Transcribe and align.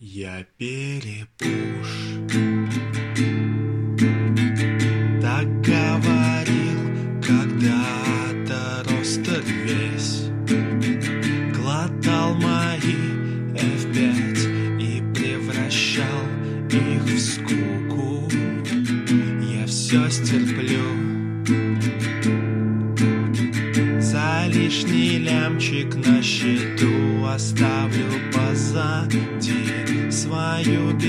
Я 0.00 0.44
перепуш 0.58 1.88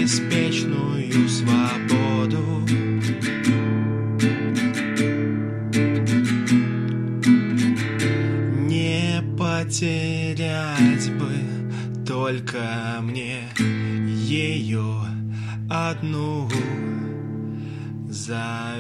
беспечную 0.08 1.28
свободу 1.28 2.66
Не 8.70 9.22
потерять 9.38 11.12
бы 11.18 11.34
только 12.08 13.00
мне 13.02 13.50
ее 13.58 14.96
одну 15.70 16.50
заветную 18.10 18.80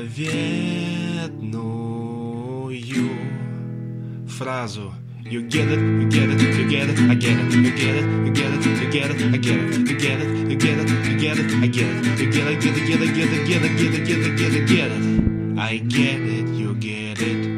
фразу. 4.29 4.93
You 5.29 5.41
get 5.41 5.67
it, 5.67 5.77
you 5.77 6.09
get 6.09 6.29
it, 6.29 6.41
you 6.41 6.69
get 6.69 6.89
it, 6.89 6.97
I 6.99 7.13
get 7.13 7.37
it, 7.37 7.51
you 7.51 7.71
get 7.75 7.95
it, 7.97 8.05
you 8.05 8.31
get 8.31 8.53
it, 8.53 8.63
you 8.63 8.89
get 8.89 9.11
it, 9.11 9.33
I 9.33 9.35
get 9.35 9.59
it, 9.59 9.75
you 9.75 9.97
get 9.99 10.21
it, 10.21 10.49
you 10.49 10.55
get 10.55 10.79
it, 10.79 10.87
you 10.87 11.17
get 11.19 11.37
it, 11.37 11.51
I 11.51 11.67
get 11.67 11.87
it, 11.89 12.17
you 12.17 12.31
get 12.31 12.47
it, 12.47 12.61
get 12.61 12.77
it, 12.77 12.87
get 12.87 13.01
it, 13.01 13.15
get 13.17 13.33
it, 13.33 13.45
get 13.45 13.61
it, 13.61 13.75
get 13.75 13.91
it, 13.91 14.07
get 14.07 14.19
it, 14.23 14.37
get 14.37 14.53
it, 14.55 14.67
get 14.69 14.89
it, 14.89 15.59
I 15.59 15.77
get 15.79 16.21
it, 16.21 16.47
you 16.55 16.75
get 16.75 17.21
it. 17.21 17.57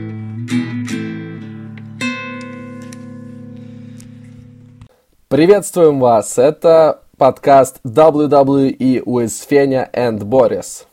Приветствуем 5.28 6.00
вас! 6.00 6.40
Это 6.40 7.04
подкаст 7.20 7.82
WWE 7.86 9.04
with 9.06 9.48
Феня 9.48 9.88
and 9.94 10.24
Борис. 10.24 10.88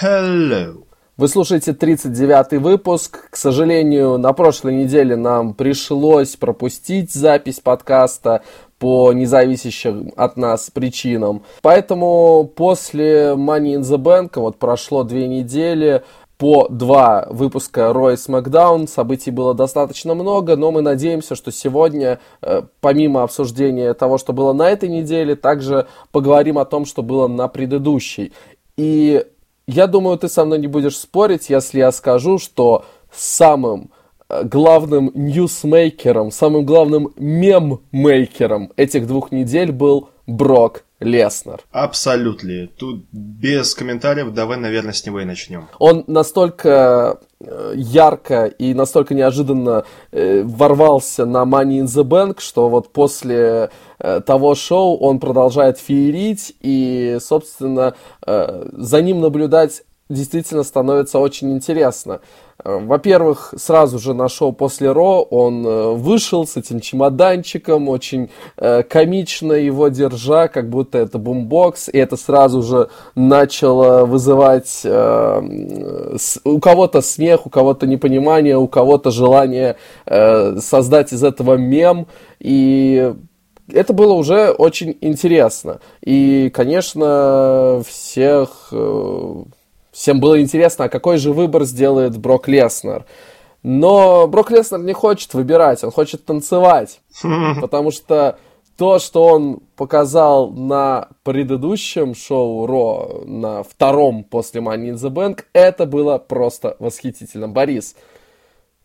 Hello. 0.00 0.85
Вы 1.18 1.28
слушаете 1.28 1.70
39-й 1.70 2.58
выпуск. 2.58 3.30
К 3.30 3.36
сожалению, 3.36 4.18
на 4.18 4.34
прошлой 4.34 4.74
неделе 4.74 5.16
нам 5.16 5.54
пришлось 5.54 6.36
пропустить 6.36 7.10
запись 7.10 7.58
подкаста 7.58 8.42
по 8.78 9.14
независящим 9.14 10.12
от 10.14 10.36
нас 10.36 10.68
причинам. 10.70 11.42
Поэтому 11.62 12.44
после 12.54 13.28
Money 13.30 13.76
in 13.76 13.80
the 13.80 13.96
Bank, 13.96 14.32
вот 14.34 14.58
прошло 14.58 15.04
две 15.04 15.26
недели, 15.26 16.04
по 16.36 16.68
два 16.68 17.26
выпуска 17.30 17.88
и 17.88 18.16
SmackDown. 18.16 18.86
Событий 18.86 19.30
было 19.30 19.54
достаточно 19.54 20.12
много, 20.12 20.54
но 20.56 20.70
мы 20.70 20.82
надеемся, 20.82 21.34
что 21.34 21.50
сегодня, 21.50 22.20
э, 22.42 22.60
помимо 22.82 23.22
обсуждения 23.22 23.94
того, 23.94 24.18
что 24.18 24.34
было 24.34 24.52
на 24.52 24.68
этой 24.68 24.90
неделе, 24.90 25.34
также 25.34 25.86
поговорим 26.12 26.58
о 26.58 26.66
том, 26.66 26.84
что 26.84 27.02
было 27.02 27.26
на 27.26 27.48
предыдущей. 27.48 28.34
И 28.76 29.24
я 29.66 29.86
думаю, 29.86 30.18
ты 30.18 30.28
со 30.28 30.44
мной 30.44 30.58
не 30.58 30.66
будешь 30.66 30.96
спорить, 30.96 31.50
если 31.50 31.78
я 31.78 31.92
скажу, 31.92 32.38
что 32.38 32.84
самым 33.12 33.90
э, 34.28 34.44
главным 34.44 35.10
ньюсмейкером, 35.14 36.30
самым 36.30 36.64
главным 36.64 37.12
меммейкером 37.16 38.72
этих 38.76 39.06
двух 39.06 39.32
недель 39.32 39.72
был 39.72 40.10
Брок 40.26 40.84
Леснер. 41.00 41.60
Абсолютно. 41.72 42.68
Тут 42.68 43.06
без 43.12 43.74
комментариев 43.74 44.32
давай, 44.32 44.56
наверное, 44.56 44.92
с 44.92 45.04
него 45.04 45.20
и 45.20 45.24
начнем. 45.24 45.68
Он 45.78 46.04
настолько 46.06 47.20
ярко 47.74 48.46
и 48.46 48.72
настолько 48.72 49.14
неожиданно 49.14 49.84
э, 50.10 50.42
ворвался 50.42 51.26
на 51.26 51.44
Money 51.44 51.80
in 51.80 51.84
the 51.84 52.02
Bank, 52.02 52.40
что 52.40 52.68
вот 52.68 52.92
после 52.92 53.70
э, 53.98 54.20
того 54.20 54.54
шоу 54.54 54.96
он 54.96 55.20
продолжает 55.20 55.78
феерить, 55.78 56.54
и, 56.60 57.18
собственно, 57.20 57.94
э, 58.26 58.68
за 58.72 59.02
ним 59.02 59.20
наблюдать 59.20 59.82
действительно 60.08 60.62
становится 60.62 61.18
очень 61.18 61.52
интересно. 61.52 62.20
Э, 62.64 62.78
Во-первых, 62.78 63.54
сразу 63.56 63.98
же 63.98 64.14
на 64.14 64.28
шоу 64.28 64.52
после 64.52 64.92
Ро 64.92 65.22
он 65.22 65.66
э, 65.66 65.90
вышел 65.92 66.46
с 66.46 66.56
этим 66.56 66.80
чемоданчиком, 66.80 67.88
очень 67.88 68.30
э, 68.56 68.82
комично 68.82 69.52
его 69.52 69.88
держа, 69.88 70.48
как 70.48 70.70
будто 70.70 70.98
это 70.98 71.18
бумбокс, 71.18 71.88
и 71.88 71.98
это 71.98 72.16
сразу 72.16 72.62
же 72.62 72.88
начало 73.14 74.06
вызывать 74.06 74.84
у 74.84 76.60
кого-то 76.60 77.00
смех, 77.00 77.46
у 77.46 77.50
кого-то 77.50 77.86
непонимание, 77.86 78.56
у 78.56 78.66
кого-то 78.66 79.10
желание 79.10 79.76
создать 80.06 81.12
из 81.12 81.22
этого 81.22 81.54
мем, 81.54 82.06
и 82.38 83.12
это 83.72 83.92
было 83.92 84.12
уже 84.12 84.50
очень 84.50 84.96
интересно. 85.00 85.80
И, 86.02 86.50
конечно, 86.54 87.82
всех, 87.86 88.72
всем 89.96 90.20
было 90.20 90.40
интересно, 90.40 90.84
а 90.84 90.88
какой 90.90 91.16
же 91.16 91.32
выбор 91.32 91.64
сделает 91.64 92.18
Брок 92.18 92.48
Леснер. 92.48 93.06
Но 93.62 94.28
Брок 94.28 94.50
Леснер 94.50 94.80
не 94.80 94.92
хочет 94.92 95.32
выбирать, 95.32 95.82
он 95.82 95.90
хочет 95.90 96.24
танцевать. 96.24 97.00
Потому 97.60 97.90
что 97.90 98.38
то, 98.76 98.98
что 98.98 99.24
он 99.24 99.60
показал 99.74 100.50
на 100.50 101.08
предыдущем 101.22 102.14
шоу 102.14 102.66
Ро, 102.66 103.22
на 103.24 103.62
втором 103.62 104.22
после 104.22 104.60
Money 104.60 104.90
in 104.90 104.94
the 104.96 105.10
Bank, 105.10 105.44
это 105.54 105.86
было 105.86 106.18
просто 106.18 106.76
восхитительно. 106.78 107.48
Борис, 107.48 107.96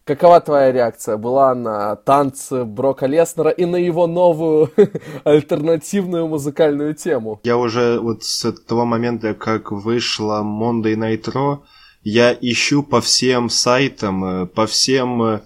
Какова 0.04 0.42
твоя 0.42 0.72
реакция 0.72 1.18
была 1.18 1.54
на 1.54 1.96
танцы 1.96 2.66
Брока 2.66 3.06
Леснера 3.06 3.52
и 3.52 3.66
на 3.66 3.76
его 3.76 4.08
новую 4.08 4.72
альтернативную 5.24 6.28
музыкальную 6.28 6.96
тему? 6.96 7.40
Я 7.44 7.58
уже 7.58 8.00
вот 8.00 8.24
с 8.24 8.52
того 8.52 8.86
момента, 8.86 9.36
как 9.36 9.72
вышла 9.72 10.42
Monday 10.44 10.96
Night 10.96 11.26
Raw, 11.32 11.60
я 12.04 12.36
ищу 12.42 12.82
по 12.82 13.00
всем 13.00 13.50
сайтам, 13.50 14.26
э, 14.26 14.46
по 14.48 14.66
всем 14.66 15.22
э, 15.22 15.42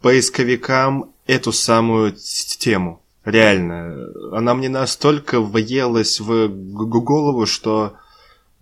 поисковикам 0.00 1.12
эту 1.26 1.52
самую 1.52 2.12
тему. 2.12 3.02
Реально. 3.26 4.06
Она 4.32 4.54
мне 4.54 4.70
настолько 4.70 5.40
въелась 5.40 6.18
в 6.18 6.48
голову, 6.48 7.44
что 7.44 7.92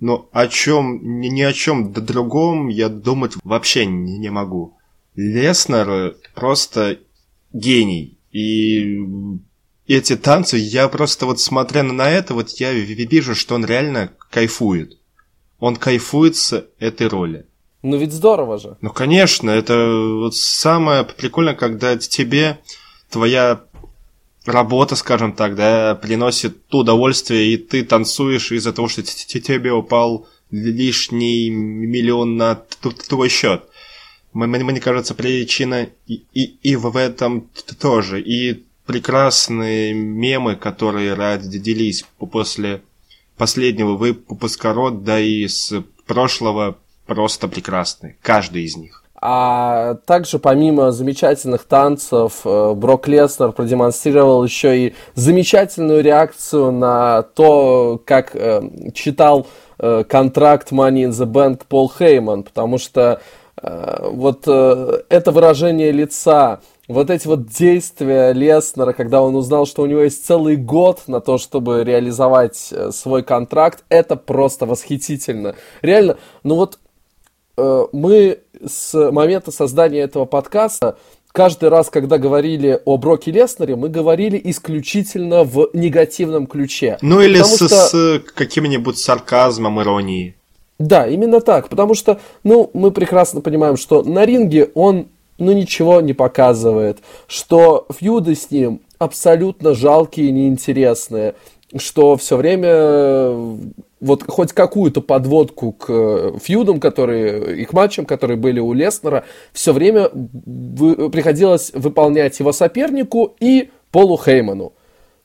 ну, 0.00 0.28
о 0.32 0.48
чем, 0.48 1.20
ни, 1.20 1.28
ни 1.28 1.42
о 1.42 1.52
чем 1.52 1.92
другом 1.92 2.66
я 2.66 2.88
думать 2.88 3.34
вообще 3.44 3.86
не 3.86 4.30
могу. 4.30 4.76
Леснер 5.14 5.90
э, 5.90 6.14
просто 6.34 6.98
гений. 7.52 8.18
И 8.32 8.98
эти 9.86 10.16
танцы, 10.16 10.56
я 10.56 10.88
просто 10.88 11.26
вот 11.26 11.40
смотря 11.40 11.82
на 11.82 12.10
это, 12.10 12.34
вот 12.34 12.50
я 12.60 12.72
ви- 12.72 13.06
вижу, 13.06 13.34
что 13.34 13.54
он 13.54 13.64
реально 13.64 14.10
кайфует. 14.30 14.98
Он 15.58 15.76
кайфует 15.76 16.36
с 16.36 16.66
этой 16.78 17.06
роли. 17.06 17.46
Ну 17.82 17.96
ведь 17.96 18.12
здорово 18.12 18.58
же. 18.58 18.76
Ну, 18.80 18.90
конечно, 18.90 19.50
это 19.50 19.74
вот 20.22 20.34
самое 20.34 21.04
прикольное, 21.04 21.54
когда 21.54 21.96
тебе 21.96 22.58
твоя 23.10 23.60
работа, 24.46 24.96
скажем 24.96 25.32
так, 25.32 25.54
да, 25.54 25.94
приносит 25.94 26.66
то 26.66 26.78
удовольствие, 26.78 27.52
и 27.52 27.56
ты 27.56 27.84
танцуешь 27.84 28.52
из-за 28.52 28.72
того, 28.72 28.88
что 28.88 29.02
тебе 29.02 29.72
упал 29.72 30.26
лишний 30.50 31.50
миллион 31.50 32.36
на 32.36 32.56
твой 33.08 33.28
счет. 33.28 33.64
Мне, 34.34 34.46
мне- 34.64 34.80
кажется, 34.80 35.14
причина 35.14 35.88
и, 36.06 36.24
и, 36.34 36.58
и 36.62 36.76
в 36.76 36.96
этом 36.96 37.48
тоже. 37.80 38.20
И 38.20 38.64
прекрасные 38.84 39.94
мемы, 39.94 40.56
которые 40.56 41.14
родились 41.14 42.04
по- 42.18 42.26
после 42.26 42.82
последнего 43.36 43.94
выпуска 43.96 44.72
Род, 44.72 45.04
да 45.04 45.18
и 45.20 45.46
с 45.46 45.72
прошлого 46.06 46.76
просто 47.06 47.48
прекрасные. 47.48 48.16
Каждый 48.22 48.64
из 48.64 48.76
них. 48.76 49.02
А 49.26 49.94
также 50.06 50.38
помимо 50.38 50.92
замечательных 50.92 51.64
танцев, 51.64 52.40
э, 52.44 52.74
Брок 52.74 53.08
Леснер 53.08 53.52
продемонстрировал 53.52 54.44
еще 54.44 54.88
и 54.88 54.94
замечательную 55.14 56.02
реакцию 56.02 56.72
на 56.72 57.22
то, 57.22 58.02
как 58.04 58.36
э, 58.36 58.60
читал 58.92 59.46
э, 59.78 60.04
контракт 60.06 60.72
Money 60.72 61.08
in 61.08 61.10
the 61.10 61.24
Bank 61.26 61.62
Пол 61.66 61.90
Хейман, 61.90 62.42
потому 62.42 62.76
что 62.76 63.22
вот 64.10 64.44
э, 64.46 65.02
это 65.08 65.32
выражение 65.32 65.90
лица, 65.92 66.60
вот 66.88 67.10
эти 67.10 67.26
вот 67.26 67.46
действия 67.46 68.32
Леснера, 68.32 68.92
когда 68.92 69.22
он 69.22 69.34
узнал, 69.34 69.66
что 69.66 69.82
у 69.82 69.86
него 69.86 70.02
есть 70.02 70.26
целый 70.26 70.56
год 70.56 71.02
на 71.06 71.20
то, 71.20 71.38
чтобы 71.38 71.82
реализовать 71.84 72.68
э, 72.72 72.90
свой 72.92 73.22
контракт, 73.22 73.84
это 73.88 74.16
просто 74.16 74.66
восхитительно. 74.66 75.54
Реально, 75.82 76.18
ну 76.42 76.56
вот 76.56 76.78
э, 77.56 77.86
мы 77.92 78.40
с 78.66 79.10
момента 79.10 79.50
создания 79.50 80.00
этого 80.00 80.26
подкаста 80.26 80.98
каждый 81.32 81.68
раз, 81.68 81.90
когда 81.90 82.18
говорили 82.18 82.80
о 82.84 82.96
Броке 82.96 83.32
Леснере, 83.32 83.76
мы 83.76 83.88
говорили 83.88 84.40
исключительно 84.44 85.44
в 85.44 85.70
негативном 85.72 86.46
ключе. 86.46 86.98
Ну 87.02 87.20
или 87.20 87.42
с, 87.42 87.56
что... 87.56 87.68
с 87.68 88.22
каким-нибудь 88.34 88.98
сарказмом, 88.98 89.80
иронией. 89.80 90.36
Да, 90.78 91.06
именно 91.06 91.40
так, 91.40 91.68
потому 91.68 91.94
что, 91.94 92.20
ну, 92.42 92.70
мы 92.74 92.90
прекрасно 92.90 93.40
понимаем, 93.40 93.76
что 93.76 94.02
на 94.02 94.26
ринге 94.26 94.70
он, 94.74 95.06
ну, 95.38 95.52
ничего 95.52 96.00
не 96.00 96.14
показывает, 96.14 96.98
что 97.28 97.86
фьюды 97.96 98.34
с 98.34 98.50
ним 98.50 98.80
абсолютно 98.98 99.74
жалкие 99.74 100.28
и 100.28 100.32
неинтересные, 100.32 101.36
что 101.76 102.16
все 102.16 102.36
время 102.36 103.68
вот 104.00 104.22
хоть 104.28 104.52
какую-то 104.52 105.00
подводку 105.00 105.72
к 105.72 105.86
э, 105.88 106.38
фьюдам, 106.42 106.78
которые, 106.78 107.62
и 107.62 107.64
к 107.64 107.72
матчам, 107.72 108.04
которые 108.04 108.36
были 108.36 108.60
у 108.60 108.72
Леснера, 108.72 109.24
все 109.52 109.72
время 109.72 110.10
вы, 110.12 111.08
приходилось 111.08 111.72
выполнять 111.72 112.38
его 112.38 112.52
сопернику 112.52 113.34
и 113.40 113.70
Полу 113.90 114.18
Хейману. 114.18 114.74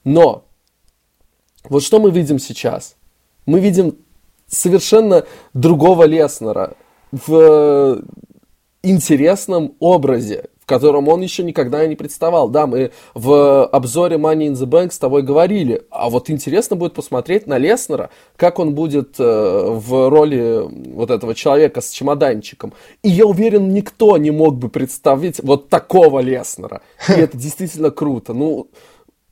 Но 0.06 0.46
вот 1.68 1.84
что 1.84 2.00
мы 2.00 2.12
видим 2.12 2.40
сейчас? 2.40 2.96
Мы 3.46 3.60
видим 3.60 3.98
совершенно 4.50 5.26
другого 5.54 6.04
Леснера 6.04 6.74
в 7.12 7.34
э, 7.34 8.02
интересном 8.84 9.76
образе, 9.80 10.50
котором 10.70 11.08
он 11.08 11.22
еще 11.22 11.44
никогда 11.44 11.86
не 11.88 11.96
представал. 11.96 12.48
Да, 12.48 12.68
мы 12.68 12.92
в 13.16 13.66
обзоре 13.66 14.18
Money 14.18 14.50
in 14.50 14.54
the 14.54 14.68
Bank 14.68 14.92
с 14.92 15.00
тобой 15.00 15.24
говорили, 15.24 15.82
а 15.90 16.10
вот 16.10 16.30
интересно 16.30 16.76
будет 16.76 16.94
посмотреть 16.94 17.48
на 17.48 17.58
Леснера, 17.58 18.12
как 18.38 18.60
он 18.60 18.76
будет 18.76 19.16
э, 19.20 19.24
в 19.24 20.10
роли 20.10 20.64
вот 20.94 21.10
этого 21.10 21.34
человека 21.34 21.82
с 21.82 21.90
чемоданчиком. 21.90 22.74
И 23.02 23.10
я 23.10 23.26
уверен, 23.26 23.74
никто 23.74 24.16
не 24.18 24.30
мог 24.30 24.58
бы 24.58 24.70
представить 24.70 25.42
вот 25.42 25.70
такого 25.70 26.20
Леснера. 26.20 26.82
И 27.10 27.14
это 27.14 27.36
действительно 27.36 27.90
круто. 27.90 28.34
Ну, 28.34 28.70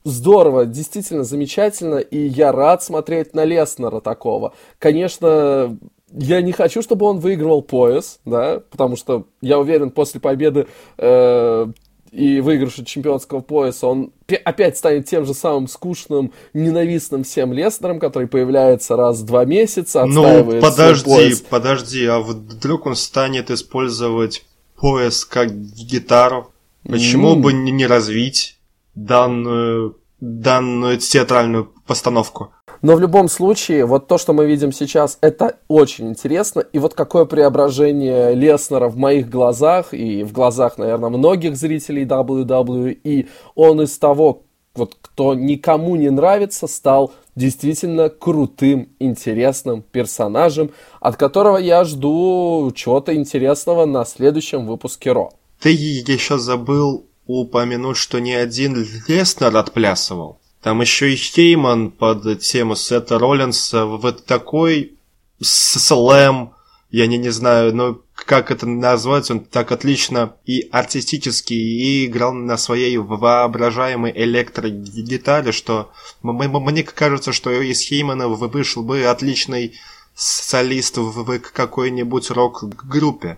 здорово, 0.08 0.66
действительно 0.66 1.24
замечательно, 1.24 1.98
и 1.98 2.18
я 2.18 2.52
рад 2.52 2.84
смотреть 2.84 3.34
на 3.34 3.46
Леснера 3.46 4.00
такого. 4.00 4.54
Конечно, 4.80 5.78
я 6.12 6.42
не 6.42 6.52
хочу, 6.52 6.82
чтобы 6.82 7.06
он 7.06 7.20
выигрывал 7.20 7.62
пояс, 7.62 8.20
да, 8.26 8.62
потому 8.72 8.96
что 8.96 9.28
я 9.42 9.60
уверен, 9.60 9.92
после 9.92 10.20
победы 10.20 10.68
э, 10.98 11.68
и 12.12 12.40
выигрыша 12.40 12.86
чемпионского 12.86 13.42
пояса 13.42 13.88
он 13.88 14.12
опять 14.44 14.78
станет 14.78 15.08
тем 15.08 15.26
же 15.26 15.34
самым 15.34 15.68
скучным, 15.68 16.32
ненавистным 16.54 17.24
всем 17.24 17.52
Леснером, 17.54 18.00
который 18.00 18.28
появляется 18.28 18.96
раз 18.96 19.20
в 19.20 19.26
два 19.26 19.46
месяца, 19.46 20.06
ну, 20.06 20.24
отстаивает 20.24 20.64
Ну, 20.64 20.70
подожди, 20.70 21.06
пояс. 21.06 21.42
подожди, 21.42 22.06
а 22.06 22.20
вдруг 22.20 22.86
он 22.86 22.96
станет 22.96 23.52
использовать 23.52 24.46
пояс 24.76 25.26
как 25.26 25.52
гитару? 25.52 26.52
Почему 26.84 27.36
mm. 27.36 27.40
бы 27.40 27.54
не 27.54 27.86
развить 27.86 28.57
данную, 28.98 29.98
данную 30.20 30.98
театральную 30.98 31.72
постановку? 31.86 32.52
Но 32.82 32.96
в 32.96 33.00
любом 33.00 33.28
случае, 33.28 33.86
вот 33.86 34.08
то, 34.08 34.18
что 34.18 34.34
мы 34.34 34.46
видим 34.46 34.72
сейчас, 34.72 35.18
это 35.22 35.58
очень 35.68 36.10
интересно. 36.10 36.62
И 36.74 36.80
вот 36.80 36.94
какое 36.94 37.26
преображение 37.26 38.36
Леснера 38.36 38.88
в 38.88 38.98
моих 38.98 39.30
глазах 39.30 39.94
и 39.94 40.24
в 40.24 40.32
глазах, 40.32 40.78
наверное, 40.78 41.10
многих 41.10 41.56
зрителей 41.56 42.06
WWE. 42.06 43.28
Он 43.56 43.82
из 43.82 43.98
того, 43.98 44.44
вот 44.76 44.96
кто 45.02 45.34
никому 45.34 45.96
не 45.96 46.12
нравится, 46.12 46.68
стал 46.68 47.14
действительно 47.36 48.10
крутым, 48.10 48.90
интересным 49.00 49.82
персонажем, 49.82 50.72
от 51.00 51.18
которого 51.18 51.58
я 51.58 51.84
жду 51.84 52.72
чего-то 52.76 53.16
интересного 53.16 53.86
на 53.86 54.06
следующем 54.06 54.68
выпуске 54.68 55.14
Ро. 55.14 55.32
Ты 55.60 55.72
еще 55.72 56.38
забыл 56.38 57.07
упомянуть, 57.28 57.98
что 57.98 58.20
не 58.20 58.34
один 58.34 58.88
Леснер 59.08 59.56
отплясывал. 59.56 60.40
Там 60.62 60.82
еще 60.82 61.14
и 61.14 61.16
Хейман 61.16 61.92
под 61.92 62.42
тему 62.42 62.76
Сета 62.76 63.20
Роллинса 63.20 63.86
в 63.86 64.12
такой 64.12 64.94
слэм, 65.42 66.54
я 66.90 67.06
не, 67.06 67.18
не 67.18 67.30
знаю, 67.30 67.76
но 67.76 68.00
как 68.16 68.50
это 68.50 68.66
назвать, 68.66 69.30
он 69.30 69.42
так 69.42 69.72
отлично 69.72 70.36
и 70.46 70.68
артистически, 70.72 71.54
и 71.54 72.06
играл 72.06 72.34
на 72.34 72.58
своей 72.58 72.98
воображаемой 72.98 74.12
электрогитаре, 74.16 75.52
что 75.52 75.92
мне 76.22 76.84
кажется, 76.84 77.34
что 77.34 77.52
из 77.52 77.82
Хеймана 77.82 78.28
вышел 78.28 78.84
бы 78.84 79.04
отличный 79.04 79.74
солист 80.16 80.98
в 80.98 81.40
какой-нибудь 81.40 82.32
рок-группе. 82.32 83.38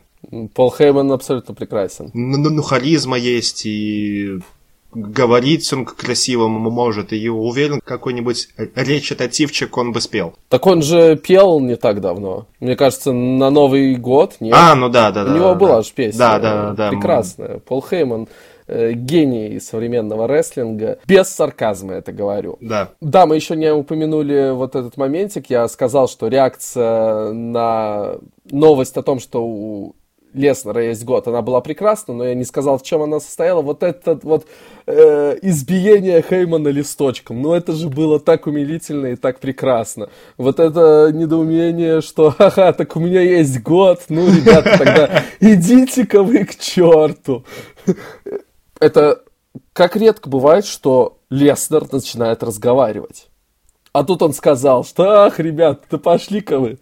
Пол 0.54 0.72
Хейман 0.72 1.12
абсолютно 1.12 1.54
прекрасен. 1.54 2.12
Ну, 2.14 2.38
ну, 2.38 2.50
ну 2.50 2.62
харизма 2.62 3.18
есть, 3.18 3.66
и 3.66 4.40
говорить 4.92 5.72
он 5.72 5.86
красиво 5.86 6.48
может, 6.48 7.14
и 7.14 7.30
уверен, 7.30 7.80
какой-нибудь 7.84 8.50
речитативчик 8.76 9.78
он 9.78 9.92
бы 9.92 10.02
спел. 10.02 10.34
Так 10.50 10.66
он 10.66 10.82
же 10.82 11.16
пел 11.16 11.60
не 11.60 11.76
так 11.76 12.02
давно. 12.02 12.48
Мне 12.60 12.76
кажется, 12.76 13.12
на 13.12 13.50
Новый 13.50 13.96
год, 13.96 14.38
нет? 14.40 14.56
А, 14.58 14.76
ну 14.76 14.90
да, 14.90 15.12
да, 15.12 15.26
да. 15.26 15.32
У 15.32 15.36
него 15.36 15.50
да, 15.50 15.56
была 15.56 15.76
да. 15.78 15.82
же 15.84 15.92
песня. 15.94 16.20
Да, 16.20 16.40
да, 16.40 16.74
да. 16.74 16.90
Прекрасная. 16.90 17.60
Пол 17.60 17.86
Хейман 17.88 18.28
э, 18.68 18.94
гений 18.94 19.60
современного 19.60 20.28
рестлинга. 20.28 21.00
Без 21.06 21.30
сарказма 21.30 21.94
это 21.94 22.12
говорю. 22.12 22.58
Да. 22.60 22.90
Да, 23.00 23.28
мы 23.28 23.36
еще 23.36 23.56
не 23.56 23.72
упомянули 23.72 24.52
вот 24.54 24.76
этот 24.76 24.98
моментик. 24.98 25.50
Я 25.50 25.68
сказал, 25.68 26.08
что 26.08 26.28
реакция 26.28 27.32
на 27.32 28.16
новость 28.50 28.98
о 28.98 29.04
том, 29.04 29.20
что 29.20 29.44
у 29.46 29.96
Леснера 30.34 30.86
есть 30.86 31.04
год, 31.06 31.28
она 31.28 31.42
была 31.42 31.62
прекрасна, 31.62 32.14
но 32.14 32.26
я 32.26 32.36
не 32.36 32.44
сказал, 32.44 32.78
в 32.78 32.84
чем 32.84 33.02
она 33.02 33.20
состояла. 33.20 33.62
Вот 33.62 33.84
это 33.84 34.20
вот 34.24 34.46
э, 34.86 35.38
избиение 35.42 36.22
Хеймана 36.22 36.68
листочком, 36.68 37.42
ну 37.42 37.54
это 37.54 37.74
же 37.74 37.90
было 37.90 38.20
так 38.20 38.48
умилительно 38.48 39.08
и 39.08 39.16
так 39.16 39.40
прекрасно. 39.40 40.10
Вот 40.38 40.60
это 40.60 41.12
недоумение, 41.14 42.02
что 42.02 42.32
ха-ха, 42.32 42.74
так 42.74 42.96
у 42.96 43.00
меня 43.00 43.22
есть 43.22 43.62
год, 43.62 44.02
ну, 44.10 44.28
ребята, 44.28 44.78
тогда 44.78 45.24
идите-ка 45.40 46.24
вы 46.24 46.46
к 46.46 46.56
черту. 46.56 47.44
Это 48.80 49.24
как 49.74 49.96
редко 49.96 50.30
бывает, 50.30 50.66
что 50.66 51.18
Леснер 51.30 51.86
начинает 51.92 52.44
разговаривать. 52.44 53.30
А 53.92 54.04
тут 54.04 54.22
он 54.22 54.34
сказал, 54.34 54.84
что, 54.84 55.24
ах, 55.26 55.40
ребят, 55.40 55.84
да 55.90 55.98
пошли-ка 55.98 56.60
вы. 56.60 56.80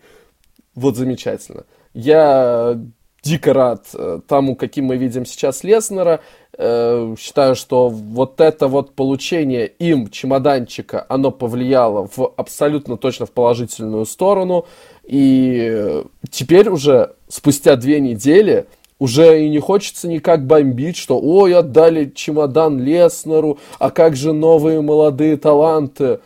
Вот 0.75 0.97
замечательно. 0.97 1.63
Я 1.93 2.79
дико 3.27 3.53
рад 3.53 3.85
э, 3.93 4.19
тому, 4.27 4.55
каким 4.55 4.85
мы 4.85 4.97
видим 4.97 5.25
сейчас 5.25 5.63
Леснера. 5.63 6.21
Э, 6.57 7.15
считаю, 7.19 7.55
что 7.55 7.89
вот 7.89 8.39
это 8.39 8.67
вот 8.67 8.93
получение 8.93 9.67
им 9.67 10.09
чемоданчика, 10.09 11.05
оно 11.09 11.31
повлияло 11.31 12.07
в 12.15 12.33
абсолютно 12.37 12.97
точно 12.97 13.25
в 13.25 13.31
положительную 13.31 14.05
сторону. 14.05 14.65
И 15.03 16.03
теперь 16.31 16.69
уже, 16.69 17.13
спустя 17.27 17.75
две 17.75 17.99
недели, 17.99 18.65
уже 18.99 19.43
и 19.43 19.49
не 19.49 19.59
хочется 19.59 20.07
никак 20.07 20.45
бомбить, 20.45 20.97
что 20.97 21.19
ой, 21.19 21.53
отдали 21.53 22.11
чемодан 22.15 22.79
Леснеру, 22.79 23.59
а 23.77 23.91
как 23.91 24.15
же 24.15 24.33
новые 24.33 24.81
молодые 24.81 25.37
таланты 25.37 26.19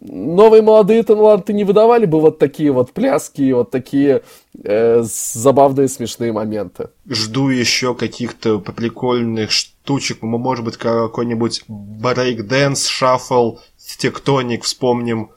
новые 0.00 0.62
молодые 0.62 1.02
таланты 1.02 1.52
не 1.52 1.64
выдавали 1.64 2.06
бы 2.06 2.20
вот 2.20 2.38
такие 2.38 2.70
вот 2.70 2.92
пляски 2.92 3.42
и 3.42 3.52
вот 3.52 3.70
такие 3.70 4.22
э, 4.62 5.02
забавные 5.02 5.88
смешные 5.88 6.32
моменты. 6.32 6.90
Жду 7.08 7.48
еще 7.48 7.94
каких-то 7.94 8.58
прикольных 8.58 9.50
штучек, 9.50 10.22
может 10.22 10.64
быть 10.64 10.76
какой-нибудь 10.76 11.64
брейк-дэнс, 11.68 12.86
шаффл, 12.86 13.58
тектоник, 13.98 14.64
вспомним 14.64 15.30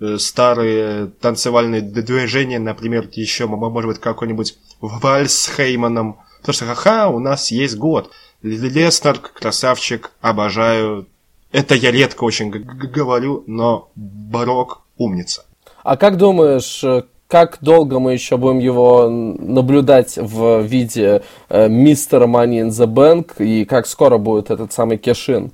э, 0.00 0.18
старые 0.18 1.06
танцевальные 1.20 1.80
движения, 1.80 2.58
например, 2.58 3.08
еще, 3.12 3.46
может 3.46 3.88
быть, 3.88 3.98
какой-нибудь 3.98 4.56
вальс 4.80 5.34
с 5.34 5.50
Хейманом. 5.56 6.18
Потому 6.40 6.54
что, 6.54 6.66
ха-ха, 6.66 7.08
у 7.08 7.18
нас 7.18 7.50
есть 7.50 7.76
год. 7.76 8.10
Леснер, 8.42 9.18
красавчик, 9.18 10.10
обожаю 10.20 11.06
это 11.54 11.76
я 11.76 11.92
редко 11.92 12.24
очень 12.24 12.50
говорю, 12.50 13.44
но 13.46 13.88
Барок 13.94 14.80
умница. 14.98 15.44
А 15.84 15.96
как 15.96 16.16
думаешь, 16.16 16.82
э, 16.82 17.04
как 17.28 17.58
долго 17.60 18.00
мы 18.00 18.12
еще 18.12 18.36
будем 18.36 18.58
его 18.58 19.08
наблюдать 19.08 20.16
в 20.16 20.62
виде 20.62 21.22
э, 21.48 21.68
мистера 21.68 22.26
Money 22.26 22.66
in 22.66 22.68
the 22.70 22.86
Bank 22.86 23.36
и 23.38 23.64
как 23.66 23.86
скоро 23.86 24.18
будет 24.18 24.50
этот 24.50 24.72
самый 24.72 24.98
кешин? 24.98 25.52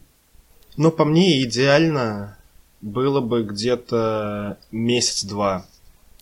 Ну, 0.79 0.91
по 0.91 1.05
мне, 1.05 1.43
идеально 1.43 2.39
было 2.81 3.21
бы 3.21 3.43
где-то 3.43 4.57
месяц-два. 4.71 5.67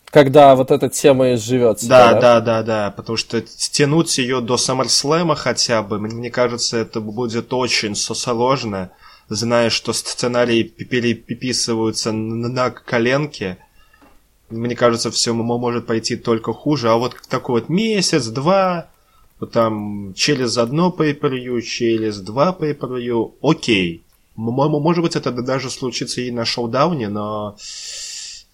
Когда 0.09 0.57
вот 0.57 0.71
эта 0.71 0.89
тема 0.89 1.35
изживется. 1.35 1.87
Да, 1.87 2.13
да, 2.15 2.19
да, 2.19 2.41
да, 2.41 2.63
да, 2.63 2.91
потому 2.91 3.15
что 3.15 3.41
стянуть 3.47 4.17
ее 4.17 4.41
до 4.41 4.55
SummerSlam 4.55 5.35
хотя 5.35 5.83
бы, 5.83 5.99
мне 5.99 6.29
кажется, 6.29 6.75
это 6.75 6.99
будет 6.99 7.53
очень 7.53 7.95
сложно 7.95 8.91
зная, 9.29 9.69
что 9.69 9.93
сценарии 9.93 10.63
переписываются 10.63 12.11
на 12.11 12.71
коленке, 12.71 13.57
мне 14.49 14.75
кажется, 14.75 15.11
все 15.11 15.33
может 15.33 15.85
пойти 15.85 16.15
только 16.15 16.53
хуже. 16.53 16.89
А 16.89 16.95
вот 16.95 17.15
такой 17.29 17.61
вот 17.61 17.69
месяц, 17.69 18.25
два, 18.27 18.89
там 19.51 20.13
через 20.15 20.57
одно 20.57 20.93
pay-per-view, 20.97 21.61
через 21.61 22.19
два 22.19 22.55
pay-per-view, 22.59 23.35
окей. 23.41 24.03
Может 24.35 25.03
быть, 25.03 25.15
это 25.15 25.31
даже 25.31 25.69
случится 25.69 26.21
и 26.21 26.31
на 26.31 26.45
шоу-дауне, 26.45 27.09
но 27.09 27.57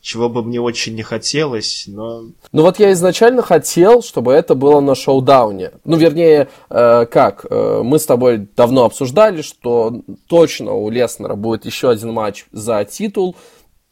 чего 0.05 0.29
бы 0.29 0.43
мне 0.43 0.61
очень 0.61 0.93
не 0.93 1.01
хотелось, 1.01 1.85
но... 1.87 2.25
Ну 2.51 2.61
вот 2.61 2.77
я 2.77 2.91
изначально 2.91 3.41
хотел, 3.41 4.03
чтобы 4.03 4.33
это 4.33 4.53
было 4.53 4.79
на 4.79 4.93
шоу-дауне. 4.93 5.71
Ну, 5.83 5.97
вернее, 5.97 6.47
э, 6.69 7.07
как, 7.07 7.43
э, 7.49 7.81
мы 7.83 7.97
с 7.97 8.05
тобой 8.05 8.47
давно 8.55 8.85
обсуждали, 8.85 9.41
что 9.41 10.01
точно 10.27 10.73
у 10.73 10.91
Леснера 10.91 11.33
будет 11.33 11.65
еще 11.65 11.89
один 11.89 12.11
матч 12.13 12.45
за 12.51 12.85
титул, 12.85 13.35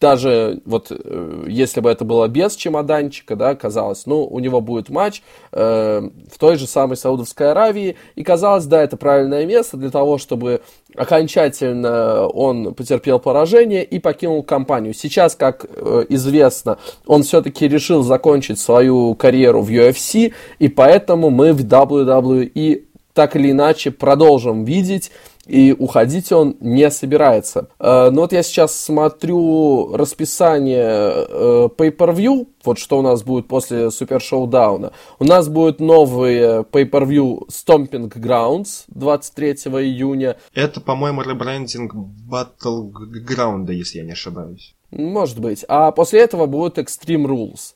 даже 0.04 0.60
вот 0.66 0.88
э, 0.92 1.46
если 1.48 1.80
бы 1.80 1.90
это 1.90 2.04
было 2.04 2.28
без 2.28 2.58
чемоданчика, 2.58 3.38
да, 3.38 3.56
казалось, 3.56 4.06
ну, 4.06 4.26
у 4.26 4.40
него 4.40 4.60
будет 4.60 4.90
матч 4.90 5.24
э, 5.54 6.02
в 6.30 6.38
той 6.38 6.58
же 6.58 6.68
самой 6.68 6.98
Саудовской 6.98 7.52
Аравии, 7.52 7.96
и 8.16 8.24
казалось, 8.24 8.66
да, 8.66 8.84
это 8.84 8.98
правильное 8.98 9.46
место 9.46 9.78
для 9.78 9.90
того, 9.90 10.18
чтобы 10.18 10.60
окончательно 10.94 12.28
он 12.28 12.74
потерпел 12.74 13.18
поражение 13.18 13.86
и 13.86 13.98
покинул 14.00 14.44
компанию. 14.44 14.94
Сейчас, 14.94 15.36
как 15.38 15.66
э, 15.70 16.06
известно, 16.10 16.80
он 17.08 17.24
все-таки 17.24 17.70
решил 17.70 18.04
закончить 18.04 18.60
свою 18.60 19.16
карьеру 19.16 19.62
в 19.62 19.70
UFC, 19.70 20.34
и 20.60 20.68
поэтому 20.68 21.30
мы 21.30 21.54
в 21.54 21.62
WWE 21.62 22.84
так 23.14 23.36
или 23.36 23.52
иначе 23.52 23.92
продолжим 23.92 24.66
видеть 24.66 25.12
и 25.46 25.76
уходить 25.78 26.32
он 26.32 26.56
не 26.60 26.90
собирается. 26.90 27.68
Э, 27.80 28.10
ну 28.12 28.22
вот 28.22 28.34
я 28.34 28.44
сейчас 28.44 28.76
смотрю 28.80 29.96
расписание 29.96 31.14
э, 31.28 31.70
Pay-Per-View, 31.78 32.48
вот 32.64 32.80
что 32.80 33.00
у 33.00 33.02
нас 33.02 33.24
будет 33.24 33.48
после 33.48 33.92
Супер 33.92 34.22
Шоудауна. 34.22 34.94
У 35.20 35.26
нас 35.26 35.50
будет 35.50 35.80
новый 35.80 36.62
Pay-Per-View 36.64 37.48
Stomping 37.50 38.10
Grounds 38.14 38.86
23 38.88 39.52
июня. 39.82 40.38
Это, 40.54 40.80
по-моему, 40.80 41.22
ребрендинг 41.22 41.94
Battleground, 41.94 43.72
если 43.72 44.00
я 44.00 44.06
не 44.06 44.14
ошибаюсь. 44.14 44.74
Может 44.92 45.40
быть. 45.40 45.66
А 45.68 45.92
после 45.92 46.22
этого 46.22 46.46
будет 46.46 46.78
Extreme 46.78 47.26
Rules. 47.26 47.76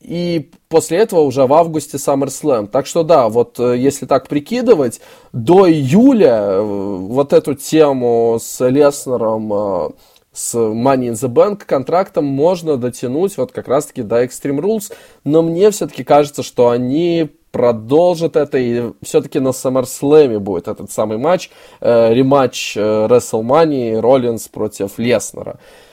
И 0.00 0.50
после 0.68 0.98
этого 0.98 1.20
уже 1.20 1.46
в 1.46 1.52
августе 1.52 1.98
SummerSlam. 1.98 2.68
Так 2.68 2.86
что 2.86 3.02
да, 3.02 3.28
вот 3.28 3.60
э, 3.60 3.76
если 3.76 4.06
так 4.06 4.28
прикидывать, 4.28 5.00
до 5.32 5.70
июля 5.70 6.40
э, 6.42 6.62
вот 6.62 7.32
эту 7.34 7.54
тему 7.54 8.38
с 8.40 8.66
Леснером, 8.66 9.52
э, 9.52 9.90
с 10.32 10.54
Money 10.54 11.10
in 11.10 11.12
the 11.12 11.28
Bank 11.28 11.64
контрактом 11.66 12.24
можно 12.24 12.78
дотянуть 12.78 13.36
вот 13.36 13.52
как 13.52 13.68
раз-таки 13.68 14.02
до 14.02 14.24
Extreme 14.24 14.60
Rules, 14.60 14.92
но 15.24 15.42
мне 15.42 15.70
все-таки 15.70 16.02
кажется, 16.02 16.42
что 16.42 16.70
они 16.70 17.28
продолжат 17.52 18.36
это, 18.36 18.56
и 18.56 18.92
все-таки 19.02 19.38
на 19.38 19.48
SummerSlam 19.48 20.38
будет 20.38 20.68
этот 20.68 20.90
самый 20.90 21.18
матч, 21.18 21.50
э, 21.80 22.14
рематч 22.14 22.74
э, 22.76 22.80
WrestleMania 22.80 24.00
Роллинс 24.00 24.48
против 24.48 24.98
Леснера. 24.98 25.58
Э, 25.58 25.89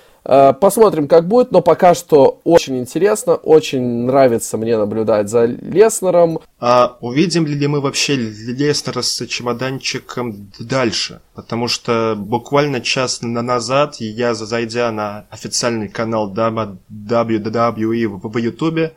посмотрим, 0.60 1.08
как 1.08 1.28
будет, 1.28 1.52
но 1.52 1.62
пока 1.62 1.96
что 1.96 2.42
очень 2.44 2.78
интересно, 2.78 3.36
очень 3.36 4.06
нравится 4.06 4.58
мне 4.58 4.78
наблюдать 4.78 5.30
за 5.30 5.46
Леснером. 5.46 6.40
А 6.60 6.98
увидим 7.00 7.46
ли 7.46 7.68
мы 7.68 7.80
вообще 7.80 8.16
Леснера 8.16 9.02
с 9.02 9.26
чемоданчиком 9.26 10.52
дальше? 10.60 11.22
Потому 11.34 11.70
что 11.70 12.16
буквально 12.18 12.82
час 12.82 13.22
назад 13.22 13.96
я, 14.00 14.34
зайдя 14.34 14.92
на 14.92 15.26
официальный 15.30 15.88
канал 15.88 16.34
WWE 16.34 18.08
в 18.22 18.38
Ютубе, 18.38 18.94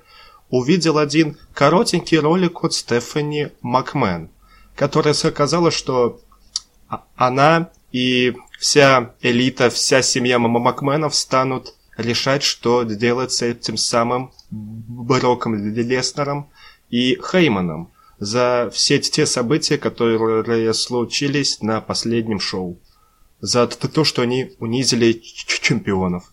увидел 0.49 0.99
один 0.99 1.37
коротенький 1.55 2.19
ролик 2.19 2.65
от 2.65 2.75
Стефани 2.75 3.51
Макмен, 3.63 4.31
которая 4.75 5.15
сказала, 5.15 5.71
что 5.71 6.19
она 7.15 7.71
и 7.92 8.35
вся 8.59 9.14
элита, 9.20 9.70
вся 9.70 10.02
семья 10.02 10.38
Макменов 10.38 11.14
станут 11.14 11.75
решать, 11.97 12.42
что 12.42 12.82
делать 12.85 13.32
с 13.32 13.42
этим 13.42 13.76
самым 13.76 14.32
Броком 14.50 15.54
Леснером 15.54 16.50
и 16.88 17.18
Хейманом 17.20 17.90
за 18.18 18.70
все 18.73 18.99
те 18.99 19.26
события, 19.26 19.78
которые 19.78 20.75
случились 20.75 21.61
на 21.62 21.80
последнем 21.80 22.38
шоу. 22.38 22.78
За 23.40 23.66
то, 23.66 24.04
что 24.04 24.23
они 24.23 24.52
унизили 24.59 25.12
чемпионов. 25.12 26.32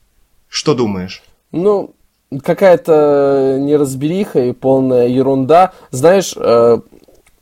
Что 0.50 0.74
думаешь? 0.74 1.24
Ну, 1.54 1.96
какая-то 2.44 3.58
неразбериха 3.62 4.40
и 4.46 4.52
полная 4.52 5.08
ерунда. 5.08 5.74
Знаешь, 5.92 6.34
э, 6.36 6.80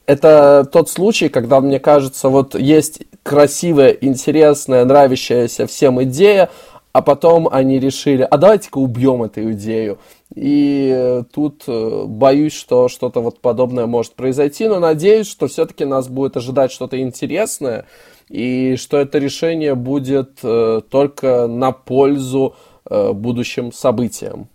это 0.06 0.70
тот 0.72 0.90
случай, 0.90 1.30
когда, 1.30 1.60
мне 1.62 1.80
кажется, 1.80 2.30
вот 2.30 2.54
есть 2.54 3.02
красивая, 3.26 3.90
интересная, 3.90 4.86
нравящаяся 4.86 5.66
всем 5.66 6.02
идея, 6.04 6.52
а 6.94 7.02
потом 7.02 7.50
они 7.52 7.80
решили, 7.80 8.22
а 8.22 8.38
давайте-ка 8.38 8.78
убьем 8.78 9.24
эту 9.24 9.52
идею. 9.54 9.98
И 10.36 11.24
тут 11.34 11.64
э, 11.68 12.04
боюсь, 12.06 12.54
что 12.54 12.88
что-то 12.88 13.22
вот 13.22 13.40
подобное 13.40 13.88
может 13.88 14.14
произойти, 14.14 14.68
но 14.68 14.80
надеюсь, 14.80 15.28
что 15.28 15.48
все-таки 15.48 15.86
нас 15.86 16.08
будет 16.08 16.38
ожидать 16.38 16.72
что-то 16.72 17.02
интересное, 17.02 17.88
и 18.30 18.76
что 18.76 18.98
это 18.98 19.18
решение 19.18 19.74
будет 19.74 20.38
э, 20.44 20.82
только 20.88 21.48
на 21.48 21.72
пользу 21.72 22.56
э, 22.88 23.12
будущим 23.12 23.74
событиям. 23.74 24.50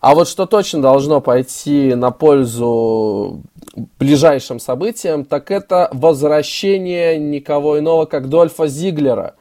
А 0.00 0.14
вот 0.14 0.28
что 0.28 0.46
точно 0.46 0.80
должно 0.80 1.20
пойти 1.20 1.96
на 1.96 2.12
пользу 2.12 3.42
ближайшим 3.98 4.58
событиям, 4.58 5.24
так 5.24 5.50
это 5.50 5.88
возвращение 5.92 7.18
никого 7.18 7.78
иного, 7.78 8.06
как 8.06 8.28
Дольфа 8.28 8.66
Зиглера. 8.66 9.34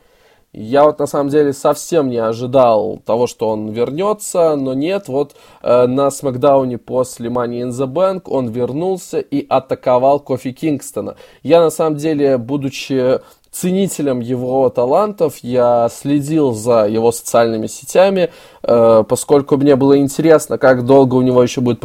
Я 0.53 0.85
вот 0.85 0.97
на 0.97 1.05
самом 1.05 1.29
деле 1.29 1.53
совсем 1.53 2.09
не 2.09 2.17
ожидал 2.17 2.99
того, 3.05 3.27
что 3.27 3.49
он 3.49 3.69
вернется, 3.69 4.55
но 4.55 4.73
нет, 4.73 5.07
вот 5.07 5.35
э, 5.61 5.85
на 5.85 6.09
Смакдауне 6.09 6.77
после 6.77 7.29
Money 7.29 7.63
in 7.63 7.69
the 7.69 7.85
Bank 7.85 8.23
он 8.25 8.47
вернулся 8.47 9.19
и 9.19 9.45
атаковал 9.47 10.19
Кофи 10.19 10.53
Кингстона. 10.53 11.15
Я 11.43 11.61
на 11.61 11.69
самом 11.69 11.97
деле, 11.97 12.37
будучи 12.37 13.19
ценителем 13.51 14.19
его 14.19 14.69
талантов, 14.69 15.37
я 15.41 15.89
следил 15.91 16.53
за 16.53 16.87
его 16.87 17.11
социальными 17.11 17.67
сетями, 17.67 18.31
э, 18.63 19.03
поскольку 19.07 19.57
мне 19.57 19.75
было 19.75 19.97
интересно, 19.99 20.57
как 20.57 20.85
долго 20.85 21.15
у 21.15 21.21
него 21.21 21.43
еще 21.43 21.61
будет 21.61 21.79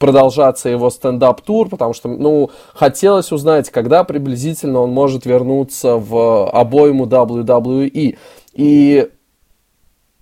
продолжаться 0.00 0.70
его 0.70 0.88
стендап-тур, 0.88 1.68
потому 1.68 1.92
что, 1.92 2.08
ну, 2.08 2.50
хотелось 2.74 3.32
узнать, 3.32 3.68
когда 3.68 4.02
приблизительно 4.02 4.80
он 4.80 4.90
может 4.92 5.26
вернуться 5.26 5.98
в 5.98 6.50
обойму 6.50 7.04
WWE. 7.04 8.16
И 8.54 9.08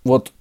вот 0.03 0.33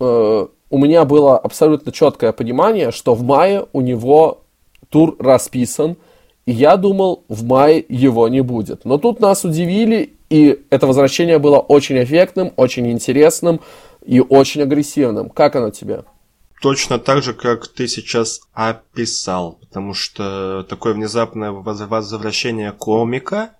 э, 0.00 0.46
у 0.70 0.78
меня 0.78 1.04
было 1.04 1.38
абсолютно 1.38 1.92
четкое 1.92 2.32
понимание, 2.32 2.92
что 2.92 3.14
в 3.14 3.22
мае 3.22 3.66
у 3.74 3.82
него 3.82 4.40
тур 4.88 5.16
расписан, 5.18 5.98
и 6.46 6.52
я 6.52 6.78
думал, 6.78 7.24
в 7.28 7.44
мае 7.44 7.84
его 7.90 8.26
не 8.28 8.40
будет. 8.40 8.86
Но 8.86 8.96
тут 8.96 9.20
нас 9.20 9.44
удивили, 9.44 10.14
и 10.30 10.64
это 10.70 10.86
возвращение 10.86 11.38
было 11.38 11.58
очень 11.58 12.02
эффектным, 12.02 12.54
очень 12.56 12.90
интересным 12.90 13.60
и 14.02 14.20
очень 14.20 14.62
агрессивным. 14.62 15.28
Как 15.28 15.56
оно 15.56 15.68
тебе? 15.68 16.04
Точно 16.62 17.00
так 17.00 17.24
же, 17.24 17.34
как 17.34 17.66
ты 17.66 17.88
сейчас 17.88 18.40
описал, 18.52 19.54
потому 19.54 19.94
что 19.94 20.64
такое 20.68 20.94
внезапное 20.94 21.50
возвращение 21.50 22.70
комика, 22.70 23.56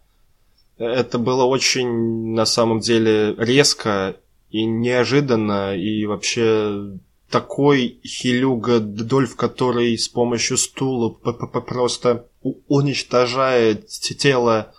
это 0.78 1.18
было 1.18 1.42
очень, 1.42 2.32
на 2.32 2.47
самом 2.47 2.78
деле, 2.78 3.35
резко 3.37 4.14
и 4.50 4.64
неожиданно, 4.64 5.76
и 5.76 6.06
вообще 6.06 6.92
такой 7.28 7.99
Хилюга 8.06 8.78
Дольф, 8.78 9.35
который 9.35 9.99
с 9.99 10.06
помощью 10.09 10.56
стула 10.56 11.09
просто 11.09 12.26
уничтожает 12.68 13.88
тело 13.88 14.73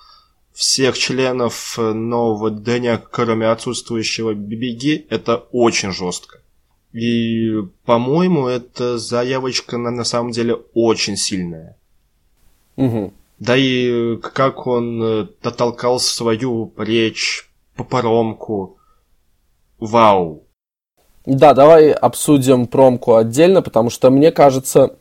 всех 0.54 0.98
членов 0.98 1.78
нового 1.78 2.52
Дэня, 2.52 3.04
кроме 3.12 3.48
отсутствующего 3.48 4.34
Бибиги, 4.34 5.06
это 5.10 5.44
очень 5.52 5.92
жестко. 5.92 6.40
И, 6.94 7.52
по-моему, 7.86 8.48
эта 8.48 8.98
заявочка 8.98 9.78
на, 9.78 9.90
на 9.90 10.04
самом 10.04 10.32
деле 10.32 10.60
очень 10.74 11.18
сильная. 11.18 11.78
Угу. 12.76 13.14
Да 13.40 13.58
и 13.58 14.18
как 14.18 14.68
он 14.68 15.30
дотолкал 15.42 16.00
свою 16.00 16.72
речь 16.78 17.50
по 17.76 17.84
паромку. 17.84 18.78
Вау. 19.80 20.44
Да, 21.26 21.54
давай 21.54 21.92
обсудим 21.92 22.68
промку 22.68 23.16
отдельно, 23.16 23.62
потому 23.62 23.90
что 23.90 24.12
мне 24.12 24.32
кажется, 24.32 24.98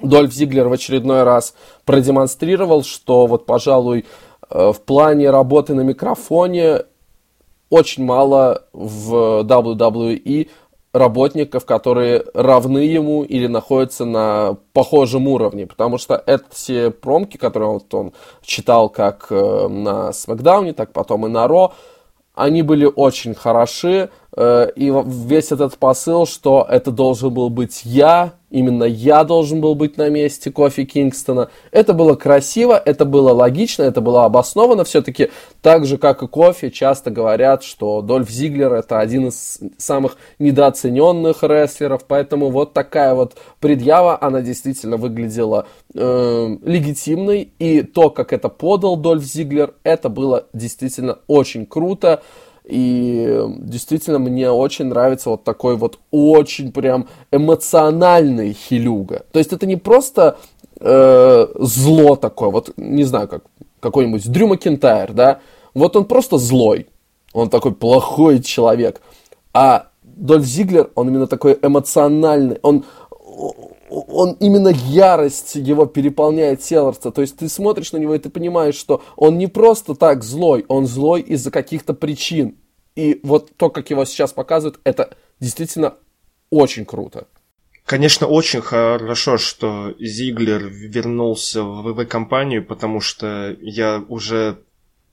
Дольф 0.00 0.32
Зиглер 0.32 0.68
в 0.68 0.72
очередной 0.72 1.24
раз 1.24 1.54
продемонстрировал, 1.84 2.82
что 2.82 3.26
вот, 3.26 3.46
пожалуй, 3.46 4.06
э, 4.48 4.72
в 4.72 4.80
плане 4.80 5.30
работы 5.30 5.74
на 5.74 5.82
микрофоне 5.82 6.84
очень 7.68 8.04
мало 8.04 8.64
в 8.72 9.44
WWE 9.44 10.48
работников, 10.92 11.64
которые 11.64 12.24
равны 12.34 12.78
ему 12.78 13.22
или 13.22 13.46
находятся 13.46 14.04
на 14.04 14.56
похожем 14.72 15.28
уровне, 15.28 15.66
потому 15.66 15.98
что 15.98 16.22
эти 16.26 16.90
промки, 16.90 17.36
которые 17.36 17.70
вот 17.70 17.94
он 17.94 18.12
читал 18.42 18.88
как 18.88 19.26
э, 19.30 19.68
на 19.68 20.12
Смакдауне, 20.12 20.72
так 20.72 20.92
потом 20.92 21.26
и 21.26 21.28
на 21.28 21.46
Ро, 21.46 21.72
они 22.34 22.62
были 22.62 22.86
очень 22.86 23.34
хороши, 23.34 24.10
и 24.36 24.92
весь 25.06 25.52
этот 25.52 25.76
посыл, 25.76 26.26
что 26.26 26.66
это 26.68 26.90
должен 26.92 27.34
был 27.34 27.50
быть 27.50 27.82
я, 27.84 28.34
именно 28.50 28.84
я 28.84 29.24
должен 29.24 29.60
был 29.60 29.74
быть 29.74 29.96
на 29.96 30.08
месте 30.08 30.50
Кофи 30.50 30.84
Кингстона. 30.84 31.50
Это 31.70 31.94
было 31.94 32.14
красиво, 32.14 32.80
это 32.84 33.04
было 33.04 33.32
логично, 33.32 33.84
это 33.84 34.00
было 34.00 34.24
обосновано. 34.24 34.84
Все-таки 34.84 35.30
так 35.62 35.86
же, 35.86 35.98
как 35.98 36.22
и 36.22 36.28
Кофи, 36.28 36.70
часто 36.70 37.10
говорят, 37.10 37.62
что 37.62 38.02
Дольф 38.02 38.28
Зиглер 38.28 38.72
это 38.72 39.00
один 39.00 39.28
из 39.28 39.60
самых 39.78 40.16
недооцененных 40.38 41.42
рестлеров, 41.42 42.04
поэтому 42.06 42.50
вот 42.50 42.72
такая 42.72 43.14
вот 43.14 43.36
предъява, 43.60 44.18
она 44.20 44.42
действительно 44.42 44.96
выглядела 44.96 45.66
э, 45.94 46.56
легитимной, 46.62 47.52
и 47.58 47.82
то, 47.82 48.10
как 48.10 48.32
это 48.32 48.48
подал 48.48 48.96
Дольф 48.96 49.22
Зиглер, 49.22 49.74
это 49.82 50.08
было 50.08 50.46
действительно 50.52 51.18
очень 51.26 51.66
круто. 51.66 52.22
И 52.70 53.42
действительно 53.58 54.18
мне 54.18 54.50
очень 54.50 54.86
нравится 54.86 55.30
вот 55.30 55.44
такой 55.44 55.76
вот 55.76 55.98
очень 56.10 56.72
прям 56.72 57.08
эмоциональный 57.32 58.52
хилюга. 58.52 59.24
То 59.32 59.38
есть 59.38 59.52
это 59.52 59.66
не 59.66 59.76
просто 59.76 60.38
э, 60.78 61.46
зло 61.58 62.16
такое, 62.16 62.50
вот 62.50 62.72
не 62.76 63.04
знаю, 63.04 63.28
как 63.28 63.44
какой-нибудь 63.80 64.30
Дрю 64.30 64.46
Макентайр, 64.46 65.12
да, 65.12 65.40
вот 65.74 65.96
он 65.96 66.04
просто 66.04 66.38
злой, 66.38 66.86
он 67.32 67.50
такой 67.50 67.72
плохой 67.72 68.40
человек. 68.40 69.00
А 69.52 69.88
Дольф 70.02 70.44
Зиглер, 70.44 70.90
он 70.94 71.08
именно 71.08 71.26
такой 71.26 71.58
эмоциональный, 71.60 72.58
он, 72.62 72.84
он 73.90 74.36
именно 74.40 74.68
ярость 74.68 75.56
его 75.56 75.86
переполняет 75.86 76.62
сердце. 76.62 77.10
То 77.10 77.20
есть 77.20 77.36
ты 77.36 77.48
смотришь 77.48 77.92
на 77.92 77.98
него 77.98 78.14
и 78.14 78.18
ты 78.18 78.30
понимаешь, 78.30 78.76
что 78.76 79.02
он 79.16 79.38
не 79.38 79.46
просто 79.46 79.94
так 79.94 80.22
злой, 80.22 80.64
он 80.68 80.86
злой 80.86 81.20
из-за 81.22 81.50
каких-то 81.50 81.94
причин. 81.94 82.56
И 82.96 83.20
вот 83.22 83.50
то, 83.56 83.70
как 83.70 83.90
его 83.90 84.04
сейчас 84.04 84.32
показывают, 84.32 84.80
это 84.84 85.16
действительно 85.40 85.94
очень 86.50 86.84
круто. 86.84 87.26
Конечно, 87.84 88.26
очень 88.26 88.60
хорошо, 88.60 89.36
что 89.36 89.94
Зиглер 89.98 90.66
вернулся 90.68 91.62
в 91.64 91.82
ВВ-компанию, 91.82 92.64
потому 92.64 93.00
что 93.00 93.56
я 93.60 94.04
уже 94.08 94.58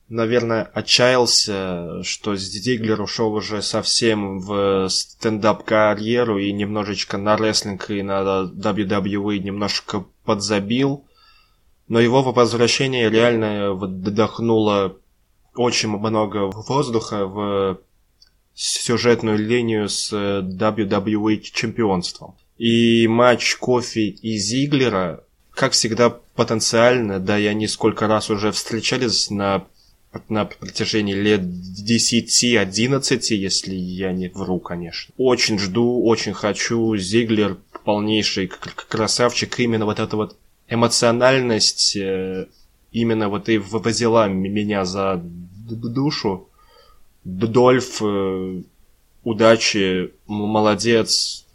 наверное, 0.10 0.64
отчаялся, 0.64 2.04
что 2.04 2.36
Зиглер 2.36 3.02
ушел 3.02 3.34
уже 3.34 3.62
совсем 3.62 4.40
в 4.40 4.88
стендап-карьеру 4.90 6.38
и 6.38 6.52
немножечко 6.52 7.18
на 7.18 7.36
рестлинг 7.36 7.90
и 7.90 8.02
на 8.02 8.50
WWE 8.54 9.40
немножко 9.40 10.06
подзабил. 10.24 11.06
Но 11.88 12.00
его 12.00 12.22
возвращение 12.22 13.10
реально 13.10 13.74
вдохнуло 13.74 14.98
очень 15.56 15.90
много 15.90 16.48
воздуха 16.48 17.26
в 17.26 17.80
сюжетную 18.54 19.38
линию 19.38 19.88
с 19.88 20.12
WWE 20.14 21.40
чемпионством. 21.42 22.36
И 22.58 23.08
матч 23.08 23.56
Кофи 23.58 24.18
и 24.22 24.38
Зиглера, 24.38 25.24
как 25.52 25.74
всегда, 25.74 26.10
потенциально, 26.10 27.20
да, 27.20 27.38
и 27.38 27.46
они 27.46 27.68
сколько 27.68 28.08
раз 28.08 28.30
уже 28.30 28.52
встречались 28.52 29.30
на 29.30 29.66
на 30.30 30.46
протяжении 30.46 31.14
лет 31.14 31.42
10-11, 31.42 33.36
если 33.36 33.76
я 33.76 34.12
не 34.12 34.30
вру, 34.30 34.60
конечно. 34.60 35.14
Очень 35.18 35.60
жду, 35.60 36.04
очень 36.04 36.34
хочу. 36.34 36.96
Зиглер 36.98 37.58
полнейший 37.84 38.52
красавчик. 38.90 39.60
Именно 39.60 39.86
вот 39.86 40.00
эта 40.00 40.16
вот 40.18 40.38
эмоциональность 40.68 41.96
э, 41.96 42.48
именно 42.92 43.30
вот 43.30 43.50
и 43.50 43.58
возила 43.58 44.28
меня 44.28 44.86
за 44.86 45.22
душу. 45.24 46.50
Дольф, 47.24 48.02
э, 48.02 48.62
удачи, 49.24 50.12
молодец, 50.28 51.46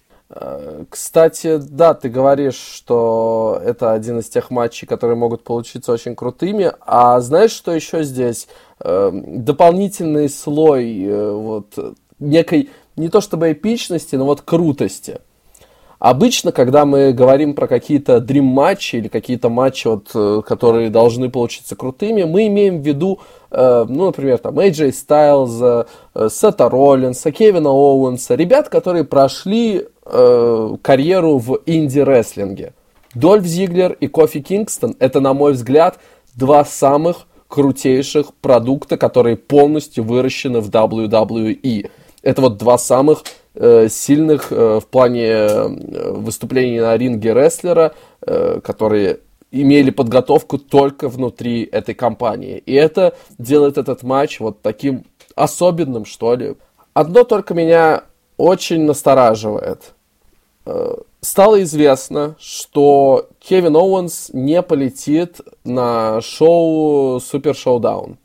кстати, 0.89 1.59
да, 1.59 1.95
ты 1.95 2.09
говоришь, 2.09 2.57
что 2.57 3.61
это 3.65 3.93
один 3.93 4.21
из 4.21 4.29
тех 4.29 4.51
матчей, 4.51 4.87
которые 4.87 5.17
могут 5.17 5.45
получиться 5.45 5.93
очень 5.93 6.15
крутыми. 6.17 6.73
А 6.81 7.21
знаешь, 7.21 7.51
что 7.51 7.73
еще 7.73 8.03
здесь? 8.03 8.49
Э, 8.81 9.11
дополнительный 9.13 10.29
слой 10.29 11.05
э, 11.05 11.33
вот 11.33 11.97
некой 12.19 12.71
не 12.97 13.09
то 13.09 13.21
чтобы 13.21 13.53
эпичности, 13.53 14.17
но 14.17 14.25
вот 14.25 14.43
крутости. 14.43 15.21
Обычно, 15.99 16.51
когда 16.51 16.85
мы 16.85 17.13
говорим 17.13 17.55
про 17.55 17.69
какие-то 17.69 18.19
дрим-матчи 18.19 18.97
или 18.97 19.07
какие-то 19.07 19.49
матчи, 19.49 19.87
вот, 19.87 20.45
которые 20.45 20.91
должны 20.91 21.31
получиться 21.31 21.77
крутыми, 21.77 22.25
мы 22.25 22.49
имеем 22.49 22.83
в 22.83 22.85
виду, 22.85 23.21
э, 23.53 23.85
ну, 23.89 24.07
например, 24.07 24.39
там, 24.39 24.59
AJ 24.59 24.89
Styles, 24.91 25.87
э, 26.15 26.29
Сета 26.29 26.69
Роллинса, 26.69 27.31
Кевина 27.31 27.71
Оуэнса, 27.71 28.35
ребят, 28.35 28.69
которые 28.69 29.05
прошли 29.05 29.87
э, 30.05 30.77
карьеру 30.83 31.39
в 31.39 31.61
инди-рестлинге. 31.67 32.75
Дольф 33.15 33.45
Зиглер 33.45 33.93
и 33.93 34.07
Кофи 34.07 34.41
Кингстон– 34.41 34.97
это, 34.99 35.21
на 35.21 35.35
мой 35.35 35.53
взгляд, 35.53 35.99
два 36.35 36.65
самых 36.65 37.27
крутейших 37.49 38.35
продукта, 38.41 38.97
которые 38.97 39.37
полностью 39.37 40.05
выращены 40.05 40.61
в 40.61 40.71
WWE. 40.71 41.91
Это 42.23 42.41
вот 42.41 42.57
два 42.57 42.79
самых 42.79 43.25
э, 43.55 43.89
сильных 43.91 44.51
э, 44.51 44.81
в 44.81 44.87
плане 44.87 45.25
э, 45.25 46.13
выступлений 46.13 46.81
на 46.81 46.97
ринге 46.97 47.35
рестлера, 47.35 47.93
э, 48.23 48.61
которые 48.65 49.21
имели 49.51 49.91
подготовку 49.91 50.57
только 50.57 51.09
внутри 51.09 51.69
этой 51.71 51.95
компании. 51.95 52.57
И 52.65 52.73
это 52.73 53.15
делает 53.39 53.77
этот 53.77 54.03
матч 54.03 54.41
вот 54.41 54.63
таким 54.63 55.05
особенным, 55.35 56.07
что 56.07 56.35
ли. 56.35 56.55
Одно 56.95 57.25
только 57.25 57.53
меня 57.53 58.05
очень 58.37 58.83
настораживает. 58.83 59.95
Э, 60.65 60.95
стало 61.21 61.63
известно, 61.63 62.37
что 62.39 63.29
Кевин 63.39 63.77
Оуэнс 63.77 64.31
не 64.33 64.63
полетит 64.63 65.41
на 65.65 66.21
шоу 66.21 67.21
Супер 67.21 67.55
Шоудаун. 67.55 68.19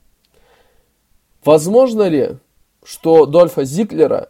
Возможно 1.43 2.07
ли, 2.07 2.37
что 2.83 3.25
Дольфа 3.25 3.63
Зиглера 3.63 4.29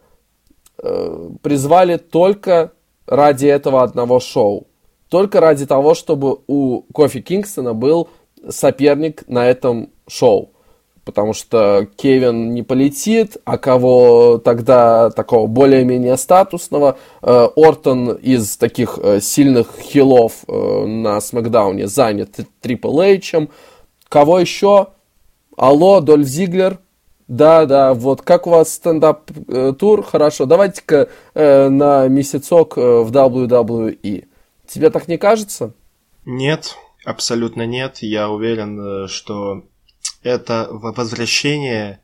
э, 0.78 1.30
призвали 1.42 1.96
только 1.96 2.72
ради 3.06 3.46
этого 3.46 3.82
одного 3.82 4.20
шоу? 4.20 4.66
Только 5.08 5.40
ради 5.40 5.66
того, 5.66 5.94
чтобы 5.94 6.38
у 6.46 6.82
Кофи 6.92 7.20
Кингстона 7.20 7.72
был 7.72 8.08
соперник 8.48 9.26
на 9.26 9.46
этом 9.46 9.90
шоу 10.06 10.50
потому 11.08 11.32
что 11.32 11.88
Кевин 11.96 12.52
не 12.52 12.62
полетит, 12.62 13.38
а 13.46 13.56
кого 13.56 14.36
тогда 14.36 15.08
такого 15.08 15.46
более-менее 15.46 16.18
статусного, 16.18 16.98
э, 17.22 17.48
Ортон 17.56 18.12
из 18.12 18.58
таких 18.58 18.98
э, 19.02 19.18
сильных 19.22 19.68
хилов 19.80 20.44
э, 20.46 20.84
на 20.84 21.18
Смакдауне 21.22 21.86
занят 21.86 22.36
Трипл 22.60 23.00
Эйчем, 23.00 23.48
кого 24.10 24.38
еще? 24.38 24.88
Алло, 25.56 26.02
Дольф 26.02 26.26
Зиглер, 26.26 26.78
да, 27.26 27.64
да, 27.64 27.94
вот 27.94 28.20
как 28.20 28.46
у 28.46 28.50
вас 28.50 28.74
стендап-тур? 28.74 30.02
Хорошо, 30.02 30.44
давайте-ка 30.44 31.08
э, 31.32 31.68
на 31.70 32.06
месяцок 32.08 32.76
э, 32.76 32.80
в 33.00 33.10
WWE. 33.10 34.26
Тебе 34.66 34.90
так 34.90 35.08
не 35.08 35.16
кажется? 35.16 35.72
Нет, 36.26 36.76
абсолютно 37.06 37.64
нет. 37.64 38.00
Я 38.02 38.28
уверен, 38.28 39.08
что 39.08 39.62
это 40.22 40.68
возвращение 40.70 42.00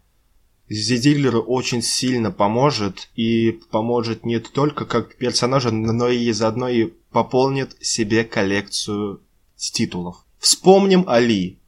Зидиллеру 0.68 1.42
очень 1.42 1.82
сильно 1.82 2.30
поможет, 2.30 3.10
и 3.14 3.60
поможет 3.70 4.24
не 4.24 4.40
только 4.40 4.86
как 4.86 5.16
персонажу, 5.16 5.70
но 5.70 6.08
и 6.08 6.32
заодно 6.32 6.68
и 6.68 6.86
пополнит 7.12 7.76
себе 7.80 8.24
коллекцию 8.24 9.20
титулов. 9.56 10.24
Вспомним 10.38 11.04
Али. 11.06 11.58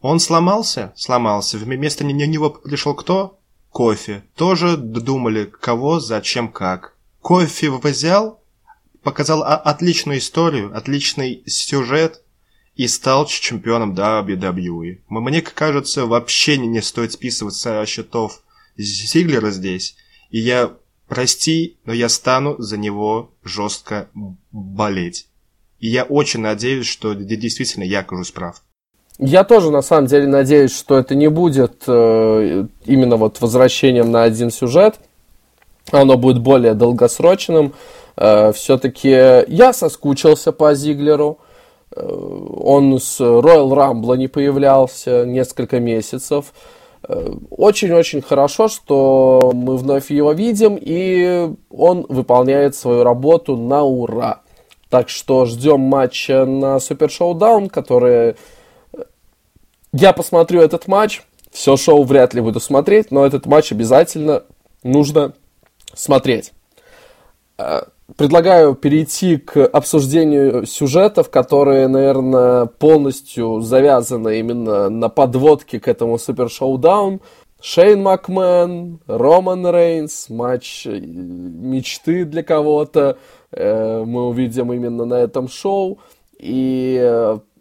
Он 0.00 0.20
сломался? 0.20 0.92
Сломался. 0.96 1.58
Вместо 1.58 2.04
него 2.04 2.50
пришел 2.50 2.94
кто? 2.94 3.40
Кофе. 3.70 4.24
Тоже 4.36 4.76
думали, 4.76 5.44
кого, 5.44 5.98
зачем, 5.98 6.50
как. 6.50 6.96
Кофе 7.20 7.70
взял, 7.70 8.40
показал 9.02 9.42
отличную 9.42 10.18
историю, 10.18 10.76
отличный 10.76 11.42
сюжет, 11.46 12.22
и 12.76 12.86
стал 12.88 13.26
чемпионом 13.26 13.94
WWE. 13.94 14.98
Мне 15.08 15.42
кажется, 15.42 16.06
вообще 16.06 16.58
не 16.58 16.82
стоит 16.82 17.12
списывать 17.12 17.54
со 17.54 17.84
счетов 17.86 18.42
Зиглера 18.76 19.50
здесь. 19.50 19.96
И 20.30 20.38
я, 20.38 20.72
прости, 21.08 21.78
но 21.86 21.94
я 21.94 22.10
стану 22.10 22.56
за 22.58 22.76
него 22.76 23.30
жестко 23.42 24.08
болеть. 24.52 25.26
И 25.80 25.88
я 25.88 26.04
очень 26.04 26.40
надеюсь, 26.40 26.86
что 26.86 27.14
действительно 27.14 27.84
я 27.84 28.00
окажусь 28.00 28.30
прав. 28.30 28.62
Я 29.18 29.44
тоже 29.44 29.70
на 29.70 29.80
самом 29.80 30.06
деле 30.08 30.26
надеюсь, 30.26 30.76
что 30.76 30.98
это 30.98 31.14
не 31.14 31.28
будет 31.30 31.84
э, 31.86 32.66
именно 32.84 33.16
вот 33.16 33.40
возвращением 33.40 34.10
на 34.10 34.24
один 34.24 34.50
сюжет. 34.50 34.96
оно 35.90 36.18
будет 36.18 36.40
более 36.42 36.74
долгосрочным. 36.74 37.72
Э, 38.16 38.52
Все-таки 38.52 39.08
я 39.08 39.72
соскучился 39.72 40.52
по 40.52 40.74
Зиглеру. 40.74 41.38
Э, 41.96 42.46
он 42.60 42.98
с 43.00 43.20
Royal 43.20 43.70
Rumble 43.70 44.16
не 44.16 44.28
появлялся 44.28 45.24
несколько 45.24 45.80
месяцев. 45.80 46.52
Э, 47.08 47.32
очень-очень 47.50 48.22
хорошо, 48.22 48.68
что 48.68 49.50
мы 49.54 49.76
вновь 49.76 50.10
его 50.10 50.32
видим, 50.32 50.78
и 50.80 51.50
он 51.70 52.06
выполняет 52.08 52.76
свою 52.76 53.02
работу 53.02 53.56
на 53.56 53.82
ура. 53.82 54.42
Так 54.90 55.08
что 55.08 55.46
ждем 55.46 55.80
матча 55.80 56.44
на 56.44 56.78
Супер 56.78 57.10
Шоудаун, 57.10 57.68
который... 57.68 58.36
Я 59.92 60.12
посмотрю 60.12 60.60
этот 60.60 60.86
матч. 60.88 61.22
Все 61.50 61.76
шоу 61.76 62.04
вряд 62.04 62.34
ли 62.34 62.42
буду 62.42 62.60
смотреть, 62.60 63.10
но 63.10 63.24
этот 63.24 63.46
матч 63.46 63.72
обязательно 63.72 64.42
нужно 64.82 65.32
смотреть. 65.94 66.52
Э, 68.08 68.12
предлагаю 68.16 68.74
перейти 68.74 69.36
к 69.36 69.64
обсуждению 69.64 70.66
сюжетов, 70.66 71.30
которые, 71.30 71.88
наверное, 71.88 72.66
полностью 72.66 73.60
завязаны 73.60 74.38
именно 74.38 74.88
на 74.88 75.08
подводке 75.08 75.80
к 75.80 75.88
этому 75.88 76.18
Супер 76.18 76.50
Шоудаун. 76.50 77.20
Шейн 77.60 78.02
Макмен, 78.02 79.00
Роман 79.06 79.66
Рейнс, 79.66 80.28
матч 80.28 80.86
э, 80.86 80.98
мечты 80.98 82.24
для 82.24 82.42
кого-то. 82.42 83.18
Э, 83.50 84.04
мы 84.04 84.28
увидим 84.28 84.72
именно 84.72 85.04
на 85.04 85.14
этом 85.14 85.48
шоу. 85.48 85.98
И 86.38 86.96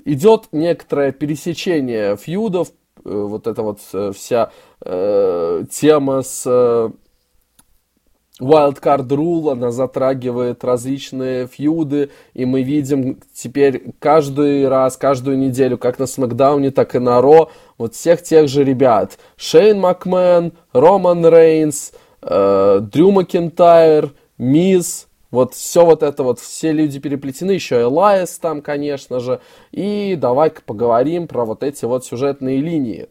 идет 0.04 0.50
некоторое 0.52 1.14
пересечение 1.14 2.18
фьюдов, 2.18 2.74
вот 3.06 3.48
эта 3.48 3.62
вот 3.62 3.80
вся 4.14 4.52
тема 4.84 6.22
с 6.24 6.92
Wildcard 8.42 9.08
Rule, 9.08 9.54
она 9.54 9.72
затрагивает 9.72 10.64
различные 10.64 11.48
фьюды, 11.48 12.10
и 12.34 12.46
мы 12.46 12.64
видим 12.64 13.20
теперь 13.34 13.94
каждый 14.00 14.68
раз, 14.68 14.98
каждую 14.98 15.38
неделю, 15.38 15.78
как 15.78 16.00
на 16.00 16.06
Смакдауне, 16.06 16.72
так 16.72 16.96
и 16.96 17.00
на 17.00 17.22
Ро, 17.22 17.50
вот 17.78 17.96
всех 17.96 18.22
тех 18.24 18.50
же 18.50 18.64
ребят. 18.64 19.18
Шейн 19.38 19.80
Макмен, 19.80 20.52
Роман 20.74 21.26
Рейнс, 21.26 21.94
э, 22.22 22.80
Дрю 22.82 23.12
Макентайр, 23.12 24.12
Миз, 24.38 25.08
вот 25.32 25.54
все 25.54 25.86
вот 25.86 26.04
это 26.04 26.24
вот, 26.24 26.40
все 26.40 26.74
люди 26.74 27.00
переплетены, 27.00 27.52
еще 27.52 27.82
Элайс 27.82 28.38
там, 28.38 28.62
конечно 28.62 29.22
же. 29.22 29.40
И 29.72 30.18
давай-ка 30.20 30.62
поговорим 30.66 31.28
про 31.28 31.46
вот 31.46 31.64
эти 31.64 31.86
вот 31.86 32.06
сюжетные 32.06 32.58
линии 32.58 33.08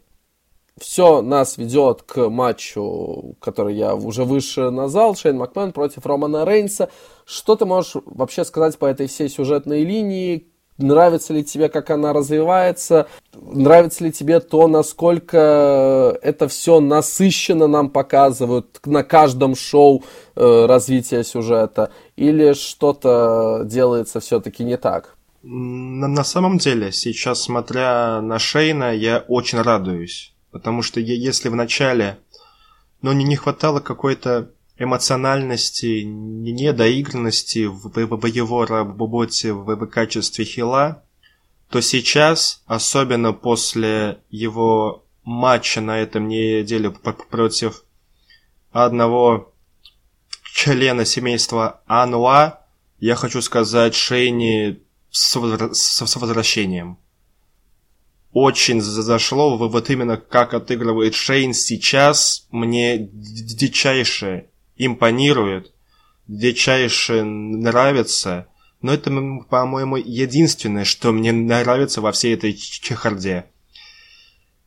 все 0.81 1.23
нас 1.23 1.57
ведет 1.57 2.03
к 2.03 2.29
матчу, 2.29 3.37
который 3.41 3.77
я 3.77 3.95
уже 3.95 4.25
выше 4.25 4.71
назвал, 4.71 5.15
Шейн 5.15 5.37
Макмен 5.37 5.73
против 5.73 6.05
Романа 6.05 6.45
Рейнса. 6.45 6.91
Что 7.25 7.57
ты 7.57 7.65
можешь 7.65 7.97
вообще 8.05 8.45
сказать 8.45 8.79
по 8.79 8.87
этой 8.87 9.07
всей 9.07 9.29
сюжетной 9.29 9.85
линии? 9.85 10.49
Нравится 10.77 11.33
ли 11.33 11.45
тебе, 11.45 11.69
как 11.69 11.91
она 11.91 12.13
развивается? 12.13 13.07
Нравится 13.33 14.03
ли 14.03 14.11
тебе 14.11 14.41
то, 14.41 14.67
насколько 14.67 16.19
это 16.21 16.49
все 16.49 16.81
насыщенно 16.81 17.69
нам 17.69 17.91
показывают 17.91 18.81
на 18.85 19.05
каждом 19.05 19.55
шоу 19.55 20.03
э, 20.35 20.67
развития 20.67 21.23
сюжета? 21.23 21.93
Или 22.17 22.55
что-то 22.55 23.63
делается 23.65 24.19
все-таки 24.19 24.65
не 24.65 24.77
так? 24.77 25.17
На, 25.45 26.09
на 26.09 26.25
самом 26.25 26.59
деле, 26.59 26.91
сейчас, 26.91 27.43
смотря 27.43 28.21
на 28.21 28.41
Шейна, 28.41 28.93
я 28.93 29.25
очень 29.29 29.61
радуюсь 29.61 30.34
Потому 30.55 30.83
что 30.83 31.01
если 31.01 31.49
в 31.49 31.57
начале, 31.57 32.21
но 33.03 33.13
не, 33.13 33.25
не 33.25 33.35
хватало 33.35 33.81
какой-то 33.81 34.53
эмоциональности, 34.79 36.05
недоигранности 36.05 37.67
в, 37.67 37.99
его 37.99 38.65
работе 38.65 39.53
в, 39.53 39.87
качестве 39.89 40.45
хила, 40.45 41.03
то 41.71 41.81
сейчас, 41.81 42.63
особенно 42.67 43.33
после 43.33 44.21
его 44.31 45.05
матча 45.25 45.81
на 45.81 45.99
этом 45.99 46.29
неделе 46.29 46.93
против 46.93 47.83
одного 48.71 49.53
члена 50.53 51.05
семейства 51.05 51.83
Ануа, 51.87 52.61
я 53.01 53.17
хочу 53.17 53.43
сказать 53.43 53.97
Шейни 53.97 54.85
с, 55.11 55.35
с 55.35 56.17
возвращением 56.17 56.99
очень 58.35 58.81
зашло 58.81 59.57
вот 59.57 59.91
именно 59.91 60.17
как 60.17 60.55
отыгрывает 60.55 61.15
Шейн 61.15 61.55
сейчас. 61.55 62.49
Мне 62.51 62.99
дичайше 62.99 64.49
импонирует, 64.77 65.73
дичайше 66.27 67.23
нравится. 67.23 68.49
Но 68.83 68.93
это, 68.93 69.11
по-моему, 69.49 69.97
единственное, 69.97 70.85
что 70.85 71.13
мне 71.13 71.31
нравится 71.31 72.01
во 72.01 72.11
всей 72.11 72.35
этой 72.35 72.55
чехарде. 72.55 73.47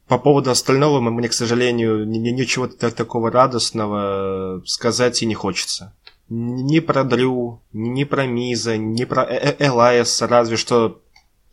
По 0.08 0.17
поводу 0.17 0.49
остального 0.49 1.01
мне, 1.01 1.27
к 1.27 1.34
сожалению, 1.34 2.08
ничего 2.08 2.67
такого 2.67 3.30
радостного 3.30 4.63
сказать 4.65 5.21
и 5.21 5.25
не 5.25 5.36
хочется. 5.36 5.93
Ни 6.30 6.80
про 6.80 7.03
Дрю, 7.03 7.62
ни 7.73 8.06
про 8.06 8.25
Миза, 8.25 8.77
ни 8.77 9.03
про 9.03 9.23
э 9.25 9.51
-э 9.51 9.56
Элайса, 9.60 10.25
разве 10.27 10.56
что 10.56 11.01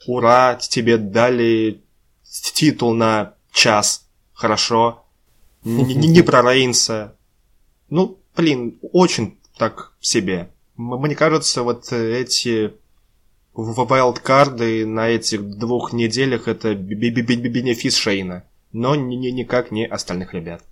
ура, 0.07 0.55
тебе 0.55 0.97
дали 0.97 1.84
титул 2.41 2.95
на 2.95 3.35
час, 3.53 4.07
хорошо. 4.33 5.05
Не, 5.65 6.23
про 6.23 6.43
Рейнса. 6.43 7.17
Ну, 7.89 8.19
блин, 8.37 8.79
очень 8.93 9.39
так 9.57 9.93
себе. 10.01 10.51
Мне 10.77 11.15
кажется, 11.15 11.63
вот 11.63 11.93
эти 11.93 12.75
вайлдкарды 13.55 14.85
на 14.85 15.09
этих 15.09 15.45
двух 15.45 15.93
неделях 15.93 16.49
это 16.49 16.75
бенефис 16.75 17.97
Шейна, 17.97 18.45
но 18.73 18.97
никак 18.97 19.71
не 19.71 19.87
остальных 19.87 20.35
ребят. 20.35 20.63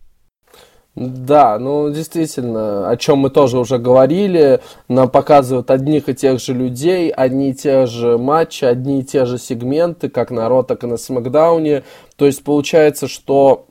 Да, 0.95 1.59
ну 1.59 1.91
действительно, 1.91 2.91
о 2.91 2.99
чем 2.99 3.21
мы 3.21 3.31
тоже 3.31 3.59
уже 3.59 3.79
говорили, 3.79 4.61
нам 4.89 5.09
показывают 5.09 5.71
одних 5.71 6.11
и 6.11 6.15
тех 6.15 6.39
же 6.39 6.53
людей, 6.53 7.09
одни 7.09 7.51
и 7.51 7.55
те 7.55 7.87
же 7.87 8.19
матчи, 8.19 8.67
одни 8.67 9.01
и 9.01 9.03
те 9.03 9.25
же 9.25 9.39
сегменты, 9.39 10.11
как 10.11 10.31
на 10.31 10.51
Ро, 10.51 10.63
так 10.63 10.85
и 10.85 10.87
на 10.87 10.99
Смакдауне. 10.99 11.85
То 12.17 12.27
есть 12.27 12.45
получается, 12.45 13.09
что 13.09 13.69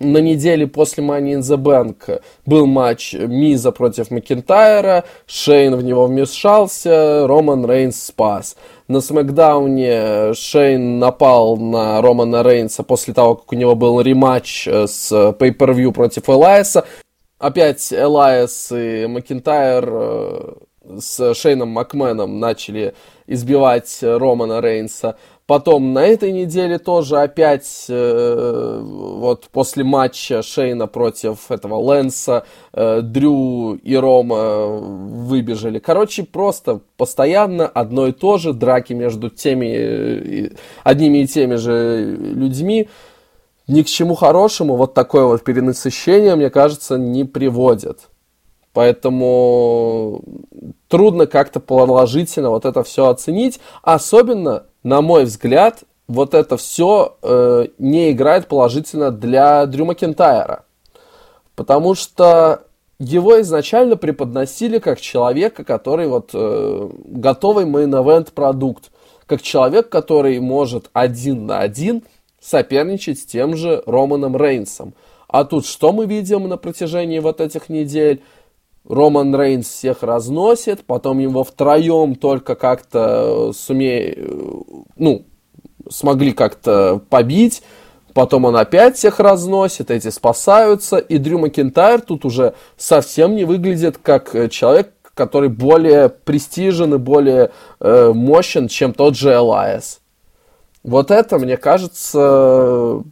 на 0.00 0.18
неделе 0.18 0.66
после 0.66 1.02
Money 1.04 1.34
in 1.34 1.40
the 1.40 1.56
Bank 1.56 2.20
был 2.44 2.66
матч 2.66 3.14
Миза 3.14 3.72
против 3.72 4.10
Макентайра, 4.10 5.04
Шейн 5.26 5.76
в 5.76 5.82
него 5.82 6.06
вмешался, 6.06 7.26
Роман 7.26 7.64
Рейнс 7.64 8.06
спас. 8.06 8.56
На 8.88 9.00
Смакдауне 9.00 10.34
Шейн 10.34 10.98
напал 10.98 11.56
на 11.56 12.02
Романа 12.02 12.42
Рейнса 12.42 12.82
после 12.82 13.14
того, 13.14 13.36
как 13.36 13.52
у 13.52 13.56
него 13.56 13.74
был 13.74 14.00
рематч 14.00 14.68
э, 14.68 14.86
с 14.86 15.12
Pay-Per-View 15.12 15.92
против 15.92 16.28
Элайса. 16.28 16.84
Опять 17.38 17.92
Элайс 17.92 18.72
и 18.72 19.06
Макентайр 19.06 19.88
э, 19.88 20.52
с 20.98 21.34
Шейном 21.34 21.70
Макменом 21.70 22.38
начали 22.38 22.94
избивать 23.26 23.98
Романа 24.02 24.60
Рейнса. 24.60 25.16
Потом 25.46 25.92
на 25.92 26.04
этой 26.04 26.32
неделе 26.32 26.78
тоже 26.80 27.20
опять 27.20 27.86
э, 27.88 28.80
вот 28.82 29.48
после 29.52 29.84
матча 29.84 30.42
Шейна 30.42 30.88
против 30.88 31.52
этого 31.52 31.76
Лэнса 31.76 32.44
э, 32.72 33.00
Дрю 33.00 33.74
и 33.74 33.94
Рома 33.94 34.66
выбежали. 34.66 35.78
Короче, 35.78 36.24
просто 36.24 36.80
постоянно 36.96 37.68
одно 37.68 38.08
и 38.08 38.12
то 38.12 38.38
же, 38.38 38.54
драки 38.54 38.92
между 38.92 39.30
теми, 39.30 39.66
э, 39.66 40.50
одними 40.82 41.18
и 41.18 41.26
теми 41.28 41.54
же 41.54 42.16
людьми 42.18 42.88
ни 43.68 43.82
к 43.82 43.86
чему 43.86 44.14
хорошему 44.14 44.76
вот 44.76 44.94
такое 44.94 45.24
вот 45.24 45.44
перенасыщение, 45.44 46.34
мне 46.34 46.50
кажется, 46.50 46.98
не 46.98 47.24
приводит. 47.24 48.08
Поэтому 48.72 50.22
трудно 50.88 51.26
как-то 51.26 51.60
положительно 51.60 52.50
вот 52.50 52.64
это 52.64 52.82
все 52.82 53.08
оценить. 53.08 53.58
Особенно, 53.82 54.66
на 54.86 55.02
мой 55.02 55.24
взгляд, 55.24 55.82
вот 56.06 56.32
это 56.32 56.56
все 56.56 57.16
э, 57.20 57.66
не 57.76 58.12
играет 58.12 58.46
положительно 58.46 59.10
для 59.10 59.66
Дрю 59.66 59.84
Макентайра. 59.84 60.64
Потому 61.56 61.96
что 61.96 62.62
его 63.00 63.40
изначально 63.40 63.96
преподносили 63.96 64.78
как 64.78 65.00
человека, 65.00 65.64
который 65.64 66.06
вот 66.06 66.30
э, 66.34 66.90
готовый 67.04 67.64
main 67.64 67.93
event 67.93 68.30
продукт. 68.32 68.92
Как 69.26 69.42
человек, 69.42 69.88
который 69.88 70.38
может 70.38 70.88
один 70.92 71.46
на 71.46 71.58
один 71.58 72.04
соперничать 72.40 73.18
с 73.18 73.26
тем 73.26 73.56
же 73.56 73.82
Романом 73.86 74.36
Рейнсом. 74.36 74.94
А 75.26 75.44
тут 75.44 75.66
что 75.66 75.92
мы 75.92 76.06
видим 76.06 76.48
на 76.48 76.58
протяжении 76.58 77.18
вот 77.18 77.40
этих 77.40 77.68
недель? 77.68 78.22
Роман 78.88 79.34
Рейнс 79.34 79.68
всех 79.68 80.02
разносит, 80.02 80.84
потом 80.84 81.18
его 81.18 81.44
втроем 81.44 82.14
только 82.14 82.54
как-то 82.54 83.52
суме... 83.52 84.16
ну, 84.96 85.24
смогли 85.90 86.32
как-то 86.32 87.00
побить. 87.10 87.62
потом 88.14 88.46
он 88.46 88.56
опять 88.56 88.96
всех 88.96 89.20
разносит, 89.20 89.90
эти 89.90 90.08
спасаются, 90.08 90.96
и 90.96 91.18
Дрю 91.18 91.38
Макинтайр 91.38 92.00
тут 92.00 92.24
уже 92.24 92.54
совсем 92.76 93.36
не 93.36 93.44
выглядит 93.44 93.98
как 93.98 94.34
э, 94.34 94.48
человек, 94.48 94.92
который 95.14 95.48
более 95.48 96.08
престижен 96.08 96.94
и 96.94 96.98
более 96.98 97.50
э, 97.80 98.12
мощен, 98.14 98.68
чем 98.68 98.94
тот 98.94 99.16
же 99.16 99.32
Элайс. 99.32 100.00
Вот 100.82 101.10
это, 101.10 101.38
мне 101.38 101.56
кажется, 101.56 103.02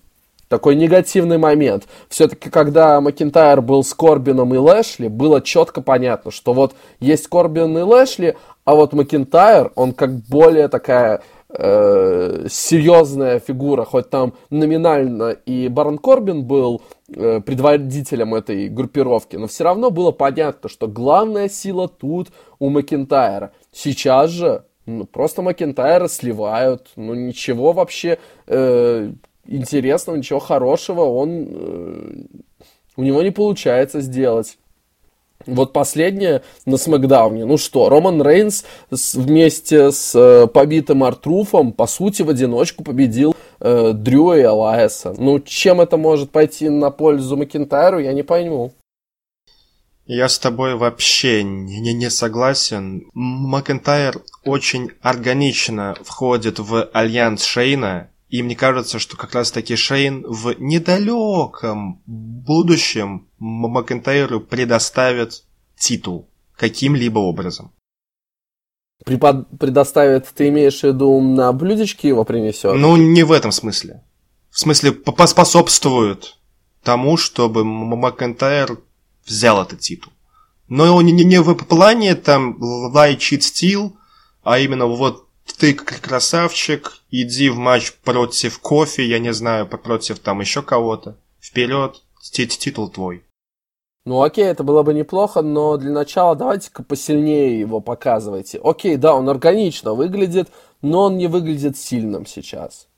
такой 0.49 0.77
негативный 0.77 1.39
момент. 1.39 1.85
Все-таки, 2.09 2.51
когда 2.51 3.01
Макинтайр 3.01 3.61
был 3.61 3.83
с 3.83 3.95
Корбином 3.95 4.55
и 4.55 4.59
Лэшли, 4.59 5.09
было 5.09 5.41
четко 5.41 5.81
понятно, 5.81 6.31
что 6.31 6.53
вот 6.53 6.75
есть 7.01 7.29
Корбин 7.29 7.77
и 7.79 7.83
Лэшли, 7.83 8.37
а 8.65 8.75
вот 8.75 8.93
Макинтайр, 8.93 9.73
он 9.75 9.93
как 9.93 10.15
более 10.15 10.69
такая 10.69 11.23
э, 11.51 12.47
серьезная 12.49 13.39
фигура, 13.39 13.85
хоть 13.85 14.11
там 14.11 14.35
номинально 14.51 15.31
и 15.31 15.69
Барон 15.69 15.99
Корбин 15.99 16.45
был 16.45 16.83
э, 17.09 17.41
предводителем 17.41 18.35
этой 18.35 18.69
группировки, 18.69 19.37
но 19.37 19.47
все 19.47 19.65
равно 19.65 19.91
было 19.91 20.11
понятно, 20.11 20.69
что 20.69 20.89
главная 20.89 21.49
сила 21.49 21.89
тут 21.89 22.29
у 22.59 22.71
Макинтайра. 22.71 23.53
Сейчас 23.73 24.31
же 24.31 24.65
ну, 24.87 25.05
просто 25.05 25.43
Макинтайра 25.43 26.09
сливают, 26.09 26.91
ну 26.97 27.15
ничего 27.15 27.73
вообще 27.73 28.19
э, 28.47 29.13
интересного, 29.47 30.17
ничего 30.17 30.39
хорошего 30.39 31.03
он 31.03 31.49
э, 31.49 32.25
у 32.97 33.03
него 33.03 33.23
не 33.23 33.31
получается 33.31 34.01
сделать. 34.01 34.59
Вот 35.47 35.73
последнее 35.73 36.43
на 36.65 36.79
Смакдауне. 36.79 37.45
Ну 37.45 37.59
что, 37.59 37.89
Роман 37.91 38.23
Рейнс 38.23 38.65
с, 38.91 39.15
вместе 39.15 39.93
с 39.93 40.15
э, 40.15 40.47
побитым 40.47 41.05
Артруфом, 41.05 41.73
по 41.73 41.87
сути, 41.87 42.23
в 42.23 42.31
одиночку 42.31 42.83
победил 42.83 43.37
э, 43.61 43.93
Дрю 43.93 44.33
и 44.33 44.41
Алайса. 44.41 45.15
Ну, 45.19 45.41
чем 45.41 45.81
это 45.81 45.97
может 45.97 46.31
пойти 46.31 46.71
на 46.71 46.91
пользу 46.91 47.37
Макинтайру, 47.37 47.99
я 47.99 48.13
не 48.15 48.23
пойму. 48.23 48.73
Я 50.07 50.29
с 50.29 50.39
тобой 50.39 50.77
вообще 50.77 51.43
не, 51.43 51.93
не 51.93 52.11
согласен. 52.11 53.09
Макентайр 53.15 54.23
очень 54.45 54.91
органично 55.03 55.95
входит 56.03 56.59
в 56.59 56.91
альянс 56.93 57.43
Шейна, 57.43 58.11
и 58.35 58.43
мне 58.43 58.57
кажется, 58.57 58.99
что 58.99 59.17
как 59.17 59.33
раз 59.37 59.53
таки 59.53 59.77
Шейн 59.77 60.25
в 60.27 60.57
недалеком 60.59 62.03
будущем 62.05 63.29
Макентайру 63.39 64.41
предоставит 64.41 65.45
титул 65.79 66.29
каким-либо 66.57 67.21
образом. 67.21 67.71
Препод... 69.05 69.47
Предоставит, 69.61 70.27
ты 70.35 70.49
имеешь 70.49 70.81
в 70.81 70.83
виду, 70.83 71.21
на 71.21 71.53
блюдечке 71.53 72.09
его 72.09 72.25
принесет? 72.25 72.75
Ну, 72.75 72.97
не 72.97 73.23
в 73.23 73.31
этом 73.31 73.53
смысле. 73.53 74.03
В 74.51 74.59
смысле, 74.59 74.91
поспособствует 74.91 76.37
тому, 76.83 77.17
чтобы 77.17 77.65
Макентайр 77.65 78.81
взял 79.25 79.63
этот 79.63 79.79
титул. 79.79 80.13
Но 80.67 81.01
не, 81.03 81.13
не 81.13 81.41
в 81.41 81.55
плане 81.55 82.17
там 82.17 82.59
cheat, 82.61 83.43
steal, 83.43 83.93
а 84.43 84.59
именно 84.59 84.87
вот 84.87 85.24
ты 85.53 85.75
красавчик, 85.75 86.99
иди 87.11 87.49
в 87.51 87.57
матч 87.57 87.93
против 87.93 88.59
кофе, 88.59 89.07
я 89.07 89.19
не 89.19 89.33
знаю, 89.33 89.67
против 89.67 90.19
там 90.19 90.41
еще 90.41 90.63
кого-то. 90.63 91.17
Вперед, 91.41 92.03
титул 92.21 92.89
твой. 92.89 93.25
Ну 94.07 94.23
окей, 94.23 94.45
это 94.45 94.65
было 94.65 94.83
бы 94.83 94.93
неплохо, 94.93 95.41
но 95.41 95.79
для 95.79 95.91
начала 95.91 96.37
давайте-ка 96.37 96.83
посильнее 96.83 97.59
его 97.59 97.81
показывайте. 97.81 98.61
Окей, 98.63 98.97
да, 98.97 99.15
он 99.15 99.29
органично 99.31 99.95
выглядит, 99.95 100.49
но 100.83 101.05
он 101.05 101.17
не 101.17 101.27
выглядит 101.27 101.79
сильным 101.79 102.27
сейчас. 102.27 102.89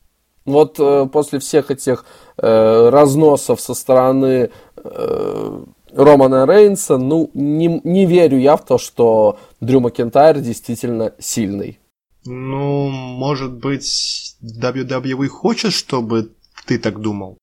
Вот 0.44 0.78
э, 0.80 1.06
после 1.12 1.38
всех 1.38 1.70
этих 1.70 2.04
э, 2.38 2.88
разносов 2.88 3.60
со 3.60 3.74
стороны 3.74 4.50
э, 4.76 5.64
Романа 5.92 6.46
Рейнса, 6.46 6.98
ну, 6.98 7.30
не, 7.34 7.80
не 7.84 8.06
верю 8.06 8.38
я 8.38 8.56
в 8.56 8.64
то, 8.64 8.78
что 8.78 9.38
Дрю 9.60 9.80
Макентайр 9.80 10.40
действительно 10.40 11.14
сильный. 11.18 11.78
Ну, 12.26 12.88
может 12.88 13.52
быть, 13.52 14.36
WWE 14.42 15.28
хочет, 15.28 15.72
чтобы 15.72 16.32
ты 16.66 16.78
так 16.78 17.00
думал? 17.00 17.38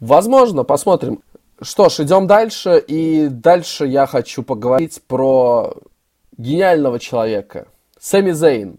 Возможно, 0.00 0.64
посмотрим. 0.64 1.22
Что 1.60 1.88
ж, 1.88 2.00
идем 2.00 2.26
дальше, 2.26 2.78
и 2.78 3.28
дальше 3.28 3.86
я 3.86 4.06
хочу 4.06 4.42
поговорить 4.42 5.02
про 5.06 5.74
гениального 6.36 7.00
человека, 7.00 7.66
Сэмми 7.98 8.30
Зейн, 8.30 8.78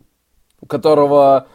у 0.61 0.65
которого 0.65 1.47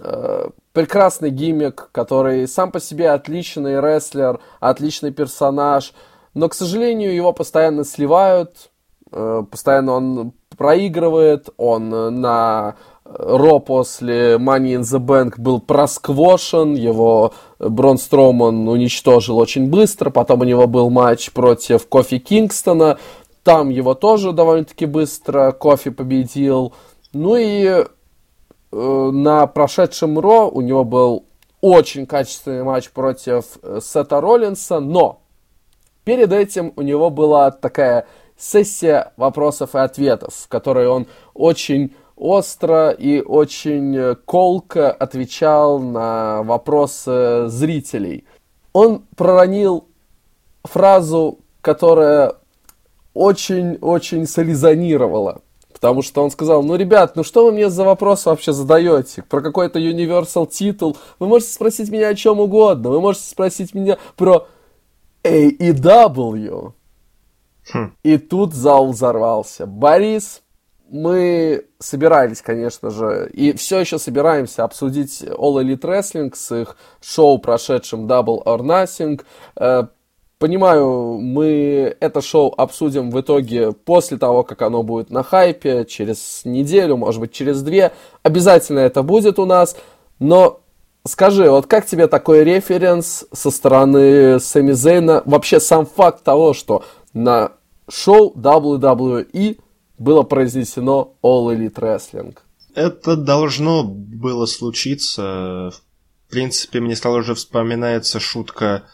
э, 0.00 0.48
прекрасный 0.72 1.30
гиммик, 1.30 1.90
который 1.92 2.48
сам 2.48 2.72
по 2.72 2.80
себе 2.80 3.10
отличный 3.10 3.80
рестлер, 3.80 4.40
отличный 4.58 5.12
персонаж, 5.12 5.92
но, 6.34 6.48
к 6.48 6.54
сожалению, 6.54 7.14
его 7.14 7.32
постоянно 7.32 7.84
сливают, 7.84 8.72
э, 9.12 9.44
постоянно 9.48 9.92
он 9.92 10.32
проигрывает, 10.56 11.50
он 11.56 11.90
на 12.20 12.76
Ро 13.04 13.58
после 13.58 14.36
Money 14.36 14.76
in 14.76 14.80
the 14.80 14.98
Bank 14.98 15.34
был 15.36 15.60
просквошен, 15.60 16.74
его 16.74 17.34
Брон 17.58 17.98
Строуман 17.98 18.66
уничтожил 18.66 19.38
очень 19.38 19.68
быстро, 19.68 20.10
потом 20.10 20.40
у 20.40 20.44
него 20.44 20.66
был 20.66 20.88
матч 20.88 21.30
против 21.30 21.86
Кофи 21.86 22.18
Кингстона, 22.18 22.98
там 23.42 23.68
его 23.68 23.94
тоже 23.94 24.32
довольно-таки 24.32 24.86
быстро 24.86 25.52
Кофи 25.52 25.90
победил. 25.90 26.72
Ну 27.12 27.36
и 27.36 27.64
э, 27.66 27.84
на 28.72 29.46
прошедшем 29.46 30.18
Ро 30.18 30.48
у 30.48 30.62
него 30.62 30.84
был 30.84 31.26
очень 31.60 32.06
качественный 32.06 32.64
матч 32.64 32.90
против 32.90 33.58
э, 33.62 33.80
Сета 33.82 34.22
Роллинса, 34.22 34.80
но 34.80 35.20
перед 36.04 36.32
этим 36.32 36.72
у 36.76 36.80
него 36.80 37.10
была 37.10 37.50
такая 37.50 38.06
сессия 38.38 39.12
вопросов 39.18 39.74
и 39.74 39.78
ответов, 39.78 40.34
в 40.34 40.48
которой 40.48 40.88
он 40.88 41.06
очень 41.34 41.94
остро 42.16 42.90
и 42.90 43.20
очень 43.20 43.96
э, 43.96 44.14
колко 44.14 44.90
отвечал 44.90 45.78
на 45.78 46.42
вопросы 46.42 47.48
зрителей. 47.48 48.24
Он 48.72 49.04
проронил 49.16 49.88
фразу, 50.64 51.38
которая 51.60 52.34
очень-очень 53.14 54.26
солизонировала. 54.26 55.42
Потому 55.72 56.02
что 56.02 56.22
он 56.22 56.30
сказал, 56.30 56.62
ну, 56.62 56.76
ребят, 56.76 57.16
ну 57.16 57.24
что 57.24 57.44
вы 57.44 57.52
мне 57.52 57.68
за 57.68 57.84
вопрос 57.84 58.26
вообще 58.26 58.52
задаете? 58.52 59.22
Про 59.22 59.40
какой-то 59.40 59.78
Universal 59.78 60.46
титул? 60.46 60.96
Вы 61.18 61.26
можете 61.26 61.52
спросить 61.52 61.90
меня 61.90 62.08
о 62.08 62.14
чем 62.14 62.40
угодно. 62.40 62.90
Вы 62.90 63.00
можете 63.00 63.28
спросить 63.28 63.74
меня 63.74 63.98
про 64.16 64.46
AEW. 65.24 66.72
Хм. 67.72 67.92
И 68.02 68.18
тут 68.18 68.54
зал 68.54 68.92
взорвался. 68.92 69.66
Борис 69.66 70.43
мы 70.90 71.64
собирались, 71.78 72.42
конечно 72.42 72.90
же, 72.90 73.30
и 73.32 73.52
все 73.54 73.80
еще 73.80 73.98
собираемся 73.98 74.64
обсудить 74.64 75.22
All 75.22 75.62
Elite 75.62 75.80
Wrestling 75.80 76.32
с 76.34 76.54
их 76.54 76.76
шоу, 77.00 77.38
прошедшим 77.38 78.06
Double 78.06 78.44
or 78.44 78.60
Nothing. 78.60 79.22
Э, 79.56 79.84
понимаю, 80.38 81.18
мы 81.20 81.96
это 82.00 82.20
шоу 82.20 82.52
обсудим 82.56 83.10
в 83.10 83.20
итоге 83.20 83.72
после 83.72 84.18
того, 84.18 84.42
как 84.42 84.62
оно 84.62 84.82
будет 84.82 85.10
на 85.10 85.22
хайпе, 85.22 85.84
через 85.84 86.42
неделю, 86.44 86.96
может 86.96 87.20
быть, 87.20 87.32
через 87.32 87.62
две. 87.62 87.92
Обязательно 88.22 88.80
это 88.80 89.02
будет 89.02 89.38
у 89.38 89.46
нас, 89.46 89.76
но 90.18 90.60
Скажи, 91.06 91.50
вот 91.50 91.66
как 91.66 91.84
тебе 91.84 92.06
такой 92.06 92.44
референс 92.44 93.26
со 93.30 93.50
стороны 93.50 94.40
Сами 94.40 94.72
Зейна? 94.72 95.22
Вообще 95.26 95.60
сам 95.60 95.84
факт 95.84 96.24
того, 96.24 96.54
что 96.54 96.82
на 97.12 97.52
шоу 97.90 98.32
WWE 98.34 99.58
было 99.98 100.22
произнесено 100.22 101.14
All 101.22 101.54
Elite 101.54 101.74
Wrestling. 101.74 102.36
Это 102.74 103.16
должно 103.16 103.84
было 103.84 104.46
случиться. 104.46 105.72
В 106.26 106.30
принципе, 106.30 106.80
мне 106.80 106.96
сразу 106.96 107.22
же 107.22 107.34
вспоминается 107.34 108.18
шутка 108.18 108.84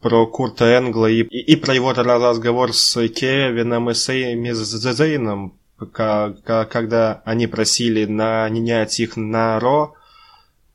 про 0.00 0.26
Курта 0.26 0.64
Энгла 0.78 1.06
и, 1.06 1.22
и, 1.22 1.52
и 1.52 1.56
про 1.56 1.74
его 1.74 1.92
разговор 1.92 2.72
с 2.72 3.08
Кевином 3.08 3.90
и 3.90 3.94
Сейми 3.94 4.52
Зейном, 4.52 5.58
когда 5.92 7.22
они 7.24 7.46
просили 7.46 8.06
нанять 8.06 9.00
их 9.00 9.16
на 9.16 9.60
Ро, 9.60 9.94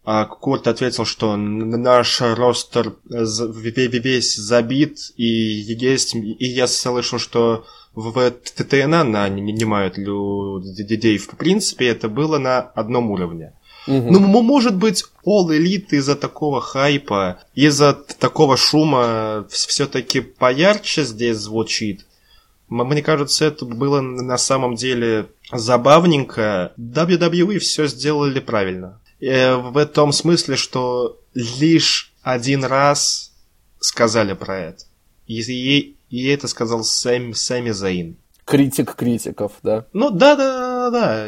а 0.04 0.26
Курт 0.26 0.68
ответил, 0.68 1.06
что 1.06 1.38
наш 1.38 2.22
ростер 2.22 2.96
весь 3.06 4.36
забит, 4.36 4.98
и 5.16 5.26
есть, 5.26 6.16
и 6.16 6.46
я 6.46 6.68
слышал, 6.68 7.20
что 7.20 7.66
в 7.94 8.32
ТТНА 8.32 9.04
нанимают 9.04 9.98
людей. 9.98 11.18
В 11.18 11.30
принципе, 11.30 11.88
это 11.88 12.08
было 12.08 12.38
на 12.38 12.60
одном 12.60 13.12
уровне. 13.12 13.54
Угу. 13.88 14.12
Ну, 14.12 14.20
может 14.42 14.76
быть, 14.76 15.04
All 15.26 15.48
Elite 15.50 15.90
из-за 15.92 16.16
такого 16.16 16.62
хайпа, 16.62 17.40
из-за 17.56 17.94
такого 17.94 18.56
шума 18.56 19.46
все-таки 19.50 20.22
поярче 20.22 21.04
здесь 21.04 21.38
звучит. 21.38 22.06
Мне 22.70 23.02
кажется, 23.02 23.46
это 23.46 23.66
было 23.66 24.00
на 24.00 24.38
самом 24.38 24.76
деле 24.76 25.28
забавненько. 25.52 26.74
WWE 26.78 27.60
все 27.60 27.88
сделали 27.88 28.40
правильно. 28.40 29.02
Э, 29.20 29.56
в 29.56 29.86
том 29.88 30.14
смысле, 30.14 30.56
что 30.56 31.20
лишь 31.34 32.14
один 32.22 32.64
раз 32.64 33.34
сказали 33.80 34.34
про 34.34 34.58
это. 34.58 34.86
И, 35.28 35.96
и, 36.12 36.28
это 36.28 36.48
сказал 36.48 36.84
Сэм, 36.84 37.34
Сэмми 37.34 37.72
Зейн. 37.72 38.18
Критик 38.46 38.96
критиков, 38.96 39.54
да? 39.64 39.86
Ну 39.94 40.12
да, 40.12 40.36
да, 40.36 40.90
да, 40.90 40.92
да. 40.92 41.28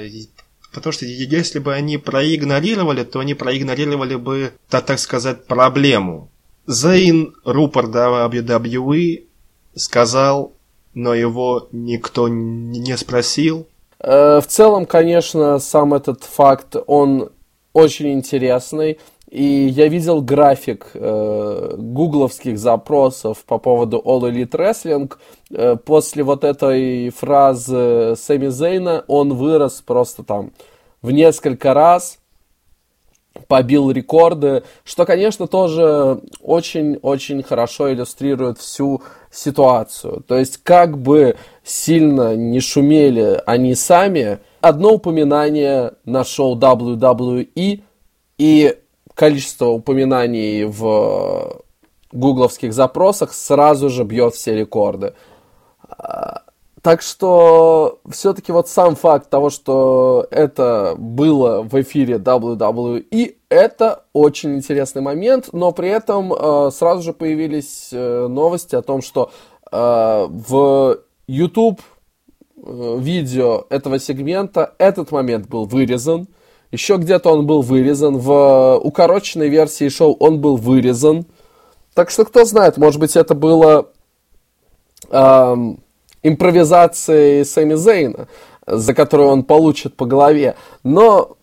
Потому 0.74 0.92
что 0.92 1.06
если 1.06 1.60
бы 1.60 1.74
они 1.74 1.98
проигнорировали, 1.98 3.04
то 3.04 3.20
они 3.20 3.34
проигнорировали 3.34 4.16
бы, 4.16 4.54
так, 4.70 4.86
так 4.86 5.00
сказать, 5.00 5.46
проблему. 5.46 6.30
Зейн, 6.68 7.34
рупор 7.46 7.86
WWE, 7.86 9.24
сказал, 9.76 10.54
но 10.94 11.14
его 11.14 11.68
никто 11.72 12.28
не 12.28 12.98
спросил. 12.98 13.68
Э, 14.00 14.42
в 14.42 14.48
целом, 14.48 14.86
конечно, 14.86 15.60
сам 15.60 15.94
этот 15.94 16.24
факт, 16.24 16.76
он 16.88 17.32
очень 17.72 18.14
интересный. 18.14 19.00
И 19.34 19.66
я 19.66 19.88
видел 19.88 20.22
график 20.22 20.92
э, 20.94 21.76
гугловских 21.76 22.60
запросов 22.60 23.44
по 23.46 23.58
поводу 23.58 24.00
All 24.06 24.32
Elite 24.32 24.52
Wrestling. 24.52 25.12
Э, 25.50 25.76
после 25.76 26.22
вот 26.22 26.44
этой 26.44 27.10
фразы 27.10 28.14
Сэмми 28.16 28.50
Зейна 28.50 29.04
он 29.08 29.34
вырос 29.34 29.82
просто 29.82 30.22
там 30.22 30.52
в 31.02 31.10
несколько 31.10 31.74
раз, 31.74 32.20
побил 33.48 33.90
рекорды, 33.90 34.62
что, 34.84 35.04
конечно, 35.04 35.48
тоже 35.48 36.22
очень-очень 36.40 37.42
хорошо 37.42 37.92
иллюстрирует 37.92 38.60
всю 38.60 39.02
ситуацию. 39.32 40.24
То 40.28 40.38
есть, 40.38 40.58
как 40.58 41.00
бы 41.00 41.38
сильно 41.64 42.36
не 42.36 42.60
шумели 42.60 43.42
они 43.48 43.74
сами, 43.74 44.38
одно 44.62 44.94
упоминание 44.94 45.94
на 46.06 46.24
шоу 46.24 46.56
WWE 46.56 47.82
и 48.38 48.78
количество 49.16 49.68
упоминаний 49.68 50.66
в 50.66 51.62
гугловских 52.12 52.74
запросах 52.74 53.34
сразу 53.34 53.90
же 53.90 54.04
бьет 54.04 54.36
все 54.36 54.56
рекорды. 54.56 55.14
Так 56.84 57.02
что 57.02 58.00
все-таки 58.10 58.52
вот 58.52 58.68
сам 58.68 58.98
факт 58.98 59.30
того, 59.30 59.50
что 59.50 60.28
это 60.32 60.96
было 60.98 61.62
в 61.62 61.82
эфире 61.82 62.16
WWE, 62.16 63.36
это 63.48 64.04
очень 64.12 64.58
интересный 64.58 65.02
момент, 65.02 65.48
но 65.54 65.72
при 65.72 65.88
этом 65.88 66.34
э, 66.34 66.72
сразу 66.72 67.02
же 67.02 67.14
появились 67.14 67.88
э, 67.94 68.28
новости 68.28 68.76
о 68.76 68.82
том, 68.82 69.02
что 69.02 69.32
э, 69.72 69.78
в 70.28 70.98
YouTube 71.28 71.80
э, 72.58 72.98
видео 73.00 73.66
этого 73.70 73.98
сегмента 73.98 74.74
этот 74.78 75.12
момент 75.12 75.48
был 75.48 75.64
вырезан, 75.64 76.28
еще 76.74 76.98
где-то 76.98 77.32
он 77.32 77.46
был 77.46 77.62
вырезан. 77.62 78.18
В 78.18 78.80
укороченной 78.84 79.48
версии 79.48 79.90
шоу 79.90 80.18
он 80.20 80.42
был 80.42 80.58
вырезан. 80.58 81.28
Так 81.94 82.10
что 82.10 82.26
кто 82.26 82.46
знает, 82.46 82.78
может 82.78 83.00
быть 83.00 83.16
это 83.16 83.36
было 83.36 83.90
эм, 85.12 85.80
импровизацией 86.24 87.46
Сэмми 87.46 87.76
Зейна, 87.76 88.28
за 88.66 88.96
которую 88.96 89.30
он 89.30 89.44
получит 89.44 89.96
по 89.96 90.08
голове. 90.08 90.56
Но 90.82 91.38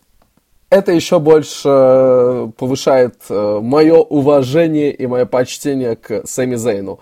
это 0.68 0.90
еще 0.90 1.20
больше 1.20 2.50
повышает 2.58 3.14
э, 3.28 3.60
мое 3.62 3.98
уважение 3.98 4.92
и 4.92 5.06
мое 5.06 5.26
почтение 5.26 5.94
к 5.94 6.26
Сэмми 6.26 6.56
Зейну. 6.56 6.98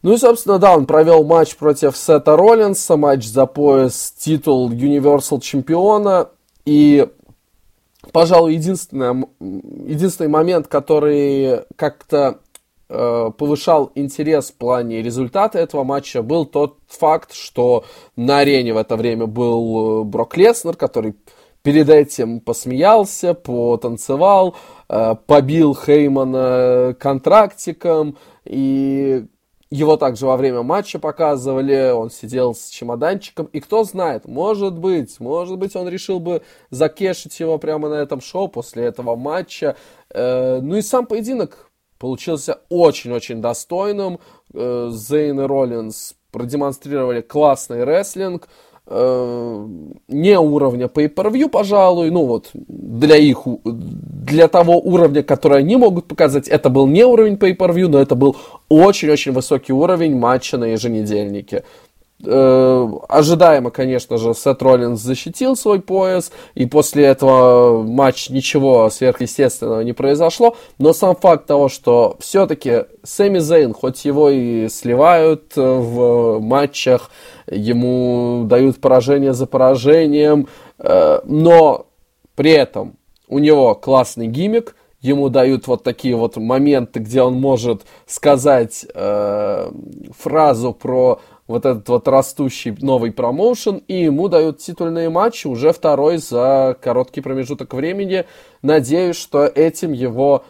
Ну 0.00 0.14
и, 0.14 0.16
собственно, 0.16 0.58
да, 0.58 0.74
он 0.74 0.86
провел 0.86 1.24
матч 1.24 1.56
против 1.56 1.94
Сета 1.94 2.38
Роллинса, 2.38 2.96
матч 2.96 3.26
за 3.26 3.44
пояс, 3.44 4.14
титул 4.18 4.70
Universal 4.70 5.40
чемпиона. 5.42 6.30
И, 6.64 7.06
пожалуй, 8.12 8.54
единственный, 8.54 9.26
единственный 9.40 10.28
момент, 10.28 10.68
который 10.68 11.64
как-то 11.76 12.40
э, 12.88 13.30
повышал 13.36 13.90
интерес 13.94 14.50
в 14.50 14.54
плане 14.54 15.02
результата 15.02 15.58
этого 15.58 15.84
матча, 15.84 16.22
был 16.22 16.46
тот 16.46 16.78
факт, 16.88 17.32
что 17.32 17.84
на 18.16 18.38
арене 18.38 18.74
в 18.74 18.76
это 18.76 18.96
время 18.96 19.26
был 19.26 20.02
э, 20.02 20.04
Брок 20.04 20.36
Леснер, 20.36 20.76
который 20.76 21.14
перед 21.62 21.88
этим 21.88 22.40
посмеялся, 22.40 23.34
потанцевал, 23.34 24.56
э, 24.88 25.14
побил 25.26 25.74
Хеймана 25.74 26.94
контрактиком. 26.98 28.18
И 28.44 29.26
его 29.72 29.96
также 29.96 30.26
во 30.26 30.36
время 30.36 30.62
матча 30.62 30.98
показывали, 30.98 31.92
он 31.92 32.10
сидел 32.10 32.54
с 32.54 32.68
чемоданчиком, 32.68 33.46
и 33.46 33.60
кто 33.60 33.84
знает, 33.84 34.26
может 34.26 34.74
быть, 34.74 35.18
может 35.18 35.56
быть, 35.56 35.74
он 35.76 35.88
решил 35.88 36.20
бы 36.20 36.42
закешить 36.68 37.40
его 37.40 37.56
прямо 37.56 37.88
на 37.88 37.94
этом 37.94 38.20
шоу 38.20 38.48
после 38.48 38.84
этого 38.84 39.16
матча. 39.16 39.76
Э, 40.10 40.60
ну 40.60 40.76
и 40.76 40.82
сам 40.82 41.06
поединок 41.06 41.70
получился 41.98 42.60
очень-очень 42.68 43.40
достойным. 43.40 44.18
Э, 44.52 44.90
Зейн 44.92 45.40
и 45.40 45.44
Роллинс 45.44 46.16
продемонстрировали 46.32 47.22
классный 47.22 47.84
рестлинг, 47.84 48.48
э, 48.86 49.68
не 50.08 50.38
уровня 50.38 50.86
pay-per-view, 50.86 51.48
пожалуй, 51.48 52.10
ну 52.10 52.26
вот 52.26 52.50
для 52.54 53.16
их, 53.16 53.46
для 53.64 54.48
того 54.48 54.78
уровня, 54.78 55.22
который 55.22 55.58
они 55.58 55.76
могут 55.76 56.06
показать, 56.06 56.48
это 56.48 56.68
был 56.68 56.86
не 56.86 57.04
уровень 57.04 57.34
pay-per-view, 57.34 57.88
но 57.88 58.00
это 58.00 58.14
был 58.14 58.36
очень-очень 58.68 59.32
высокий 59.32 59.72
уровень 59.72 60.16
матча 60.16 60.58
на 60.58 60.64
еженедельнике. 60.64 61.64
Э, 62.24 62.88
ожидаемо, 63.08 63.70
конечно 63.70 64.16
же, 64.16 64.32
Сет 64.34 64.62
Роллинс 64.62 65.00
защитил 65.00 65.56
свой 65.56 65.80
пояс, 65.80 66.30
и 66.54 66.66
после 66.66 67.04
этого 67.06 67.82
матч 67.82 68.30
ничего 68.30 68.88
сверхъестественного 68.90 69.80
не 69.80 69.92
произошло, 69.92 70.56
но 70.78 70.92
сам 70.92 71.16
факт 71.16 71.46
того, 71.46 71.68
что 71.68 72.16
все-таки 72.20 72.84
Сэмми 73.02 73.40
Зейн, 73.40 73.74
хоть 73.74 74.04
его 74.04 74.30
и 74.30 74.68
сливают 74.68 75.56
в 75.56 76.38
матчах, 76.38 77.10
ему 77.50 78.44
дают 78.46 78.80
поражение 78.80 79.32
за 79.32 79.46
поражением, 79.46 80.46
э, 80.78 81.20
но 81.24 81.86
при 82.36 82.52
этом 82.52 82.96
у 83.26 83.40
него 83.40 83.74
классный 83.74 84.28
гиммик, 84.28 84.76
ему 85.00 85.28
дают 85.28 85.66
вот 85.66 85.82
такие 85.82 86.16
вот 86.16 86.36
моменты, 86.36 87.00
где 87.00 87.22
он 87.22 87.34
может 87.34 87.82
сказать 88.06 88.86
э, 88.94 89.70
фразу 90.16 90.72
про 90.72 91.20
вот 91.52 91.66
этот 91.66 91.88
вот 91.88 92.08
растущий 92.08 92.74
новый 92.80 93.12
промоушен, 93.12 93.82
и 93.86 94.02
ему 94.02 94.28
дают 94.28 94.58
титульные 94.58 95.10
матчи, 95.10 95.46
уже 95.46 95.72
второй 95.72 96.18
за 96.18 96.76
короткий 96.80 97.20
промежуток 97.20 97.74
времени. 97.74 98.24
Надеюсь, 98.62 99.16
что 99.16 99.44
этим 99.44 99.92
его 99.92 100.44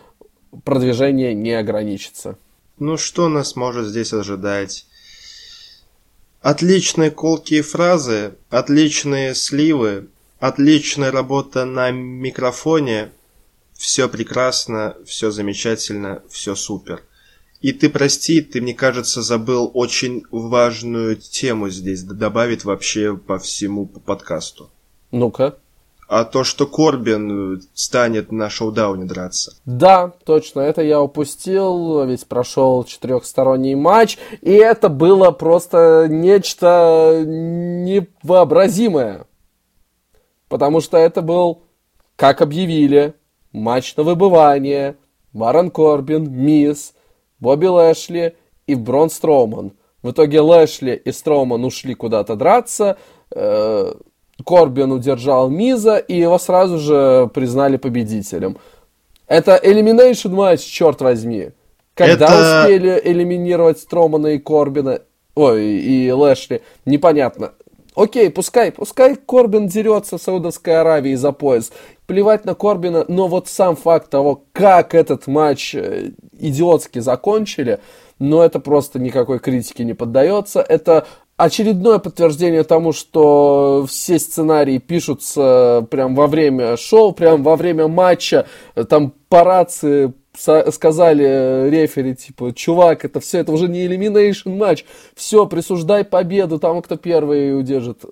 продвижение 0.65 1.35
не 1.35 1.53
ограничится. 1.53 2.38
Ну 2.79 2.97
что 2.97 3.29
нас 3.29 3.57
может 3.57 3.87
здесь 3.87 4.12
ожидать? 4.12 4.87
Отличные 6.41 7.11
колкие 7.11 7.62
фразы, 7.62 8.35
отличные 8.51 9.35
сливы, 9.35 10.09
отличная 10.41 11.11
работа 11.11 11.65
на 11.65 11.91
микрофоне. 11.91 13.11
Все 13.75 14.09
прекрасно, 14.09 14.97
все 15.05 15.31
замечательно, 15.31 16.23
все 16.29 16.55
супер. 16.55 17.03
И 17.62 17.72
ты 17.72 17.88
прости, 17.88 18.40
ты, 18.40 18.61
мне 18.61 18.75
кажется, 18.75 19.22
забыл 19.22 19.70
очень 19.72 20.25
важную 20.33 21.16
тему 21.16 21.70
здесь 21.70 22.03
добавить 22.03 22.64
вообще 22.64 23.16
по 23.16 23.38
всему 23.38 23.87
подкасту. 23.87 24.68
Ну-ка. 25.12 25.57
А 26.09 26.25
то, 26.25 26.42
что 26.42 26.66
Корбин 26.66 27.62
станет 27.72 28.33
на 28.33 28.51
шоу-дауне 28.51 29.05
драться. 29.05 29.55
Да, 29.64 30.12
точно, 30.25 30.61
это 30.61 30.83
я 30.83 31.01
упустил, 31.01 32.05
ведь 32.05 32.27
прошел 32.27 32.85
четырехсторонний 32.85 33.77
матч, 33.77 34.18
и 34.42 34.51
это 34.51 34.88
было 34.88 35.31
просто 35.31 36.09
нечто 36.11 37.22
невообразимое. 37.25 39.27
Потому 40.48 40.81
что 40.81 40.98
это 40.98 41.22
был, 41.22 41.62
как 42.16 42.42
объявили, 42.42 43.14
матч 43.53 43.96
на 43.96 44.03
выбывание. 44.03 44.96
Барон 45.33 45.70
Корбин, 45.70 46.31
Мисс, 46.31 46.92
Бобби 47.42 47.66
Лэшли 47.66 48.37
и 48.68 48.76
Брон 48.76 49.11
Строуман. 49.11 49.72
В 50.02 50.12
итоге 50.12 50.40
Лэшли 50.40 50.94
и 51.05 51.11
Строуман 51.11 51.64
ушли 51.64 51.94
куда-то 51.94 52.37
драться. 52.37 52.96
Э, 53.35 53.92
Корбин 54.46 54.92
удержал 54.92 55.50
Миза, 55.50 55.96
и 55.96 56.16
его 56.16 56.38
сразу 56.38 56.78
же 56.78 57.28
признали 57.35 57.78
победителем. 57.78 58.59
Это 59.26 59.61
Elimination 59.61 60.30
матч, 60.30 60.61
черт 60.61 61.01
возьми. 61.01 61.51
Когда 61.95 62.26
Это... 62.26 62.62
успели 62.62 63.01
элиминировать 63.05 63.80
Стромана 63.80 64.28
и 64.28 64.38
Корбина, 64.38 65.01
ой, 65.34 65.64
и 65.64 66.12
Лэшли, 66.12 66.62
непонятно. 66.84 67.55
Окей, 67.95 68.30
пускай, 68.30 68.72
пускай 68.72 69.16
Корбин 69.16 69.66
дерется 69.66 70.16
в 70.16 70.22
Саудовской 70.22 70.80
Аравии 70.80 71.14
за 71.14 71.32
пояс. 71.32 71.72
Плевать 72.07 72.45
на 72.47 72.55
Корбина, 72.55 73.05
но 73.09 73.28
вот 73.28 73.49
сам 73.49 73.76
факт 73.76 74.09
того, 74.09 74.45
как 74.53 74.95
этот 74.95 75.26
матч 75.26 75.74
э, 75.74 76.12
идиотски 76.38 77.01
закончили, 77.01 77.80
но 78.18 78.43
это 78.43 78.61
просто 78.61 78.99
никакой 78.99 79.40
критике 79.40 79.84
не 79.84 79.93
поддается. 79.93 80.61
Это 80.61 81.07
очередное 81.36 81.99
подтверждение 81.99 82.64
тому, 82.64 82.93
что 82.93 83.84
все 83.88 84.18
сценарии 84.18 84.78
пишутся 84.78 85.86
прям 85.90 86.14
во 86.14 86.28
время 86.28 86.78
шоу, 86.78 87.12
прям 87.12 87.43
во 87.43 87.57
время 87.57 87.88
матча, 87.88 88.47
там 88.88 89.12
по 89.28 89.45
рации 89.45 90.14
сказали 90.37 91.24
э, 91.26 91.70
рефери, 91.70 92.14
типа, 92.14 92.53
чувак, 92.55 93.05
это 93.05 93.20
все, 93.20 93.39
это 93.39 93.53
уже 93.53 93.68
не 93.68 93.85
элиминейшн 93.85 94.51
матч, 94.51 94.85
все, 95.14 95.47
присуждай 95.47 96.05
победу 96.05 96.59
тому, 96.59 96.80
кто 96.80 96.97
первый 96.97 97.59
удержит. 97.59 98.03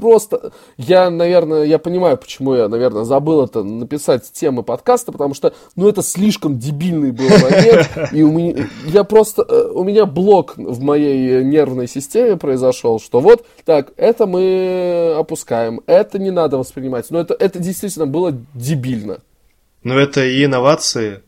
Просто, 0.00 0.52
я, 0.78 1.10
наверное, 1.10 1.64
я 1.64 1.78
понимаю, 1.78 2.16
почему 2.16 2.54
я, 2.54 2.68
наверное, 2.68 3.04
забыл 3.04 3.44
это 3.44 3.62
написать 3.62 4.32
темы 4.32 4.62
подкаста, 4.62 5.12
потому 5.12 5.34
что, 5.34 5.52
ну, 5.76 5.88
это 5.88 6.02
слишком 6.02 6.58
дебильный 6.58 7.12
был 7.12 7.28
момент, 7.28 7.90
и 8.12 8.22
у 8.22 8.32
меня, 8.32 8.68
я 8.86 9.04
просто, 9.04 9.44
э, 9.46 9.70
у 9.74 9.84
меня 9.84 10.06
блок 10.06 10.54
в 10.56 10.80
моей 10.80 11.44
нервной 11.44 11.86
системе 11.86 12.38
произошел, 12.38 12.98
что 12.98 13.20
вот, 13.20 13.44
так, 13.66 13.92
это 13.98 14.26
мы 14.26 15.14
опускаем, 15.18 15.82
это 15.86 16.18
не 16.18 16.30
надо 16.30 16.56
воспринимать, 16.56 17.10
но 17.10 17.20
это, 17.20 17.34
это 17.34 17.58
действительно 17.58 18.06
было 18.06 18.34
дебильно. 18.54 19.20
Но 19.84 19.98
это 19.98 20.24
и 20.24 20.44
инновации, 20.44 21.22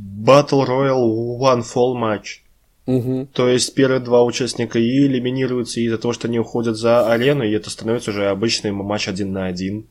Battle 0.00 0.66
Royale 0.66 1.38
One 1.38 1.62
Fall 1.62 1.94
матч. 1.94 2.42
Угу. 2.86 3.28
То 3.32 3.48
есть 3.48 3.74
первые 3.74 4.00
два 4.00 4.24
участника 4.24 4.78
и 4.78 5.06
элиминируются 5.06 5.80
из-за 5.80 5.98
того, 5.98 6.12
что 6.12 6.28
они 6.28 6.38
уходят 6.38 6.76
за 6.76 7.10
арену, 7.10 7.44
и 7.44 7.52
это 7.52 7.70
становится 7.70 8.10
уже 8.10 8.26
обычный 8.26 8.72
матч 8.72 9.08
один 9.08 9.32
на 9.32 9.46
один. 9.46 9.86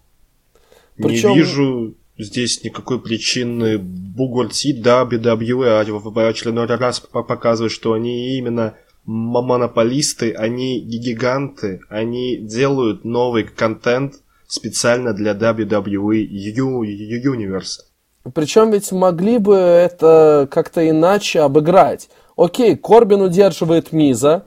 Причем... 0.98 1.30
Не 1.30 1.36
вижу 1.38 1.96
здесь 2.18 2.64
никакой 2.64 3.00
причины 3.00 3.78
бугуртить 3.78 4.86
WWE, 4.86 5.68
а 5.68 5.86
в 5.86 6.28
очередной 6.28 6.66
раз 6.66 7.00
показывают, 7.00 7.72
что 7.72 7.94
они 7.94 8.38
именно 8.38 8.76
монополисты, 9.06 10.34
они 10.34 10.82
гиганты, 10.82 11.80
они 11.90 12.38
делают 12.38 13.06
новый 13.06 13.44
контент 13.44 14.16
специально 14.48 15.14
для 15.14 15.34
WWE 15.34 16.28
Universe. 16.28 17.80
Причем 18.34 18.72
ведь 18.72 18.92
могли 18.92 19.38
бы 19.38 19.56
это 19.56 20.48
как-то 20.52 20.88
иначе 20.88 21.42
обыграть. 21.42 22.10
Окей, 22.36 22.76
Корбин 22.76 23.22
удерживает 23.22 23.92
Миза, 23.92 24.46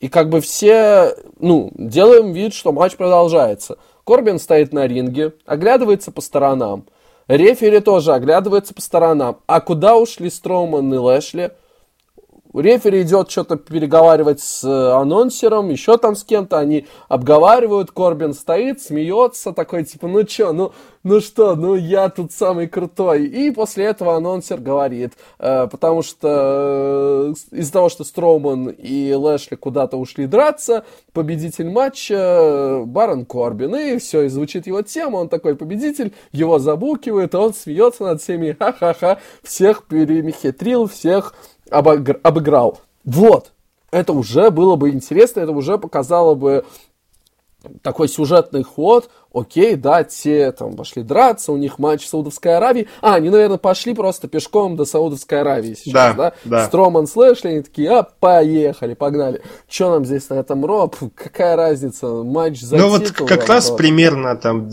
и 0.00 0.08
как 0.08 0.28
бы 0.28 0.40
все, 0.40 1.14
ну, 1.38 1.70
делаем 1.74 2.32
вид, 2.32 2.54
что 2.54 2.72
матч 2.72 2.96
продолжается. 2.96 3.78
Корбин 4.04 4.40
стоит 4.40 4.72
на 4.72 4.86
ринге, 4.86 5.32
оглядывается 5.46 6.10
по 6.10 6.20
сторонам. 6.20 6.86
Рефери 7.28 7.78
тоже 7.78 8.12
оглядывается 8.12 8.74
по 8.74 8.80
сторонам. 8.80 9.38
А 9.46 9.60
куда 9.60 9.96
ушли 9.96 10.28
Строуман 10.28 10.92
и 10.92 10.96
Лэшли? 10.96 11.52
Рефери 12.60 13.02
идет 13.02 13.30
что-то 13.30 13.56
переговаривать 13.56 14.40
с 14.40 14.64
э, 14.64 14.92
анонсером, 14.92 15.70
еще 15.70 15.96
там 15.96 16.16
с 16.16 16.24
кем-то, 16.24 16.58
они 16.58 16.86
обговаривают, 17.08 17.90
Корбин 17.90 18.34
стоит, 18.34 18.80
смеется, 18.80 19.52
такой, 19.52 19.84
типа, 19.84 20.08
ну 20.08 20.26
что, 20.26 20.52
ну, 20.52 20.72
ну 21.04 21.20
что, 21.20 21.56
ну 21.56 21.74
я 21.74 22.08
тут 22.10 22.30
самый 22.30 22.68
крутой. 22.68 23.26
И 23.26 23.50
после 23.50 23.86
этого 23.86 24.16
анонсер 24.16 24.60
говорит, 24.60 25.14
э, 25.38 25.66
потому 25.66 26.02
что 26.02 27.32
э, 27.32 27.56
из-за 27.56 27.72
того, 27.72 27.88
что 27.88 28.04
Строуман 28.04 28.68
и 28.68 29.12
Лэшли 29.12 29.56
куда-то 29.56 29.96
ушли 29.96 30.26
драться, 30.26 30.84
победитель 31.12 31.70
матча 31.70 32.14
э, 32.14 32.84
Барон 32.84 33.24
Корбин. 33.24 33.74
И 33.74 33.98
все, 33.98 34.22
и 34.22 34.28
звучит 34.28 34.66
его 34.66 34.82
тема, 34.82 35.16
он 35.16 35.28
такой 35.28 35.56
победитель, 35.56 36.12
его 36.30 36.58
забукивает, 36.58 37.34
он 37.34 37.52
смеется 37.52 38.04
над 38.04 38.22
всеми, 38.22 38.56
ха-ха-ха, 38.58 39.18
всех 39.42 39.84
перемехитрил, 39.84 40.86
всех 40.86 41.34
обыгр- 41.72 42.20
обыграл. 42.22 42.80
Вот. 43.04 43.52
Это 43.90 44.12
уже 44.12 44.50
было 44.50 44.76
бы 44.76 44.90
интересно, 44.90 45.40
это 45.40 45.52
уже 45.52 45.78
показало 45.78 46.34
бы 46.34 46.64
такой 47.82 48.08
сюжетный 48.08 48.62
ход. 48.62 49.10
Окей, 49.32 49.76
да, 49.76 50.04
те 50.04 50.52
там 50.52 50.76
пошли 50.76 51.02
драться, 51.02 51.52
у 51.52 51.56
них 51.56 51.78
матч 51.78 52.04
в 52.04 52.08
Саудовской 52.08 52.56
Аравии. 52.56 52.88
А, 53.00 53.14
они, 53.14 53.30
наверное, 53.30 53.58
пошли 53.58 53.94
просто 53.94 54.28
пешком 54.28 54.76
до 54.76 54.84
Саудовской 54.84 55.40
Аравии 55.40 55.74
сейчас, 55.74 55.92
да? 55.92 56.14
да? 56.14 56.32
да. 56.44 56.66
Строман 56.66 57.06
с 57.06 57.16
Лэшли, 57.16 57.48
они 57.48 57.62
такие, 57.62 57.90
а, 57.90 58.02
поехали, 58.02 58.94
погнали. 58.94 59.42
Что 59.68 59.90
нам 59.90 60.04
здесь 60.04 60.28
на 60.28 60.34
этом 60.34 60.64
Роб? 60.64 60.96
Какая 61.14 61.56
разница? 61.56 62.06
Матч 62.08 62.60
за 62.60 62.76
Ну 62.76 62.88
вот 62.88 63.10
как 63.10 63.48
раз 63.48 63.70
примерно 63.70 64.36
там, 64.36 64.68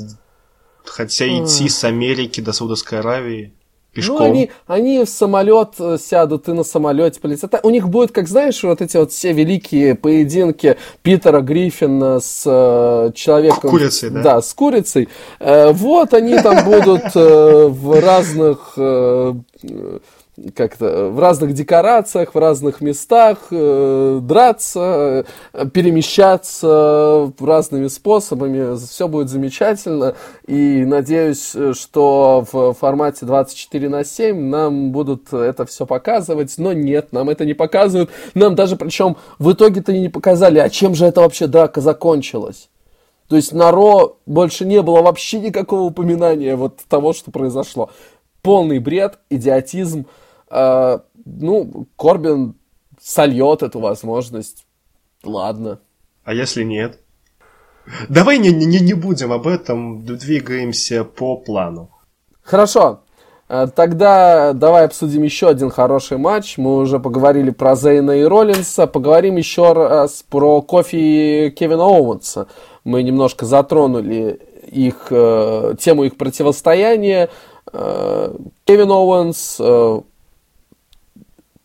хотя 0.84 1.28
идти 1.28 1.70
с 1.70 1.84
Америки 1.84 2.42
до 2.42 2.52
Саудовской 2.52 3.00
Аравии. 3.00 3.54
Пешком. 3.94 4.18
Ну, 4.18 4.24
они, 4.24 4.52
они 4.68 5.04
в 5.04 5.10
самолет 5.10 5.70
э, 5.80 5.98
сядут, 6.00 6.48
и 6.48 6.52
на 6.54 6.64
самолете 6.64 7.20
полетят. 7.20 7.60
У 7.64 7.70
них 7.70 7.90
будет, 7.90 8.12
как 8.12 8.28
знаешь, 8.28 8.62
вот 8.64 8.82
эти 8.82 8.98
вот 8.98 9.12
все 9.12 9.34
великие 9.34 9.96
поединки 9.96 10.78
Питера 11.02 11.42
Гриффина 11.42 12.20
с 12.20 12.44
э, 12.46 13.12
человеком... 13.16 13.70
С 13.70 13.72
курицей, 13.72 14.10
да? 14.12 14.22
Да, 14.22 14.42
с 14.42 14.54
курицей. 14.54 15.10
Э, 15.40 15.72
вот 15.72 16.14
они 16.14 16.38
там 16.40 16.64
будут 16.66 17.16
э, 17.16 17.68
в 17.68 18.00
разных... 18.00 18.74
Э, 18.78 19.34
как-то 20.56 21.10
в 21.10 21.20
разных 21.20 21.54
декорациях, 21.54 22.34
в 22.34 22.38
разных 22.38 22.82
местах, 22.82 23.38
э, 23.52 24.20
драться, 24.22 25.26
э, 25.54 25.66
перемещаться 25.70 27.32
разными 27.40 27.88
способами. 27.88 28.78
Все 28.78 29.08
будет 29.08 29.30
замечательно. 29.30 30.16
И 30.48 30.84
надеюсь, 30.86 31.56
что 31.74 32.46
в 32.52 32.74
формате 32.74 33.26
24 33.26 33.90
на 33.90 34.04
7 34.04 34.40
нам 34.50 34.92
будут 34.92 35.34
это 35.34 35.66
все 35.66 35.86
показывать. 35.86 36.54
Но 36.58 36.74
нет, 36.74 37.12
нам 37.12 37.30
это 37.30 37.46
не 37.46 37.54
показывают. 37.54 38.10
Нам 38.34 38.56
даже, 38.56 38.76
причем, 38.76 39.18
в 39.38 39.52
итоге-то 39.52 39.92
и 39.92 40.00
не 40.00 40.10
показали, 40.10 40.60
а 40.60 40.70
чем 40.70 40.96
же 40.96 41.06
это 41.06 41.22
вообще 41.22 41.48
драка 41.48 41.82
закончилась. 41.82 42.70
То 43.30 43.36
есть 43.36 43.54
на 43.54 43.72
Ро 43.72 44.18
больше 44.26 44.66
не 44.66 44.82
было 44.82 45.04
вообще 45.04 45.40
никакого 45.40 45.82
упоминания 45.82 46.56
вот 46.56 46.80
того, 46.90 47.14
что 47.14 47.30
произошло. 47.30 47.92
Полный 48.42 48.80
бред, 48.80 49.20
идиотизм. 49.30 50.08
Э, 50.50 51.00
ну, 51.26 51.88
Корбин 51.98 52.56
сольет 53.02 53.64
эту 53.64 53.80
возможность. 53.80 54.66
Ладно. 55.24 55.80
А 56.24 56.34
если 56.34 56.64
нет? 56.64 57.00
Давай 58.08 58.38
не, 58.38 58.52
не, 58.52 58.80
не 58.80 58.94
будем 58.94 59.32
об 59.32 59.48
этом, 59.48 60.06
двигаемся 60.06 61.04
по 61.04 61.38
плану. 61.38 61.90
Хорошо. 62.42 63.02
Э, 63.48 63.68
тогда 63.74 64.54
давай 64.54 64.86
обсудим 64.86 65.24
еще 65.24 65.50
один 65.50 65.70
хороший 65.70 66.18
матч. 66.18 66.58
Мы 66.58 66.78
уже 66.78 67.00
поговорили 67.00 67.52
про 67.52 67.76
Зейна 67.76 68.12
и 68.12 68.24
Роллинса. 68.24 68.88
Поговорим 68.88 69.38
еще 69.38 69.74
раз 69.74 70.24
про 70.28 70.62
Кофи 70.62 70.96
и 70.96 71.50
Кевина 71.52 71.84
Оуэнса. 71.86 72.48
Мы 72.84 73.04
немножко 73.04 73.46
затронули 73.46 74.40
их, 74.72 75.08
э, 75.10 75.76
тему 75.80 76.04
их 76.04 76.18
противостояния. 76.18 77.30
Кевин 77.72 78.90
Оуэнс 78.90 79.62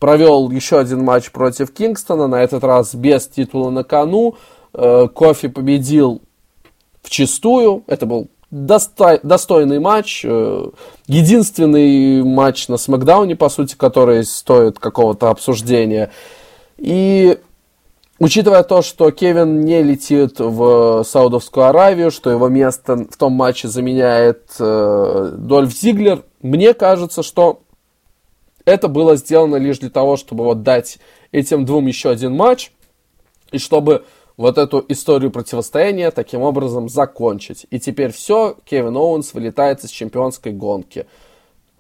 провел 0.05 0.51
еще 0.51 0.79
один 0.79 1.03
матч 1.03 1.31
против 1.31 1.73
Кингстона, 1.73 2.27
на 2.27 2.43
этот 2.43 2.63
раз 2.63 2.95
без 2.95 3.27
титула 3.27 3.71
на 3.71 3.85
кону. 3.85 4.37
Э, 4.75 5.09
Кофи 5.09 5.49
победил 5.49 6.21
в 7.03 7.09
чистую. 7.09 7.85
Это 7.87 8.05
был 8.05 8.29
достойный 8.51 9.79
матч. 9.79 10.23
Э, 10.23 10.67
единственный 11.07 12.23
матч 12.23 12.69
на 12.69 12.77
Смакдауне, 12.77 13.35
по 13.35 13.49
сути, 13.49 13.77
который 13.77 14.25
стоит 14.25 14.79
какого-то 14.79 15.31
обсуждения. 15.31 16.11
И 16.77 17.39
учитывая 18.19 18.63
то, 18.63 18.83
что 18.83 19.11
Кевин 19.11 19.63
не 19.63 19.83
летит 19.83 20.35
в 20.39 21.03
Саудовскую 21.05 21.65
Аравию, 21.65 22.11
что 22.11 22.29
его 22.29 22.49
место 22.49 23.07
в 23.11 23.17
том 23.17 23.33
матче 23.33 23.69
заменяет 23.69 24.51
э, 24.61 25.33
Дольф 25.39 25.73
Зиглер, 25.73 26.25
мне 26.43 26.75
кажется, 26.75 27.23
что 27.23 27.61
это 28.65 28.89
было 28.89 29.17
сделано 29.17 29.57
лишь 29.57 29.79
для 29.79 29.91
того, 29.91 30.17
чтобы 30.17 30.45
вот 30.45 30.63
дать 30.63 30.99
этим 31.33 31.65
двум 31.65 31.87
еще 31.87 32.11
один 32.11 32.35
матч, 32.35 32.73
и 33.53 33.59
чтобы 33.59 34.05
вот 34.37 34.59
эту 34.59 34.85
историю 34.89 35.31
противостояния 35.31 36.11
таким 36.11 36.43
образом 36.43 36.89
закончить. 36.89 37.67
И 37.71 37.79
теперь 37.79 38.13
все, 38.13 38.57
Кевин 38.65 38.97
Оуэнс 38.97 39.33
вылетает 39.35 39.85
из 39.85 39.91
чемпионской 39.91 40.53
гонки. 40.53 41.07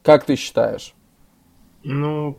Как 0.02 0.24
ты 0.24 0.36
считаешь? 0.36 0.94
Ну, 1.82 2.38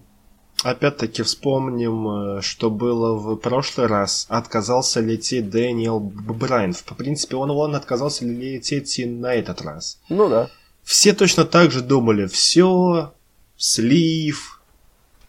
опять-таки 0.64 1.24
вспомним, 1.24 2.38
э, 2.38 2.42
что 2.42 2.70
было 2.70 3.14
в 3.14 3.36
прошлый 3.36 3.88
раз. 3.88 4.26
Отказался 4.30 5.02
лететь 5.02 5.50
Дэниел 5.50 6.00
Брайан. 6.00 6.74
В 6.74 6.84
принципе, 6.96 7.36
он, 7.36 7.52
он 7.52 7.76
отказался 7.76 8.26
лететь 8.26 9.00
и 9.00 9.06
на 9.06 9.34
этот 9.34 9.62
раз. 9.62 10.00
Ну 10.10 10.30
да. 10.30 10.50
Все 10.84 11.14
точно 11.14 11.46
так 11.46 11.72
же 11.72 11.82
думали, 11.82 12.28
все, 12.28 13.15
слив, 13.58 14.62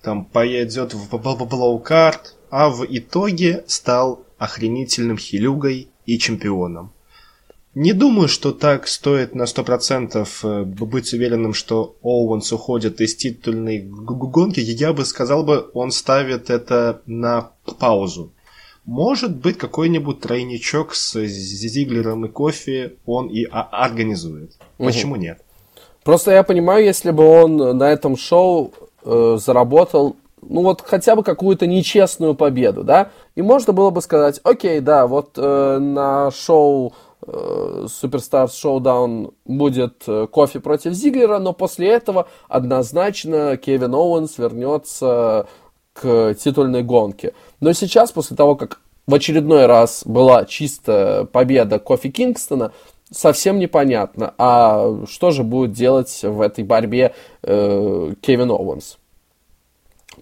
там 0.03 0.25
поедет 0.25 0.95
в 0.95 1.17
low 1.19 1.62
card, 1.62 2.35
а 2.51 2.71
в 2.71 2.85
итоге 2.89 3.65
стал 3.67 4.25
охренительным 4.39 5.19
хилюгой 5.19 5.89
и 6.05 6.19
чемпионом. 6.19 6.93
Не 7.75 7.93
думаю, 7.93 8.27
что 8.27 8.53
так 8.53 8.89
стоит 8.89 9.35
на 9.35 9.43
100% 9.43 10.27
э, 10.45 10.65
быть 10.65 11.13
уверенным, 11.13 11.53
что 11.53 11.97
Оуэнс 12.01 12.51
уходит 12.53 13.03
из 13.03 13.17
титульной 13.17 13.81
гонки. 13.81 14.61
Я 14.61 14.95
бы 14.95 15.05
сказал 15.05 15.45
бы, 15.45 15.69
он 15.75 15.91
ставит 15.91 16.49
это 16.49 17.03
на 17.05 17.51
паузу. 17.79 18.33
Может 18.87 19.37
быть, 19.37 19.59
какой-нибудь 19.59 20.21
тройничок 20.21 20.95
с 20.95 21.23
Зиглером 21.27 22.25
и 22.25 22.29
Кофе 22.31 22.95
он 23.05 23.29
и 23.29 23.45
организует. 23.45 24.57
Почему 24.79 25.13
угу. 25.13 25.21
нет? 25.21 25.43
Просто 26.07 26.31
я 26.31 26.45
понимаю, 26.45 26.85
если 26.85 27.11
бы 27.11 27.27
он 27.27 27.57
на 27.57 27.91
этом 27.91 28.17
шоу 28.17 28.73
э, 29.05 29.39
заработал, 29.41 30.15
ну 30.41 30.63
вот 30.63 30.81
хотя 30.81 31.17
бы 31.17 31.25
какую-то 31.25 31.67
нечестную 31.67 32.37
победу, 32.37 32.85
да, 32.85 33.11
и 33.35 33.43
можно 33.43 33.73
было 33.73 33.91
бы 33.91 34.01
сказать, 34.01 34.41
окей, 34.45 34.79
да, 34.79 35.09
вот 35.09 35.31
э, 35.37 35.79
на 35.81 36.31
шоу 36.31 36.93
э, 37.27 37.87
Superstars 37.87 38.51
Showdown 38.51 39.35
будет 39.47 40.05
э, 40.07 40.29
кофе 40.31 40.61
против 40.61 40.93
Зиглера, 40.93 41.41
но 41.41 41.53
после 41.53 41.89
этого 41.89 42.29
однозначно 42.47 43.57
Кевин 43.57 43.93
Оуэнс 43.93 44.39
вернется 44.39 45.49
к 45.93 46.35
титульной 46.35 46.85
гонке. 46.85 47.35
Но 47.59 47.73
сейчас, 47.73 48.13
после 48.13 48.37
того, 48.37 48.55
как 48.55 48.79
в 49.09 49.15
очередной 49.15 49.67
раз 49.67 50.03
была 50.05 50.45
чистая 50.45 51.25
победа 51.25 51.81
Кофи 51.81 52.11
Кингстона, 52.11 52.71
совсем 53.11 53.59
непонятно, 53.59 54.35
а 54.39 55.05
что 55.09 55.31
же 55.31 55.43
будет 55.43 55.73
делать 55.73 56.21
в 56.23 56.41
этой 56.41 56.65
борьбе 56.65 57.15
э, 57.43 58.15
Кевин 58.21 58.51
Оуэнс. 58.51 58.99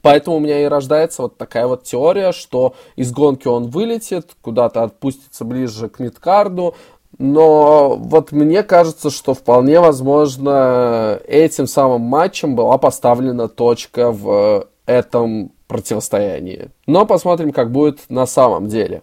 Поэтому 0.03 0.37
у 0.37 0.41
меня 0.41 0.63
и 0.63 0.67
рождается 0.67 1.23
вот 1.23 1.39
такая 1.39 1.67
вот 1.67 1.85
теория, 1.85 2.33
что 2.33 2.75
из 2.97 3.13
гонки 3.13 3.49
он 3.49 3.69
вылетит, 3.71 4.37
куда-то 4.43 4.83
отпустится 4.83 5.45
ближе 5.45 5.89
к 5.89 5.99
мидкарду, 5.99 6.75
но 7.19 7.97
вот 7.97 8.33
мне 8.33 8.63
кажется, 8.63 9.11
что 9.11 9.35
вполне 9.35 9.81
возможно 9.81 11.21
этим 11.27 11.67
самым 11.67 12.03
матчем 12.03 12.57
была 12.57 12.77
поставлена 12.77 13.49
точка 13.49 14.11
в 14.11 14.69
этом 14.87 15.53
противостоянии. 15.69 16.71
Но 16.87 17.07
посмотрим, 17.07 17.53
как 17.53 17.71
будет 17.71 18.01
на 18.09 18.27
самом 18.27 18.67
деле. 18.67 19.03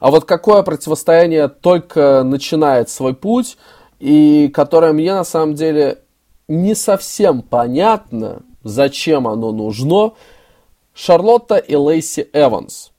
А 0.00 0.10
вот 0.10 0.24
какое 0.24 0.62
противостояние 0.62 1.48
только 1.48 2.22
начинает 2.22 2.88
свой 2.88 3.14
путь, 3.14 3.56
и 3.98 4.48
которое 4.48 4.92
мне 4.92 5.12
на 5.12 5.24
самом 5.24 5.54
деле 5.54 5.98
не 6.46 6.74
совсем 6.74 7.42
понятно, 7.42 8.42
зачем 8.62 9.26
оно 9.26 9.52
нужно, 9.52 10.12
Шарлотта 10.94 11.56
и 11.56 11.74
Лейси 11.74 12.28
Эванс. 12.32 12.92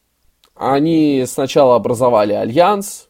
Они 0.55 1.23
сначала 1.25 1.75
образовали 1.75 2.33
альянс, 2.33 3.07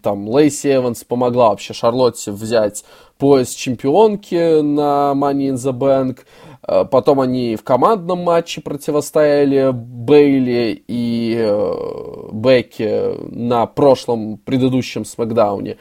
там 0.00 0.28
Лейси 0.28 0.76
Эванс 0.76 1.04
помогла 1.04 1.50
вообще 1.50 1.74
Шарлотте 1.74 2.32
взять 2.32 2.84
пояс 3.22 3.50
чемпионки 3.50 4.62
на 4.62 5.12
Money 5.14 5.50
in 5.50 5.54
the 5.54 5.72
Bank. 5.72 6.22
Э, 6.66 6.84
потом 6.84 7.20
они 7.20 7.54
в 7.54 7.62
командном 7.62 8.24
матче 8.24 8.60
противостояли 8.60 9.70
Бейли 9.72 10.82
и 10.88 11.36
э, 11.38 12.28
Бекки 12.32 13.14
на 13.32 13.66
прошлом 13.66 14.38
предыдущем 14.38 15.04
Смакдауне. 15.04 15.76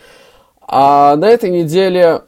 А 0.68 1.16
на 1.16 1.30
этой 1.30 1.50
неделе 1.50 2.22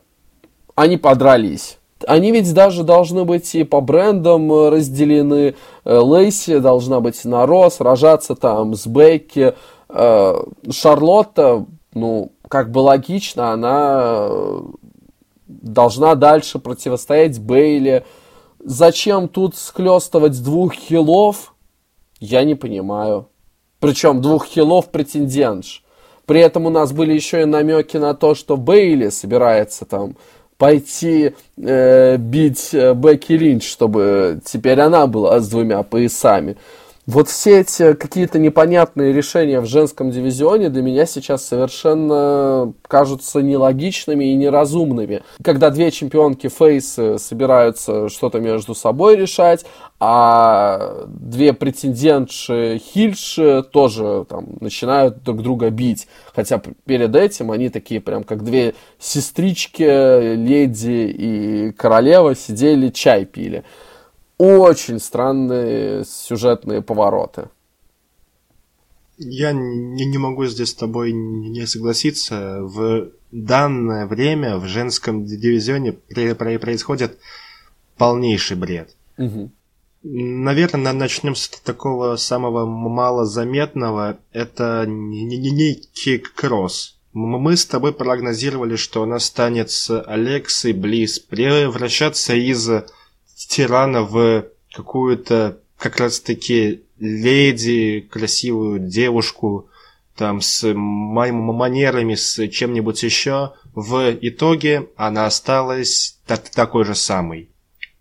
они 0.73 0.97
подрались. 0.97 1.77
Они 2.07 2.31
ведь 2.31 2.51
даже 2.51 2.83
должны 2.83 3.23
быть 3.23 3.53
и 3.53 3.63
по 3.63 3.81
брендам 3.81 4.51
разделены. 4.69 5.53
Э, 5.85 5.99
Лейси 5.99 6.57
должна 6.57 7.01
быть 7.01 7.23
на 7.23 7.45
Ро, 7.45 7.69
сражаться 7.69 8.33
там 8.33 8.73
с 8.73 8.87
Бекки. 8.87 9.53
Шарлотта, 10.71 11.67
ну, 11.93 12.31
как 12.47 12.71
бы 12.71 12.79
логично, 12.79 13.51
она 13.51 14.27
должна 15.61 16.15
дальше 16.15 16.59
противостоять 16.59 17.39
Бейли. 17.39 18.05
Зачем 18.59 19.27
тут 19.27 19.55
схлестывать 19.55 20.41
двух 20.41 20.73
хилов? 20.73 21.53
Я 22.19 22.43
не 22.43 22.55
понимаю. 22.55 23.27
Причем 23.79 24.21
двух 24.21 24.45
хилов 24.45 24.89
претендентш. 24.89 25.83
При 26.25 26.39
этом 26.39 26.65
у 26.65 26.69
нас 26.69 26.93
были 26.93 27.13
еще 27.13 27.41
и 27.41 27.45
намеки 27.45 27.97
на 27.97 28.13
то, 28.13 28.33
что 28.33 28.55
Бейли 28.55 29.09
собирается 29.09 29.85
там 29.85 30.15
пойти 30.57 31.33
э, 31.57 32.17
бить 32.17 32.69
э, 32.73 32.93
Бекки 32.93 33.33
Линч, 33.33 33.69
чтобы 33.69 34.39
теперь 34.45 34.79
она 34.79 35.07
была 35.07 35.39
с 35.41 35.49
двумя 35.49 35.83
поясами. 35.83 36.55
Вот 37.05 37.27
все 37.27 37.59
эти 37.59 37.93
какие-то 37.95 38.39
непонятные 38.39 39.11
решения 39.11 39.59
в 39.59 39.65
женском 39.65 40.09
дивизионе 40.09 40.69
для 40.69 40.81
меня 40.81 41.05
сейчас 41.05 41.45
совершенно 41.45 42.73
кажутся 42.87 43.41
нелогичными 43.41 44.31
и 44.31 44.35
неразумными. 44.35 45.21
Когда 45.43 45.69
две 45.69 45.91
чемпионки 45.91 46.47
фейсы 46.47 47.17
собираются 47.17 48.07
что-то 48.07 48.39
между 48.39 48.73
собой 48.73 49.17
решать, 49.17 49.65
а 49.99 51.05
две 51.07 51.51
претендентши 51.51 52.79
хильши 52.81 53.65
тоже 53.69 54.25
там 54.29 54.55
начинают 54.61 55.23
друг 55.23 55.43
друга 55.43 55.69
бить. 55.71 56.07
Хотя 56.33 56.61
перед 56.85 57.13
этим 57.17 57.51
они 57.51 57.67
такие 57.67 57.99
прям 57.99 58.23
как 58.23 58.45
две 58.45 58.75
сестрички, 58.97 60.35
леди 60.35 61.13
и 61.17 61.71
королева 61.73 62.33
сидели 62.33 62.87
чай 62.89 63.25
пили 63.25 63.65
очень 64.43 64.99
странные 64.99 66.03
сюжетные 66.05 66.81
повороты. 66.81 67.49
Я 69.17 69.51
не, 69.53 70.05
не 70.05 70.17
могу 70.17 70.45
здесь 70.45 70.69
с 70.69 70.73
тобой 70.73 71.13
не 71.13 71.65
согласиться. 71.67 72.59
В 72.61 73.11
данное 73.31 74.07
время 74.07 74.57
в 74.57 74.65
женском 74.65 75.25
дивизионе 75.25 75.93
происходит 75.93 77.19
полнейший 77.97 78.57
бред. 78.57 78.95
Угу. 79.17 79.51
Наверное, 80.03 80.93
начнем 80.93 81.35
с 81.35 81.47
такого 81.47 82.15
самого 82.17 82.65
малозаметного. 82.65 84.17
Это 84.33 84.85
некий 84.87 86.17
кросс. 86.17 86.97
Мы 87.13 87.55
с 87.55 87.65
тобой 87.65 87.93
прогнозировали, 87.93 88.75
что 88.75 89.03
она 89.03 89.19
станет 89.19 89.69
с 89.69 90.01
Алексой 90.01 90.73
Близ 90.73 91.19
превращаться 91.19 92.33
из 92.33 92.67
тирана 93.47 94.03
в 94.03 94.45
какую-то 94.73 95.59
как 95.77 95.97
раз-таки 95.97 96.83
леди, 96.99 98.07
красивую 98.09 98.79
девушку, 98.79 99.67
там, 100.15 100.41
с 100.41 100.71
манерами, 100.73 102.15
с 102.15 102.47
чем-нибудь 102.47 103.03
еще. 103.03 103.53
В 103.73 104.13
итоге 104.21 104.89
она 104.95 105.25
осталась 105.25 106.19
так, 106.27 106.49
такой 106.49 106.85
же 106.85 106.95
самой. 106.95 107.49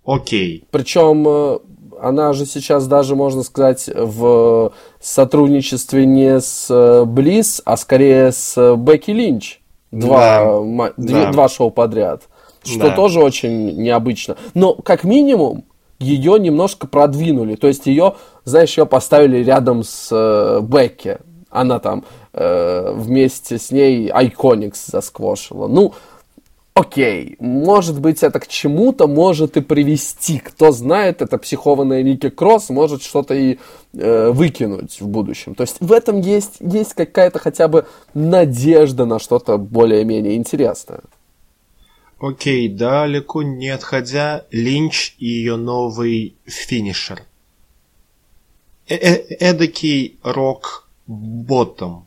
Окей. 0.04 0.64
Причем 0.70 1.26
э, 1.26 1.58
она 2.00 2.32
же 2.32 2.44
сейчас 2.44 2.86
даже, 2.86 3.16
можно 3.16 3.42
сказать, 3.42 3.88
в 3.92 4.72
сотрудничестве 5.00 6.04
не 6.04 6.40
с 6.40 7.04
Близ, 7.06 7.62
а 7.64 7.76
скорее 7.76 8.32
с 8.32 8.76
Бекки 8.76 9.10
Линч. 9.10 9.60
Два, 9.90 10.62
да, 10.66 10.92
да. 10.96 11.32
два 11.32 11.48
шоу 11.48 11.70
подряд 11.70 12.22
что 12.64 12.88
да. 12.88 12.96
тоже 12.96 13.20
очень 13.20 13.76
необычно. 13.76 14.36
Но 14.54 14.74
как 14.74 15.04
минимум 15.04 15.64
ее 15.98 16.38
немножко 16.38 16.86
продвинули, 16.86 17.54
то 17.54 17.68
есть 17.68 17.86
ее, 17.86 18.16
знаешь, 18.44 18.76
ее 18.76 18.86
поставили 18.86 19.42
рядом 19.42 19.82
с 19.84 20.08
э, 20.10 20.60
Бекки. 20.62 21.18
Она 21.50 21.78
там 21.78 22.04
э, 22.32 22.92
вместе 22.94 23.58
с 23.58 23.70
ней 23.70 24.08
Айконикс 24.08 24.86
засквошила. 24.86 25.68
Ну, 25.68 25.92
окей, 26.74 27.36
может 27.38 28.00
быть, 28.00 28.22
это 28.22 28.40
к 28.40 28.48
чему-то 28.48 29.06
может 29.06 29.56
и 29.56 29.60
привести. 29.60 30.38
Кто 30.38 30.72
знает, 30.72 31.22
это 31.22 31.38
психованная 31.38 32.02
Ники 32.02 32.30
Кросс 32.30 32.70
может 32.70 33.02
что-то 33.02 33.34
и 33.34 33.58
э, 33.94 34.30
выкинуть 34.30 35.00
в 35.00 35.06
будущем. 35.06 35.54
То 35.54 35.62
есть 35.62 35.76
в 35.80 35.92
этом 35.92 36.20
есть, 36.20 36.56
есть 36.60 36.94
какая-то 36.94 37.38
хотя 37.38 37.68
бы 37.68 37.86
надежда 38.14 39.04
на 39.04 39.18
что-то 39.18 39.58
более-менее 39.58 40.36
интересное. 40.36 41.00
Окей, 42.22 42.68
далеко 42.68 43.42
не 43.42 43.70
отходя, 43.70 44.46
Линч 44.52 45.16
и 45.18 45.26
ее 45.26 45.56
новый 45.56 46.36
финишер. 46.46 47.24
Э 48.86 48.94
-э 48.94 49.36
Эдакий 49.40 50.20
рок-ботом. 50.22 52.06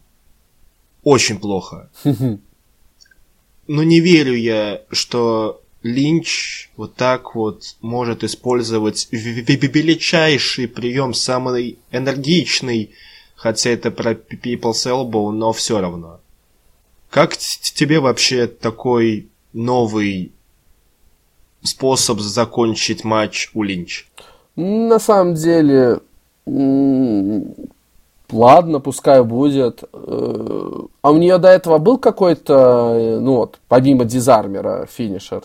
Очень 1.04 1.38
плохо. 1.38 1.90
Но 3.68 3.84
не 3.84 4.00
верю 4.00 4.36
я, 4.36 4.84
что 4.90 5.62
Линч 5.84 6.70
вот 6.78 6.96
так 6.96 7.36
вот 7.36 7.76
может 7.82 8.24
использовать 8.24 9.10
величайший 9.12 10.70
прием, 10.70 11.14
самый 11.14 11.78
энергичный, 11.92 12.92
хотя 13.36 13.72
это 13.72 13.92
про 13.92 14.14
People's 14.14 14.88
Elbow, 14.88 15.32
но 15.32 15.52
все 15.52 15.82
равно. 15.82 16.22
Как 17.10 17.36
тебе 17.36 18.00
вообще 18.00 18.48
такой 18.48 19.28
новый 19.56 20.34
способ 21.64 22.20
закончить 22.20 23.04
матч 23.04 23.50
у 23.54 23.64
Линч? 23.64 24.08
На 24.56 25.00
самом 25.00 25.34
деле, 25.34 26.00
ладно, 28.32 28.80
пускай 28.80 29.24
будет. 29.24 29.84
Э, 29.92 30.72
а 31.02 31.12
у 31.12 31.18
нее 31.18 31.38
до 31.38 31.50
этого 31.50 31.78
был 31.78 31.98
какой-то, 31.98 33.20
ну 33.22 33.38
вот, 33.38 33.60
помимо 33.68 34.06
Disarm-her 34.06 34.88
а, 34.92 35.01
finisher? 35.01 35.44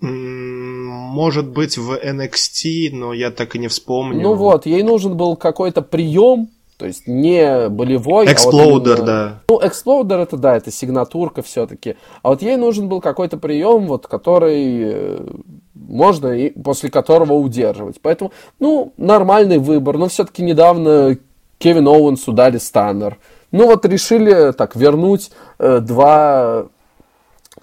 Может 0.00 1.48
быть, 1.48 1.76
в 1.76 1.92
NXT, 1.92 2.90
но 2.92 3.12
я 3.12 3.30
так 3.30 3.54
и 3.56 3.58
не 3.58 3.68
вспомню. 3.68 4.22
Ну 4.22 4.34
вот, 4.34 4.64
ей 4.64 4.82
нужен 4.82 5.16
был 5.16 5.36
какой-то 5.36 5.82
прием, 5.82 6.48
То 6.80 6.86
есть 6.86 7.06
не 7.06 7.68
болевой. 7.68 8.24
Exploder, 8.32 8.92
а 8.92 8.96
вот 8.96 8.98
именно... 9.00 9.06
да. 9.06 9.42
Ну, 9.50 9.60
exploder 9.62 10.18
это 10.18 10.38
да, 10.38 10.56
это 10.56 10.70
сигнатурка 10.70 11.42
все-таки. 11.42 11.96
А 12.22 12.30
вот 12.30 12.40
ей 12.40 12.56
нужен 12.56 12.88
был 12.88 13.02
какой-то 13.02 13.36
прием, 13.36 13.86
вот, 13.86 14.06
который 14.06 14.80
э, 14.82 15.26
можно 15.74 16.28
и 16.28 16.48
после 16.48 16.88
которого 16.90 17.34
удерживать. 17.34 18.00
Поэтому, 18.00 18.32
ну, 18.60 18.94
нормальный 18.96 19.58
выбор. 19.58 19.98
Но 19.98 20.08
все-таки 20.08 20.42
недавно 20.42 21.18
Кевин 21.58 21.86
Оуэнсу 21.86 22.32
дали 22.32 22.56
станнер. 22.56 23.18
Ну 23.52 23.66
вот 23.66 23.84
решили 23.84 24.52
так 24.52 24.74
вернуть 24.74 25.32
э, 25.58 25.80
два 25.80 26.64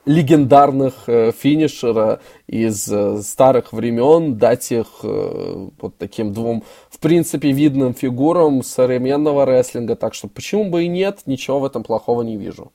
легендарных 0.08 0.94
э, 1.08 1.32
финишера 1.32 2.20
из 2.48 2.88
э, 2.92 3.22
старых 3.22 3.74
времен, 3.74 4.38
дать 4.38 4.72
их 4.72 4.88
э, 5.04 5.68
вот 5.80 5.98
таким 5.98 6.34
двум, 6.34 6.64
в 6.98 7.00
принципе, 7.00 7.52
видным 7.52 7.94
фигурам 7.94 8.64
современного 8.64 9.46
рестлинга. 9.46 9.96
Так 9.96 10.16
что 10.16 10.28
почему 10.28 10.72
бы 10.72 10.86
и 10.86 10.88
нет, 10.88 11.20
ничего 11.28 11.60
в 11.60 11.66
этом 11.66 11.84
плохого 11.84 12.24
не 12.24 12.38
вижу. 12.38 12.72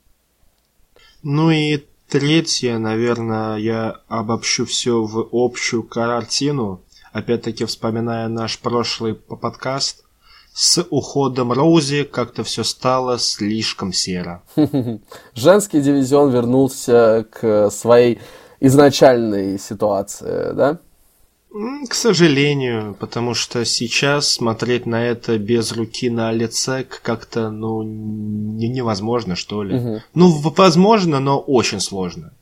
Ну 1.24 1.50
и 1.50 1.84
третье, 2.08 2.78
наверное, 2.78 3.56
я 3.56 3.96
обобщу 4.06 4.64
все 4.64 5.02
в 5.02 5.28
общую 5.32 5.82
картину. 5.82 6.82
Опять-таки, 7.12 7.64
вспоминая 7.64 8.28
наш 8.28 8.60
прошлый 8.60 9.14
подкаст, 9.14 10.04
с 10.54 10.86
уходом 10.90 11.50
Роузи 11.52 12.04
как-то 12.04 12.44
все 12.44 12.62
стало 12.62 13.18
слишком 13.18 13.92
серо. 13.92 14.44
Женский 15.34 15.80
дивизион 15.80 16.30
вернулся 16.30 17.26
к 17.28 17.70
своей 17.70 18.20
изначальной 18.60 19.58
ситуации, 19.58 20.52
да? 20.54 20.78
К 21.88 21.92
сожалению, 21.94 22.96
потому 22.98 23.34
что 23.34 23.64
сейчас 23.66 24.28
смотреть 24.28 24.86
на 24.86 25.04
это 25.04 25.36
без 25.36 25.72
руки 25.72 26.08
на 26.08 26.32
лице 26.32 26.84
как-то, 26.84 27.50
ну, 27.50 27.82
не, 27.82 28.68
невозможно, 28.68 29.36
что 29.36 29.62
ли. 29.62 29.76
Угу. 29.76 30.02
Ну, 30.14 30.28
возможно, 30.56 31.20
но 31.20 31.38
очень 31.38 31.80
сложно. 31.80 32.32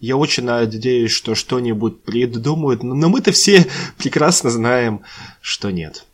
Я 0.00 0.16
очень 0.16 0.44
надеюсь, 0.44 1.10
что 1.10 1.34
что-нибудь 1.34 2.02
придумают, 2.02 2.82
но 2.82 3.08
мы-то 3.10 3.32
все 3.32 3.66
прекрасно 3.98 4.48
знаем, 4.48 5.02
что 5.42 5.70
нет. 5.70 6.06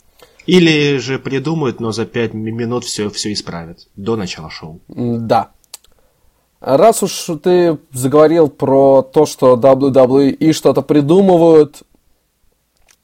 Или 0.45 0.97
же 0.97 1.19
придумают, 1.19 1.79
но 1.79 1.93
за 1.93 2.05
пять 2.05 2.33
минут 2.33 2.83
все, 2.83 3.09
все 3.09 3.31
исправят. 3.31 3.87
До 3.95 4.17
начала 4.17 4.49
шоу. 4.49 4.81
Да. 4.89 5.51
Раз 6.59 7.01
уж 7.01 7.27
ты 7.41 7.79
заговорил 7.93 8.49
про 8.49 9.01
то, 9.01 9.25
что 9.25 9.55
WWE 9.55 10.51
что-то 10.53 10.81
придумывают, 10.81 11.83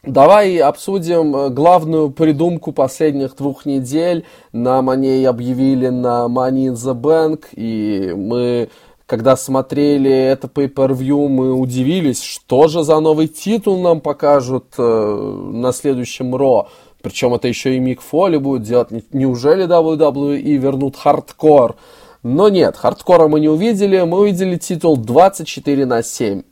давай 0.04 0.58
обсудим 0.58 1.54
главную 1.54 2.12
придумку 2.12 2.72
последних 2.72 3.36
двух 3.36 3.66
недель. 3.66 4.26
Нам 4.52 4.90
о 4.90 4.96
ней 4.96 5.28
объявили 5.28 5.90
на 5.90 6.28
Money 6.28 6.68
in 6.68 6.74
the 6.74 6.94
Bank, 6.94 7.46
и 7.54 8.14
мы 8.16 8.70
когда 9.08 9.38
смотрели 9.38 10.12
это 10.12 10.48
pay-per-view, 10.48 11.30
мы 11.30 11.54
удивились, 11.54 12.22
что 12.22 12.68
же 12.68 12.84
за 12.84 13.00
новый 13.00 13.30
титул 13.30 13.80
нам 13.82 14.02
покажут 14.02 14.66
э, 14.78 15.50
на 15.54 15.72
следующем 15.72 16.36
Raw. 16.36 16.68
Причем 17.02 17.34
это 17.34 17.48
еще 17.48 17.78
и 17.78 17.80
Мик 17.80 18.02
Фоли 18.02 18.36
будет 18.36 18.64
делать. 18.64 18.90
Неужели 19.14 19.66
WWE 19.66 20.42
вернут 20.58 20.98
хардкор? 20.98 21.78
Но 22.22 22.50
нет, 22.50 22.76
хардкора 22.76 23.30
мы 23.30 23.40
не 23.40 23.48
увидели. 23.48 24.02
Мы 24.02 24.20
увидели 24.20 24.58
титул 24.58 24.98
24 24.98 25.86
на 25.86 26.04
7. 26.04 26.44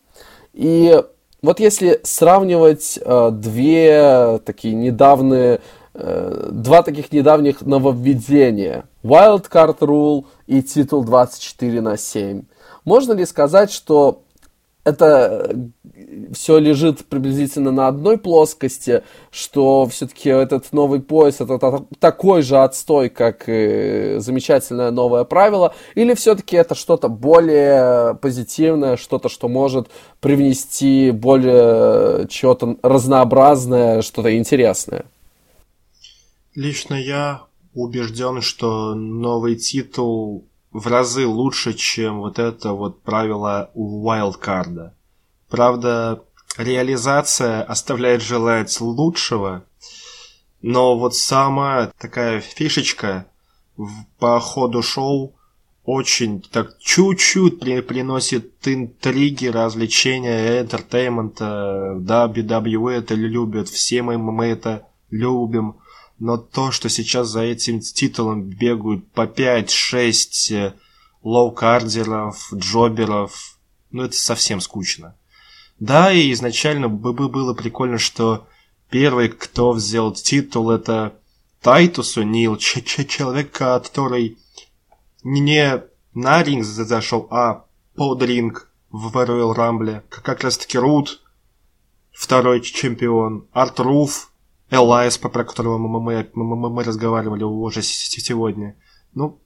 И 0.54 1.04
вот 1.46 1.60
если 1.60 2.00
сравнивать 2.04 3.00
э, 3.02 3.30
две 3.32 4.40
такие 4.44 4.74
недавние, 4.74 5.62
э, 5.94 6.50
два 6.52 6.82
таких 6.82 7.12
недавних 7.12 7.62
нововведения, 7.62 8.86
Wildcard 9.04 9.80
Rule 9.80 10.26
и 10.48 10.62
титул 10.62 11.04
24 11.04 11.82
на 11.82 11.98
7, 11.98 12.44
можно 12.84 13.14
ли 13.14 13.26
сказать, 13.26 13.72
что 13.72 14.24
это 14.86 15.50
э, 15.50 16.34
все 16.34 16.60
лежит 16.60 17.06
приблизительно 17.06 17.72
на 17.72 17.88
одной 17.88 18.18
плоскости, 18.18 19.04
что 19.32 19.88
все-таки 19.88 20.30
этот 20.30 20.72
новый 20.72 21.02
пояс 21.02 21.42
это 21.42 21.86
такой 22.00 22.44
же 22.44 22.58
отстой, 22.58 23.10
как 23.10 23.46
и 23.48 24.16
замечательное 24.20 24.92
новое 24.92 25.24
правило, 25.24 25.74
или 25.96 26.14
все-таки 26.14 26.56
это 26.56 26.76
что-то 26.76 27.10
более 27.10 28.16
позитивное, 28.16 28.96
что-то, 28.96 29.28
что 29.28 29.50
может 29.50 29.90
привнести 30.22 31.12
более 31.12 32.28
чего-то 32.30 32.78
разнообразное, 32.84 34.02
что-то 34.04 34.38
интересное? 34.38 35.06
Лично 36.54 36.94
я 36.94 37.42
убежден, 37.74 38.42
что 38.42 38.94
новый 38.94 39.56
титул 39.56 40.48
в 40.76 40.88
разы 40.88 41.26
лучше, 41.26 41.74
чем 41.74 42.20
вот 42.20 42.38
это 42.38 42.74
вот 42.74 43.02
правило 43.02 43.72
wildcard. 43.76 44.92
Правда, 45.50 46.22
реализация 46.58 47.64
оставляет 47.64 48.22
желать 48.22 48.82
лучшего, 48.82 49.64
но 50.62 51.00
вот 51.00 51.16
сама 51.16 51.94
такая 51.98 52.42
фишечка 52.42 53.26
по 54.20 54.38
ходу 54.42 54.82
шоу 54.82 55.34
очень 55.86 56.42
так 56.42 56.78
чуть-чуть 56.80 57.62
при, 57.62 57.80
приносит 57.80 58.68
интриги, 58.68 59.46
развлечения, 59.48 60.60
энтертеймента. 60.60 61.96
WWE 62.02 62.92
это 62.92 63.14
любят, 63.14 63.70
все 63.70 64.02
мы, 64.02 64.18
мы 64.18 64.48
это 64.48 64.86
любим 65.10 65.78
но 66.20 66.38
то, 66.38 66.72
что 66.72 66.90
сейчас 66.90 67.28
за 67.30 67.42
этим 67.42 67.80
титулом 67.80 68.44
бегают 68.44 69.12
по 69.12 69.26
5-6 69.26 70.56
э, 70.56 70.74
low-carder 71.24 72.24
ов, 72.24 72.54
jobber 72.54 73.23
ов, 73.23 73.58
ну 73.92 74.04
это 74.04 74.16
совсем 74.16 74.62
скучно. 74.62 75.16
Да, 75.80 76.12
и 76.12 76.32
изначально 76.32 76.88
бы 76.88 77.14
было 77.14 77.54
прикольно, 77.54 77.98
что 77.98 78.48
первый, 78.90 79.30
кто 79.30 79.72
взял 79.72 80.14
титул, 80.14 80.72
это 80.72 81.20
Тайтус 81.62 82.18
О'Нил, 82.18 82.58
человек, 82.58 83.52
который 83.52 84.38
не 85.24 85.84
на 86.14 86.44
ринг 86.44 86.64
зашел, 86.64 87.28
а 87.30 87.66
под 87.96 88.22
ринг 88.22 88.70
в 88.90 89.16
Royal 89.18 89.54
Rumble. 89.54 90.04
Как 90.10 90.44
раз 90.44 90.58
таки 90.58 90.78
Рут, 90.78 91.22
второй 92.12 92.62
чемпион, 92.62 93.48
R-Truth, 93.52 94.32
Элайас, 94.70 95.18
про 95.18 95.44
которого 95.44 95.78
мы, 95.78 96.00
мы, 96.00 96.28
мы, 96.34 96.70
мы 96.70 96.84
разговаривали 96.84 97.44
уже 97.44 97.82
сегодня. 97.82 98.76
Ну, 99.14 99.40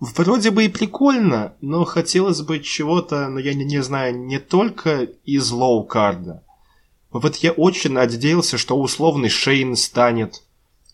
вроде 0.00 0.50
бы 0.50 0.64
и 0.64 0.68
прикольно, 0.68 1.54
но 1.60 1.84
хотелось 1.84 2.40
бы 2.40 2.60
чего-то, 2.60 3.28
но 3.28 3.38
я 3.38 3.54
не, 3.54 3.64
не 3.64 3.82
знаю, 3.82 4.18
не 4.18 4.38
только 4.38 5.08
из 5.24 5.50
low 5.50 5.81
card 5.81 6.22
а. 6.22 6.42
Вот 7.10 7.36
я 7.36 7.52
очень 7.52 7.92
надеялся, 7.92 8.56
что 8.56 8.78
условный 8.78 9.28
Шейн 9.28 9.76
станет 9.76 10.42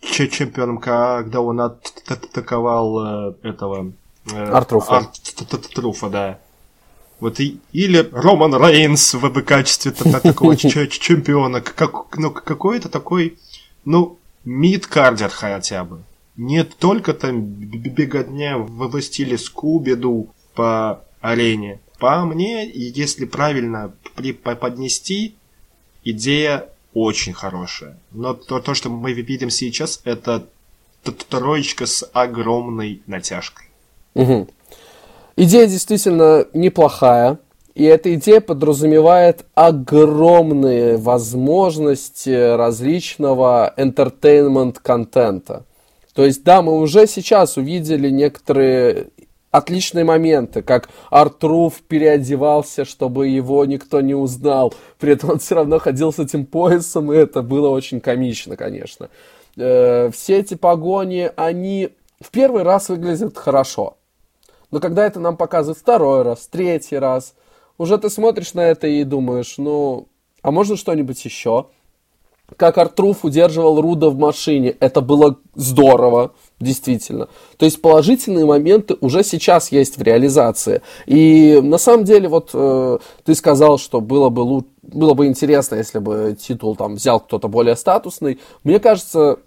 чемпионом, 0.01 0.79
когда 0.79 1.41
он 1.41 1.61
атаковал 1.61 3.31
э, 3.31 3.35
этого... 3.43 3.93
Э, 4.33 4.51
R-Truth 4.51 5.11
а. 5.39 5.51
R-Truth 5.51 5.96
а, 5.96 6.09
да. 6.11 6.39
Вот 7.21 7.41
и, 7.41 7.61
или 7.73 8.09
Роман 8.13 8.55
Рейнс 8.55 9.15
в 9.15 9.43
качестве 9.43 9.93
такого 9.93 10.57
чемпиона. 10.57 11.61
Как, 11.61 12.17
ну, 12.17 12.31
какой-то 12.31 12.89
такой 12.89 13.39
ну, 13.85 14.19
мидкардер 14.45 15.31
хотя 15.31 15.85
бы. 15.85 16.03
Не 16.37 16.65
только 16.65 17.15
там 17.15 17.43
беготня 17.43 18.59
в 18.59 19.01
стиле 19.01 19.37
Скубиду 19.39 20.29
по 20.55 21.05
арене. 21.21 21.81
По 21.99 22.25
мне, 22.25 22.71
если 22.71 23.25
правильно 23.25 23.93
поднести, 24.43 25.35
идея 26.05 26.69
очень 26.95 27.33
хорошая. 27.33 27.99
Но 28.13 28.35
то, 28.35 28.61
то 28.61 28.75
что 28.75 28.89
мы 28.89 29.13
видим 29.13 29.51
сейчас, 29.51 30.01
это 30.05 30.47
троечка 31.29 31.87
с 31.87 32.09
огромной 32.13 33.03
натяжкой. 33.07 33.67
Угу. 34.15 34.49
Идея 35.37 35.67
действительно 35.67 36.47
неплохая. 36.53 37.39
И 37.79 37.85
эта 37.85 38.13
идея 38.15 38.41
подразумевает 38.41 39.47
огромные 39.55 40.97
возможности 40.97 42.57
различного 42.57 43.73
entertainment-контента. 43.77 45.65
То 46.13 46.25
есть, 46.25 46.43
да, 46.43 46.61
мы 46.61 46.77
уже 46.81 47.07
сейчас 47.07 47.57
увидели 47.57 48.11
некоторые 48.11 49.11
отличные 49.53 50.05
моменты, 50.05 50.63
как 50.63 50.89
Артруф 51.09 51.83
переодевался, 51.87 52.85
чтобы 52.85 53.29
его 53.29 53.65
никто 53.65 54.01
не 54.01 54.17
узнал. 54.17 54.75
При 54.99 55.13
этом 55.13 55.31
он 55.31 55.39
все 55.39 55.55
равно 55.55 55.79
ходил 55.79 56.13
с 56.13 56.19
этим 56.19 56.47
поясом, 56.47 57.13
и 57.13 57.17
это 57.17 57.43
было 57.43 57.69
очень 57.69 58.01
комично, 58.01 58.57
конечно. 58.57 59.09
Э, 59.57 60.11
все 60.13 60.41
эти 60.41 60.55
погони, 60.55 61.31
они 61.37 61.91
в 62.21 62.31
первый 62.33 62.65
раз 62.65 62.89
выглядят 62.89 63.39
хорошо. 63.39 63.99
Но 64.73 64.81
когда 64.81 65.07
это 65.07 65.21
нам 65.21 65.37
показывают 65.37 65.79
второй 65.79 66.23
раз, 66.23 66.49
третий 66.51 66.99
раз– 66.99 67.35
уже 67.79 67.97
ты 67.99 68.11
смотришь 68.11 68.55
на 68.55 68.61
это 68.61 68.87
и 68.87 69.05
думаешь, 69.05 69.55
ну, 69.57 70.09
а 70.43 70.51
можно 70.51 70.77
что-нибудь 70.77 71.25
еще? 71.25 71.67
как 72.57 72.79
Артруф 72.79 73.25
удерживал 73.25 73.81
Руда 73.81 74.09
в 74.09 74.17
машине. 74.17 74.75
Это 74.81 75.01
было 75.01 75.37
здорово, 75.55 76.33
действительно. 76.61 77.29
То 77.59 77.67
есть 77.67 77.83
положительные 77.83 78.47
моменты 78.47 78.97
уже 79.01 79.23
сейчас 79.23 79.71
есть 79.71 79.99
в 79.99 80.03
реализации. 80.03 80.83
И 81.07 81.61
на 81.63 81.79
самом 81.79 82.05
деле, 82.05 82.29
вот 82.29 82.51
э, 82.55 82.99
ты 83.25 83.35
сказал, 83.35 83.79
что 83.79 84.01
было 84.01 84.31
бы, 84.31 84.43
лу- 84.43 84.67
было 84.83 85.15
бы 85.15 85.27
интересно, 85.27 85.77
если 85.77 85.99
бы 85.99 86.37
титул 86.41 86.75
там 86.75 86.95
взял 86.95 87.21
кто-то 87.21 87.49
более 87.49 87.77
статусный. 87.77 88.41
Мне 88.65 88.81
кажется, 88.81 89.41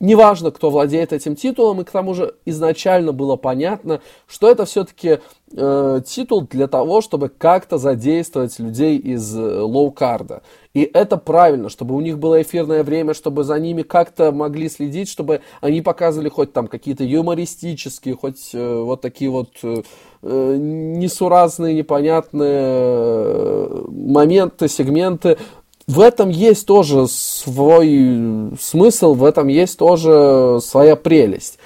неважно, 0.00 0.50
кто 0.50 0.70
владеет 0.70 1.12
этим 1.12 1.36
титулом, 1.36 1.80
и 1.80 1.84
к 1.84 1.90
тому 1.90 2.14
же 2.14 2.34
изначально 2.44 3.12
было 3.12 3.36
понятно, 3.36 4.00
что 4.26 4.50
это 4.50 4.64
все-таки 4.64 5.20
э, 5.52 6.00
титул 6.06 6.42
для 6.42 6.66
того, 6.66 7.00
чтобы 7.00 7.28
как-то 7.28 7.78
задействовать 7.78 8.58
людей 8.58 8.98
из 8.98 9.36
э, 9.36 9.60
лоу-карда. 9.60 10.42
И 10.74 10.90
это 10.92 11.16
правильно, 11.16 11.70
чтобы 11.70 11.94
у 11.94 12.00
них 12.00 12.18
было 12.18 12.42
эфирное 12.42 12.84
время, 12.84 13.14
чтобы 13.14 13.44
за 13.44 13.58
ними 13.58 13.82
как-то 13.82 14.30
могли 14.32 14.68
следить, 14.68 15.08
чтобы 15.08 15.40
они 15.62 15.80
показывали 15.80 16.28
хоть 16.28 16.52
там 16.52 16.66
какие-то 16.66 17.02
юмористические, 17.02 18.14
хоть 18.14 18.50
э, 18.52 18.80
вот 18.82 19.00
такие 19.00 19.30
вот 19.30 19.50
э, 19.62 19.82
э 20.22 20.56
несуразные, 20.58 21.74
непонятные 21.74 22.60
э, 22.60 23.84
моменты, 23.88 24.68
сегменты, 24.68 25.38
в 25.86 26.00
этом 26.00 26.30
есть 26.30 26.66
тоже 26.66 27.06
свой 27.06 28.52
смысл, 28.60 29.14
в 29.14 29.24
этом 29.24 29.46
есть 29.48 29.78
тоже 29.78 30.58
своя 30.60 30.96
прелесть. 30.96 31.58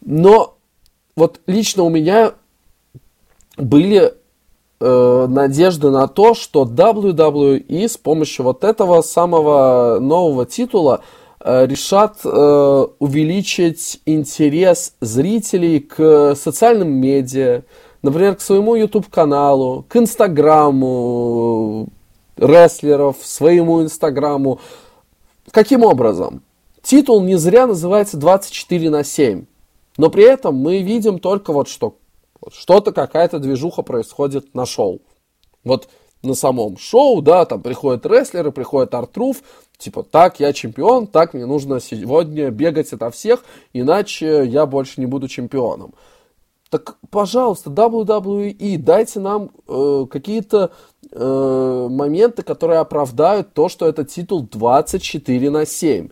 Но 0.00 0.56
вот 1.16 1.40
лично 1.46 1.82
у 1.82 1.88
меня 1.88 2.32
были 3.56 4.14
э, 4.80 5.26
надежды 5.28 5.90
на 5.90 6.06
то, 6.06 6.34
что 6.34 6.64
WWE 6.64 7.88
с 7.88 7.96
помощью 7.96 8.44
вот 8.44 8.62
этого 8.62 9.02
самого 9.02 9.98
нового 10.00 10.46
титула 10.46 11.00
э, 11.40 11.66
решат 11.66 12.18
э, 12.24 12.86
увеличить 12.98 14.00
интерес 14.06 14.94
зрителей 15.00 15.80
к 15.80 16.36
социальным 16.36 16.92
медиа, 16.92 17.62
например, 18.02 18.36
к 18.36 18.40
своему 18.40 18.76
YouTube-каналу, 18.76 19.84
к 19.88 19.96
Инстаграму, 19.96 21.88
рестлеров, 22.40 23.18
своему 23.22 23.82
инстаграму. 23.82 24.60
Каким 25.50 25.84
образом? 25.84 26.42
Титул 26.82 27.22
не 27.22 27.36
зря 27.36 27.66
называется 27.66 28.16
24 28.16 28.90
на 28.90 29.04
7. 29.04 29.44
Но 29.98 30.10
при 30.10 30.24
этом 30.24 30.56
мы 30.56 30.82
видим 30.82 31.18
только 31.18 31.52
вот 31.52 31.68
что. 31.68 31.96
Вот 32.40 32.54
что-то, 32.54 32.92
какая-то 32.92 33.38
движуха 33.38 33.82
происходит 33.82 34.54
на 34.54 34.64
шоу. 34.64 35.02
Вот 35.62 35.88
на 36.22 36.34
самом 36.34 36.78
шоу, 36.78 37.20
да, 37.20 37.44
там 37.44 37.60
приходят 37.60 38.06
рестлеры, 38.06 38.50
приходит 38.50 38.94
Артруф, 38.94 39.42
типа, 39.78 40.02
так, 40.02 40.40
я 40.40 40.52
чемпион, 40.52 41.06
так, 41.06 41.34
мне 41.34 41.46
нужно 41.46 41.80
сегодня 41.80 42.50
бегать 42.50 42.92
ото 42.92 43.10
всех, 43.10 43.44
иначе 43.72 44.44
я 44.46 44.66
больше 44.66 45.00
не 45.00 45.06
буду 45.06 45.28
чемпионом. 45.28 45.94
Так, 46.70 46.96
пожалуйста, 47.10 47.68
WWE, 47.70 48.78
дайте 48.78 49.18
нам 49.18 49.50
э, 49.66 50.06
какие-то 50.08 50.70
э, 51.12 51.88
моменты, 51.90 52.42
которые 52.42 52.80
оправдают 52.80 53.52
то, 53.54 53.68
что 53.68 53.86
это 53.86 54.04
титул 54.04 54.42
24 54.42 55.50
на 55.50 55.66
7. 55.66 56.08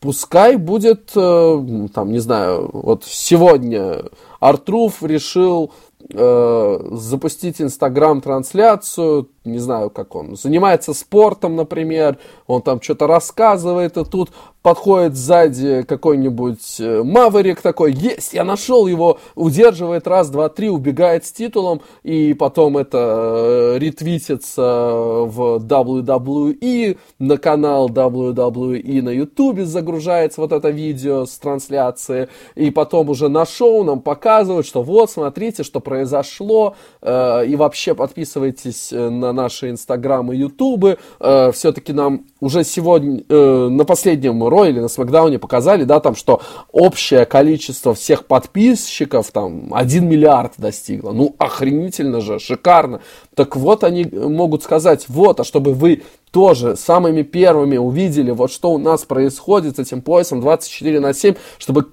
Пускай 0.00 0.56
будет, 0.56 1.12
э, 1.16 1.88
там, 1.94 2.12
не 2.12 2.18
знаю, 2.18 2.70
вот 2.72 3.04
сегодня 3.04 4.04
Артруф 4.40 5.02
решил 5.02 5.72
э, 6.12 6.88
запустить 6.92 7.60
инстаграм-трансляцию, 7.60 9.28
не 9.44 9.58
знаю, 9.58 9.90
как 9.90 10.14
он, 10.14 10.36
занимается 10.36 10.94
спортом, 10.94 11.56
например, 11.56 12.18
он 12.46 12.62
там 12.62 12.80
что-то 12.80 13.06
рассказывает, 13.06 13.96
и 13.96 14.04
тут 14.04 14.30
подходит 14.66 15.14
сзади 15.14 15.84
какой-нибудь 15.86 16.80
э, 16.80 17.04
Маверик 17.04 17.60
такой, 17.60 17.92
есть, 17.92 18.32
я 18.32 18.42
нашел 18.42 18.88
его, 18.88 19.20
удерживает 19.36 20.08
раз, 20.08 20.28
два, 20.28 20.48
три, 20.48 20.68
убегает 20.68 21.24
с 21.24 21.30
титулом, 21.30 21.82
и 22.02 22.34
потом 22.34 22.76
это 22.76 22.98
э, 22.98 23.78
ретвитится 23.78 24.62
в 24.62 25.58
WWE, 25.64 26.98
на 27.20 27.38
канал 27.38 27.88
WWE 27.88 29.02
на 29.02 29.10
YouTube 29.10 29.60
загружается 29.60 30.40
вот 30.40 30.50
это 30.50 30.70
видео 30.70 31.26
с 31.26 31.38
трансляции, 31.38 32.26
и 32.56 32.72
потом 32.72 33.10
уже 33.10 33.28
на 33.28 33.46
шоу 33.46 33.84
нам 33.84 34.00
показывают, 34.00 34.66
что 34.66 34.82
вот, 34.82 35.12
смотрите, 35.12 35.62
что 35.62 35.78
произошло, 35.78 36.74
э, 37.02 37.46
и 37.46 37.54
вообще 37.54 37.94
подписывайтесь 37.94 38.90
на 38.90 39.32
наши 39.32 39.70
инстаграмы, 39.70 40.34
ютубы, 40.34 40.98
все-таки 41.20 41.92
нам 41.92 42.24
уже 42.40 42.64
сегодня 42.64 43.22
на 43.28 43.84
последнем 43.84 44.42
Ро 44.56 44.64
или 44.64 44.80
на 44.80 44.88
Смакдауне 44.88 45.38
показали, 45.38 45.84
да, 45.84 46.00
там, 46.00 46.14
что 46.16 46.40
общее 46.72 47.26
количество 47.26 47.94
всех 47.94 48.26
подписчиков 48.26 49.30
там 49.30 49.72
1 49.74 50.08
миллиард 50.08 50.54
достигло. 50.56 51.12
Ну, 51.12 51.34
охренительно 51.38 52.20
же, 52.20 52.38
шикарно. 52.38 53.00
Так 53.34 53.56
вот 53.56 53.84
они 53.84 54.04
могут 54.04 54.62
сказать, 54.62 55.04
вот, 55.08 55.40
а 55.40 55.44
чтобы 55.44 55.74
вы 55.74 56.02
тоже 56.30 56.76
самыми 56.76 57.22
первыми 57.22 57.76
увидели, 57.76 58.30
вот 58.30 58.50
что 58.50 58.72
у 58.72 58.78
нас 58.78 59.04
происходит 59.04 59.76
с 59.76 59.78
этим 59.78 60.00
поясом 60.00 60.40
24 60.40 61.00
на 61.00 61.12
7, 61.12 61.34
чтобы 61.58 61.86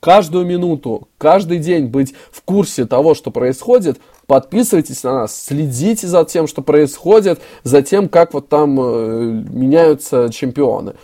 каждую 0.00 0.44
минуту, 0.44 1.08
каждый 1.16 1.58
день 1.58 1.86
быть 1.86 2.14
в 2.30 2.42
курсе 2.42 2.84
того, 2.84 3.14
что 3.14 3.30
происходит, 3.30 3.98
подписывайтесь 4.26 5.02
на 5.02 5.20
нас, 5.20 5.44
следите 5.44 6.06
за 6.06 6.24
тем, 6.26 6.46
что 6.46 6.60
происходит, 6.60 7.40
за 7.62 7.80
тем, 7.80 8.10
как 8.10 8.34
вот 8.34 8.50
там 8.50 8.78
э, 8.78 9.42
меняются 9.48 10.28
чемпионы. 10.30 10.94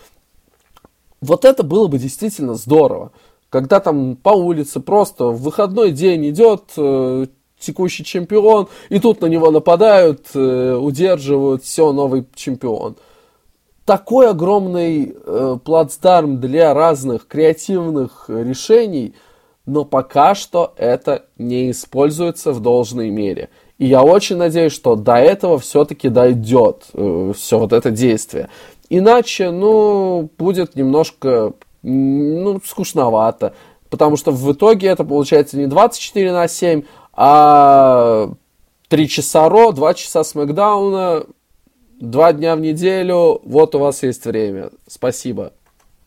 Вот 1.21 1.45
это 1.45 1.63
было 1.63 1.87
бы 1.87 1.99
действительно 1.99 2.55
здорово. 2.55 3.13
Когда 3.51 3.81
там 3.81 4.17
по 4.17 4.31
улице 4.31 4.81
просто 4.81 5.27
в 5.27 5.43
выходной 5.43 5.91
день 5.91 6.29
идет 6.31 6.65
э, 6.77 7.27
текущий 7.59 8.05
чемпион, 8.05 8.69
и 8.89 8.99
тут 8.99 9.21
на 9.21 9.27
него 9.27 9.51
нападают, 9.51 10.27
э, 10.35 10.75
удерживают, 10.75 11.65
все, 11.65 11.93
новый 11.93 12.27
чемпион. 12.35 12.97
Такой 13.85 14.31
огромный 14.31 15.15
э, 15.15 15.59
плацдарм 15.65 16.41
для 16.41 16.73
разных 16.75 17.27
креативных 17.27 18.27
решений, 18.29 19.15
но 19.67 19.85
пока 19.85 20.35
что 20.35 20.73
это 20.77 21.27
не 21.37 21.71
используется 21.71 22.53
в 22.53 22.61
должной 22.61 23.11
мере. 23.11 23.51
И 23.79 23.87
я 23.87 24.03
очень 24.03 24.37
надеюсь, 24.37 24.73
что 24.73 24.95
до 24.95 25.17
этого 25.17 25.59
все-таки 25.59 26.09
дойдет 26.09 26.85
э, 26.93 27.33
все 27.37 27.59
вот 27.59 27.73
это 27.73 27.91
действие. 27.91 28.49
Иначе, 28.91 29.53
ну, 29.53 30.29
будет 30.37 30.75
немножко, 30.75 31.55
ну, 31.83 32.61
скучновато. 32.65 33.55
Потому 33.89 34.17
что 34.17 34.33
в 34.33 34.53
итоге 34.53 34.89
это 34.89 35.05
получается 35.05 35.57
не 35.57 35.67
24 35.67 36.33
на 36.33 36.49
7, 36.49 36.83
а 37.13 38.33
3 38.89 39.09
часа 39.09 39.49
Ро, 39.49 39.71
2 39.71 39.95
часа 39.95 40.25
Смакдауна, 40.25 41.25
2 42.01 42.33
дня 42.33 42.57
в 42.57 42.61
неделю. 42.61 43.41
Вот 43.45 43.77
у 43.77 43.79
вас 43.79 44.03
есть 44.03 44.25
время. 44.27 44.71
Спасибо. 44.89 45.53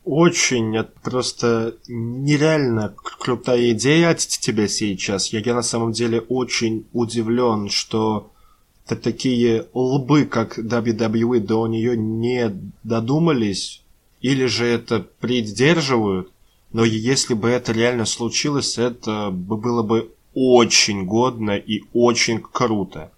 Очень, 0.04 0.76
это 0.76 0.92
просто 1.02 1.76
нереально 1.88 2.94
крутая 3.20 3.72
идея 3.72 4.10
от 4.10 4.18
тебя 4.18 4.68
сейчас. 4.68 5.32
Я, 5.32 5.40
я 5.40 5.54
на 5.54 5.62
самом 5.62 5.94
деле 5.94 6.20
очень 6.20 6.86
удивлен, 6.92 7.70
что 7.70 8.33
такие 8.86 9.68
лбы, 9.74 10.26
как 10.26 10.60
WWE, 10.60 11.40
до 11.40 11.68
нее 11.68 11.98
не 11.98 12.54
додумались, 12.84 13.82
или 14.22 14.46
же 14.46 14.66
это 14.66 15.00
придерживают, 15.00 16.32
но 16.72 16.84
если 16.84 17.34
бы 17.34 17.50
это 17.50 17.72
реально 17.72 18.06
случилось, 18.06 18.78
это 18.78 19.30
было 19.32 19.84
бы 19.84 20.12
очень 20.34 21.06
годно 21.06 21.52
и 21.52 21.84
очень 21.94 22.42
круто. 22.42 23.12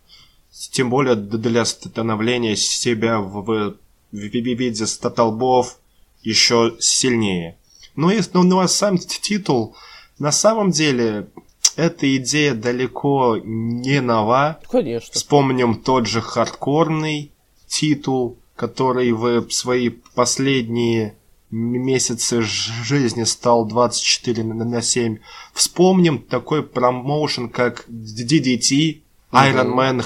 Тем 0.71 0.89
более 0.89 1.15
для 1.15 1.65
становления 1.65 2.55
себя 2.55 3.19
в, 3.19 3.43
в 3.43 3.75
виде 4.11 4.85
столбов 4.85 5.79
еще 6.21 6.75
сильнее. 6.79 7.57
Ну, 7.95 8.11
ну, 8.33 8.43
ну 8.43 8.59
а 8.59 8.67
сам 8.67 8.97
титул 8.97 9.75
на 10.19 10.31
самом 10.31 10.71
деле 10.71 11.27
эта 11.75 12.15
идея 12.17 12.53
далеко 12.53 13.37
не 13.43 14.01
нова. 14.01 14.59
Конечно. 14.69 15.13
Вспомним 15.13 15.75
тот 15.81 16.07
же 16.07 16.21
хардкорный 16.21 17.31
титул, 17.67 18.37
который 18.55 19.11
в 19.11 19.49
свои 19.51 19.89
последние 19.89 21.15
месяцы 21.51 22.41
жизни 22.41 23.23
стал 23.23 23.65
24 23.65 24.43
на 24.43 24.81
7. 24.81 25.17
Вспомним 25.53 26.19
такой 26.19 26.63
промоушен, 26.63 27.49
как 27.49 27.85
DDT, 27.87 29.01
Iron 29.31 29.73
Man 29.73 30.05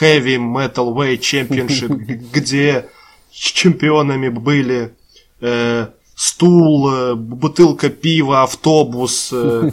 Heavy 0.00 0.36
Metal 0.36 0.94
Way 0.94 1.18
Championship, 1.18 1.94
где 2.32 2.88
чемпионами 3.30 4.28
были 4.28 4.94
э, 5.40 5.88
стул, 6.20 6.92
э, 6.92 7.14
бутылка 7.14 7.88
пива, 7.88 8.42
автобус, 8.42 9.30
э, 9.32 9.70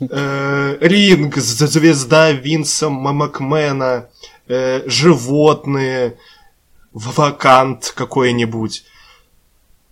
э, 0.00 0.76
ринг, 0.80 1.36
звезда 1.38 2.32
Винса 2.32 2.90
Макмена, 2.90 4.10
животные, 4.84 6.18
вакант 6.92 7.94
какой-нибудь. 7.96 8.84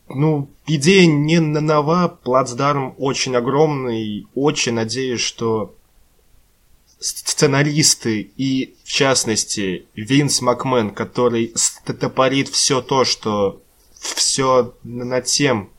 ну, 0.09 0.51
идея 0.67 1.07
не 1.07 1.41
нова, 1.41 2.19
плацдарм 2.23 2.95
очень 2.99 3.35
огромный, 3.35 4.27
очень 4.35 4.75
надеюсь, 4.75 5.23
что 5.23 5.75
сценаристы 7.01 8.31
и, 8.37 8.75
в 8.85 8.93
частности, 8.93 9.87
Винс 9.95 10.43
Макмен, 10.43 10.91
который 10.91 11.53
стопорит 11.55 12.49
все 12.51 12.83
то, 12.83 13.05
что 13.07 13.63
все 13.99 14.75
над 14.83 15.25
тем, 15.25 15.71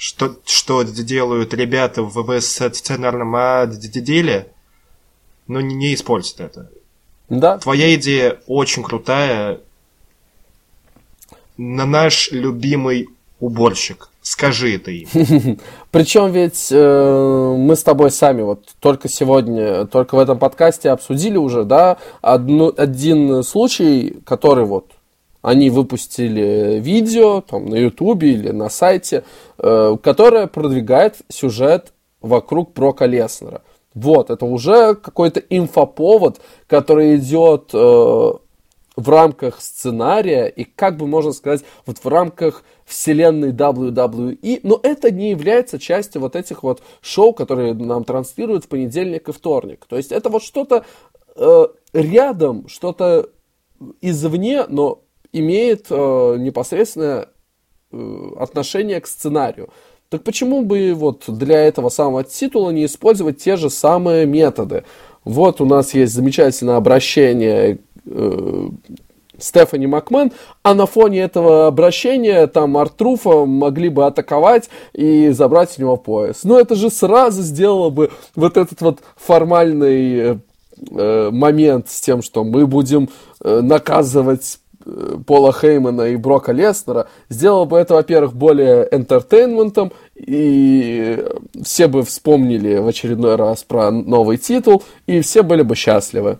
что, 0.00 0.34
что 0.46 0.82
делают 0.82 1.52
ребята 1.52 2.02
в 2.02 2.40
сценарном 2.40 3.36
отделе, 3.36 4.50
но 5.46 5.60
не, 5.60 5.74
не 5.74 5.94
используют 5.94 6.40
это. 6.40 6.70
Да. 7.28 7.58
Твоя 7.58 7.94
идея 7.96 8.38
очень 8.46 8.82
крутая. 8.82 9.60
На 11.58 11.84
наш 11.84 12.30
любимый 12.32 13.10
уборщик. 13.40 14.08
Скажи 14.22 14.76
это 14.76 14.90
им. 14.90 15.58
Причем 15.90 16.32
ведь 16.32 16.68
э, 16.70 17.54
мы 17.58 17.76
с 17.76 17.82
тобой 17.82 18.10
сами 18.10 18.40
вот 18.40 18.68
только 18.80 19.06
сегодня, 19.06 19.84
только 19.84 20.14
в 20.14 20.18
этом 20.18 20.38
подкасте 20.38 20.88
обсудили 20.88 21.36
уже, 21.36 21.64
да, 21.64 21.98
одну, 22.22 22.72
один 22.74 23.42
случай, 23.42 24.16
который 24.24 24.64
вот 24.64 24.92
они 25.42 25.70
выпустили 25.70 26.78
видео 26.80 27.40
там 27.40 27.66
на 27.66 27.76
ютубе 27.76 28.32
или 28.32 28.50
на 28.50 28.68
сайте, 28.68 29.24
э, 29.58 29.96
которое 30.02 30.46
продвигает 30.46 31.16
сюжет 31.28 31.92
вокруг 32.20 32.72
Брока 32.74 33.06
Леснера. 33.06 33.62
Вот, 33.94 34.30
это 34.30 34.44
уже 34.46 34.94
какой-то 34.94 35.40
инфоповод, 35.40 36.40
который 36.66 37.16
идет 37.16 37.70
э, 37.72 37.76
в 37.78 39.08
рамках 39.08 39.60
сценария 39.60 40.46
и, 40.46 40.64
как 40.64 40.96
бы 40.96 41.06
можно 41.06 41.32
сказать, 41.32 41.64
вот 41.86 41.98
в 41.98 42.06
рамках 42.06 42.62
вселенной 42.84 43.52
WWE, 43.52 44.60
но 44.62 44.78
это 44.82 45.10
не 45.10 45.30
является 45.30 45.78
частью 45.78 46.20
вот 46.20 46.36
этих 46.36 46.62
вот 46.62 46.82
шоу, 47.00 47.32
которые 47.32 47.74
нам 47.74 48.04
транслируют 48.04 48.64
в 48.64 48.68
понедельник 48.68 49.28
и 49.28 49.32
вторник. 49.32 49.86
То 49.88 49.96
есть 49.96 50.12
это 50.12 50.28
вот 50.28 50.42
что-то 50.42 50.84
э, 51.36 51.66
рядом, 51.92 52.68
что-то 52.68 53.30
извне, 54.00 54.66
но 54.68 55.02
имеет 55.32 55.86
э, 55.90 56.36
непосредственное 56.38 57.28
э, 57.92 58.30
отношение 58.38 59.00
к 59.00 59.06
сценарию. 59.06 59.70
Так 60.08 60.24
почему 60.24 60.62
бы 60.62 60.92
вот 60.94 61.24
для 61.28 61.60
этого 61.60 61.88
самого 61.88 62.24
титула 62.24 62.70
не 62.70 62.86
использовать 62.86 63.38
те 63.38 63.56
же 63.56 63.70
самые 63.70 64.26
методы? 64.26 64.84
Вот 65.24 65.60
у 65.60 65.66
нас 65.66 65.94
есть 65.94 66.12
замечательное 66.12 66.76
обращение 66.76 67.78
э, 68.06 68.68
Стефани 69.38 69.86
Макмен, 69.86 70.32
а 70.62 70.74
на 70.74 70.86
фоне 70.86 71.20
этого 71.20 71.66
обращения 71.66 72.46
там 72.46 72.76
Артруфа 72.76 73.44
могли 73.46 73.88
бы 73.88 74.06
атаковать 74.06 74.68
и 74.92 75.30
забрать 75.30 75.78
у 75.78 75.82
него 75.82 75.96
пояс. 75.96 76.44
Но 76.44 76.58
это 76.58 76.74
же 76.74 76.90
сразу 76.90 77.42
сделало 77.42 77.90
бы 77.90 78.10
вот 78.34 78.56
этот 78.56 78.80
вот 78.80 79.00
формальный 79.16 80.40
э, 80.90 81.30
момент 81.30 81.88
с 81.88 82.00
тем, 82.00 82.22
что 82.22 82.44
мы 82.44 82.66
будем 82.66 83.08
э, 83.42 83.60
наказывать 83.60 84.58
Пола 85.26 85.52
Хеймана 85.52 86.02
и 86.02 86.16
Брока 86.16 86.52
Леснера, 86.52 87.08
сделало 87.28 87.64
бы 87.64 87.78
это, 87.78 87.94
во-первых, 87.94 88.34
более 88.34 88.88
энтертейнментом, 88.90 89.92
и 90.14 91.24
все 91.62 91.88
бы 91.88 92.02
вспомнили 92.02 92.78
в 92.78 92.86
очередной 92.86 93.36
раз 93.36 93.62
про 93.64 93.90
новый 93.90 94.36
титул, 94.36 94.82
и 95.06 95.20
все 95.20 95.42
были 95.42 95.62
бы 95.62 95.74
счастливы. 95.74 96.38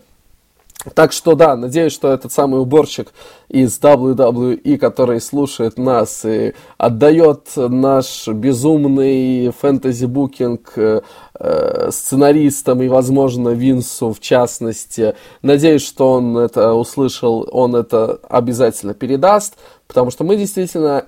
Так 0.95 1.11
что 1.11 1.35
да, 1.35 1.55
надеюсь, 1.55 1.93
что 1.93 2.11
этот 2.11 2.31
самый 2.31 2.59
уборщик 2.59 3.13
из 3.49 3.79
WWE, 3.79 4.77
который 4.77 5.21
слушает 5.21 5.77
нас 5.77 6.25
и 6.25 6.55
отдает 6.77 7.49
наш 7.55 8.27
безумный 8.27 9.51
фэнтези-букинг 9.51 10.73
э, 10.77 11.01
э, 11.39 11.89
сценаристам 11.91 12.81
и, 12.81 12.87
возможно, 12.87 13.49
Винсу 13.49 14.11
в 14.11 14.19
частности. 14.19 15.13
Надеюсь, 15.43 15.85
что 15.85 16.13
он 16.13 16.35
это 16.37 16.73
услышал, 16.73 17.47
он 17.51 17.75
это 17.75 18.19
обязательно 18.27 18.95
передаст, 18.95 19.57
потому 19.87 20.09
что 20.09 20.23
мы 20.23 20.35
действительно 20.35 21.05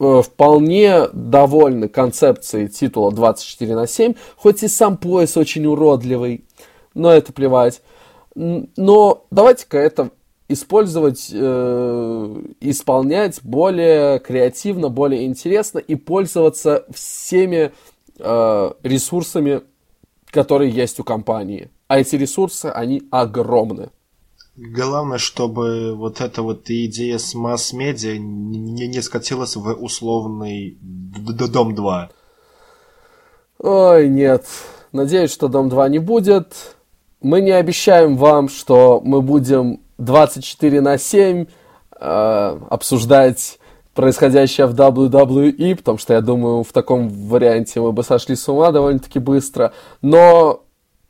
э, 0.00 0.22
вполне 0.24 1.08
довольны 1.12 1.88
концепцией 1.88 2.68
титула 2.68 3.12
24 3.12 3.74
на 3.74 3.86
7, 3.86 4.14
хоть 4.36 4.62
и 4.62 4.68
сам 4.68 4.96
пояс 4.96 5.36
очень 5.36 5.66
уродливый, 5.66 6.46
но 6.94 7.12
это 7.12 7.34
плевать. 7.34 7.82
Но 8.38 9.26
давайте-ка 9.32 9.78
это 9.78 10.10
использовать, 10.48 11.28
э, 11.32 12.42
исполнять 12.60 13.40
более 13.42 14.20
креативно, 14.20 14.90
более 14.90 15.26
интересно 15.26 15.78
и 15.78 15.96
пользоваться 15.96 16.84
всеми 16.94 17.72
э, 18.18 18.70
ресурсами, 18.84 19.62
которые 20.30 20.70
есть 20.70 21.00
у 21.00 21.04
компании. 21.04 21.70
А 21.88 21.98
эти 21.98 22.14
ресурсы, 22.14 22.66
они 22.66 23.02
огромны. 23.10 23.90
Главное, 24.54 25.18
чтобы 25.18 25.96
вот 25.96 26.20
эта 26.20 26.42
вот 26.42 26.70
идея 26.70 27.18
с 27.18 27.34
масс-медиа 27.34 28.18
не, 28.18 28.86
не 28.86 29.02
скатилась 29.02 29.56
в 29.56 29.72
условный 29.72 30.78
Дом 30.80 31.74
2. 31.74 32.10
Ой, 33.58 34.08
нет. 34.08 34.46
Надеюсь, 34.92 35.32
что 35.32 35.48
Дом 35.48 35.68
2 35.68 35.88
не 35.88 35.98
будет 35.98 36.76
мы 37.20 37.40
не 37.40 37.50
обещаем 37.50 38.16
вам, 38.16 38.48
что 38.48 39.00
мы 39.04 39.22
будем 39.22 39.80
24 39.98 40.80
на 40.80 40.98
7 40.98 41.46
э, 42.00 42.58
обсуждать 42.70 43.58
происходящее 43.94 44.68
в 44.68 44.74
WWE, 44.74 45.74
потому 45.76 45.98
что 45.98 46.14
я 46.14 46.20
думаю, 46.20 46.62
в 46.62 46.72
таком 46.72 47.08
варианте 47.08 47.80
мы 47.80 47.90
бы 47.92 48.04
сошли 48.04 48.36
с 48.36 48.48
ума 48.48 48.70
довольно-таки 48.70 49.18
быстро. 49.18 49.72
Но 50.02 50.62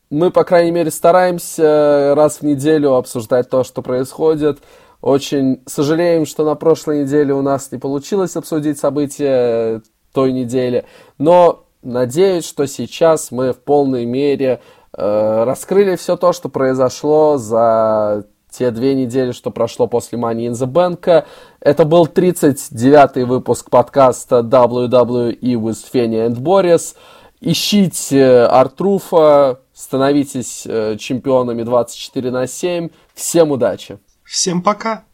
мы, 0.09 0.31
по 0.31 0.45
крайней 0.45 0.71
мере, 0.71 0.91
стараемся 0.91 2.15
раз 2.17 2.39
в 2.39 2.43
неделю 2.43 2.95
обсуждать 2.95 3.51
то, 3.51 3.63
что 3.63 3.83
происходит. 3.83 4.61
Очень 5.03 5.61
сожалеем, 5.67 6.25
что 6.25 6.47
на 6.47 6.55
прошлой 6.55 7.03
неделе 7.03 7.35
у 7.35 7.43
нас 7.43 7.71
не 7.71 7.79
получилось 7.79 8.35
обсудить 8.37 8.79
события 8.79 9.83
той 10.15 10.33
недели. 10.33 10.87
Но 11.19 11.67
надеюсь, 11.83 12.47
что 12.47 12.67
сейчас 12.67 13.31
мы 13.31 13.53
в 13.53 13.59
полной 13.59 14.07
мере 14.07 14.61
Э, 14.61 14.78
раскрыли 14.99 15.97
все 15.97 16.17
то, 16.17 16.33
что 16.33 16.49
произошло 16.49 17.37
за 17.39 18.25
те 18.51 18.71
две 18.71 18.95
недели, 18.95 19.33
что 19.33 19.51
прошло 19.51 19.87
после 19.87 20.19
Money 20.19 20.49
in 20.49 20.53
the 20.53 20.67
Bank. 20.67 21.25
Это 21.61 21.85
был 21.85 22.07
39-й 22.07 23.25
выпуск 23.25 23.71
подкаста 23.71 24.39
WWE 24.39 25.39
with 25.41 25.79
Феня 25.93 26.27
and 26.27 26.37
Boris. 26.37 26.97
Ищите 27.41 28.43
Артруфа, 28.47 29.61
становитесь 29.73 30.67
э, 30.67 30.97
чемпионами 30.99 31.63
24 31.63 32.31
на 32.33 32.47
7. 32.49 32.89
Всем 33.15 33.53
удачи! 33.53 33.99
Всем 34.25 34.63
пока! 34.63 35.08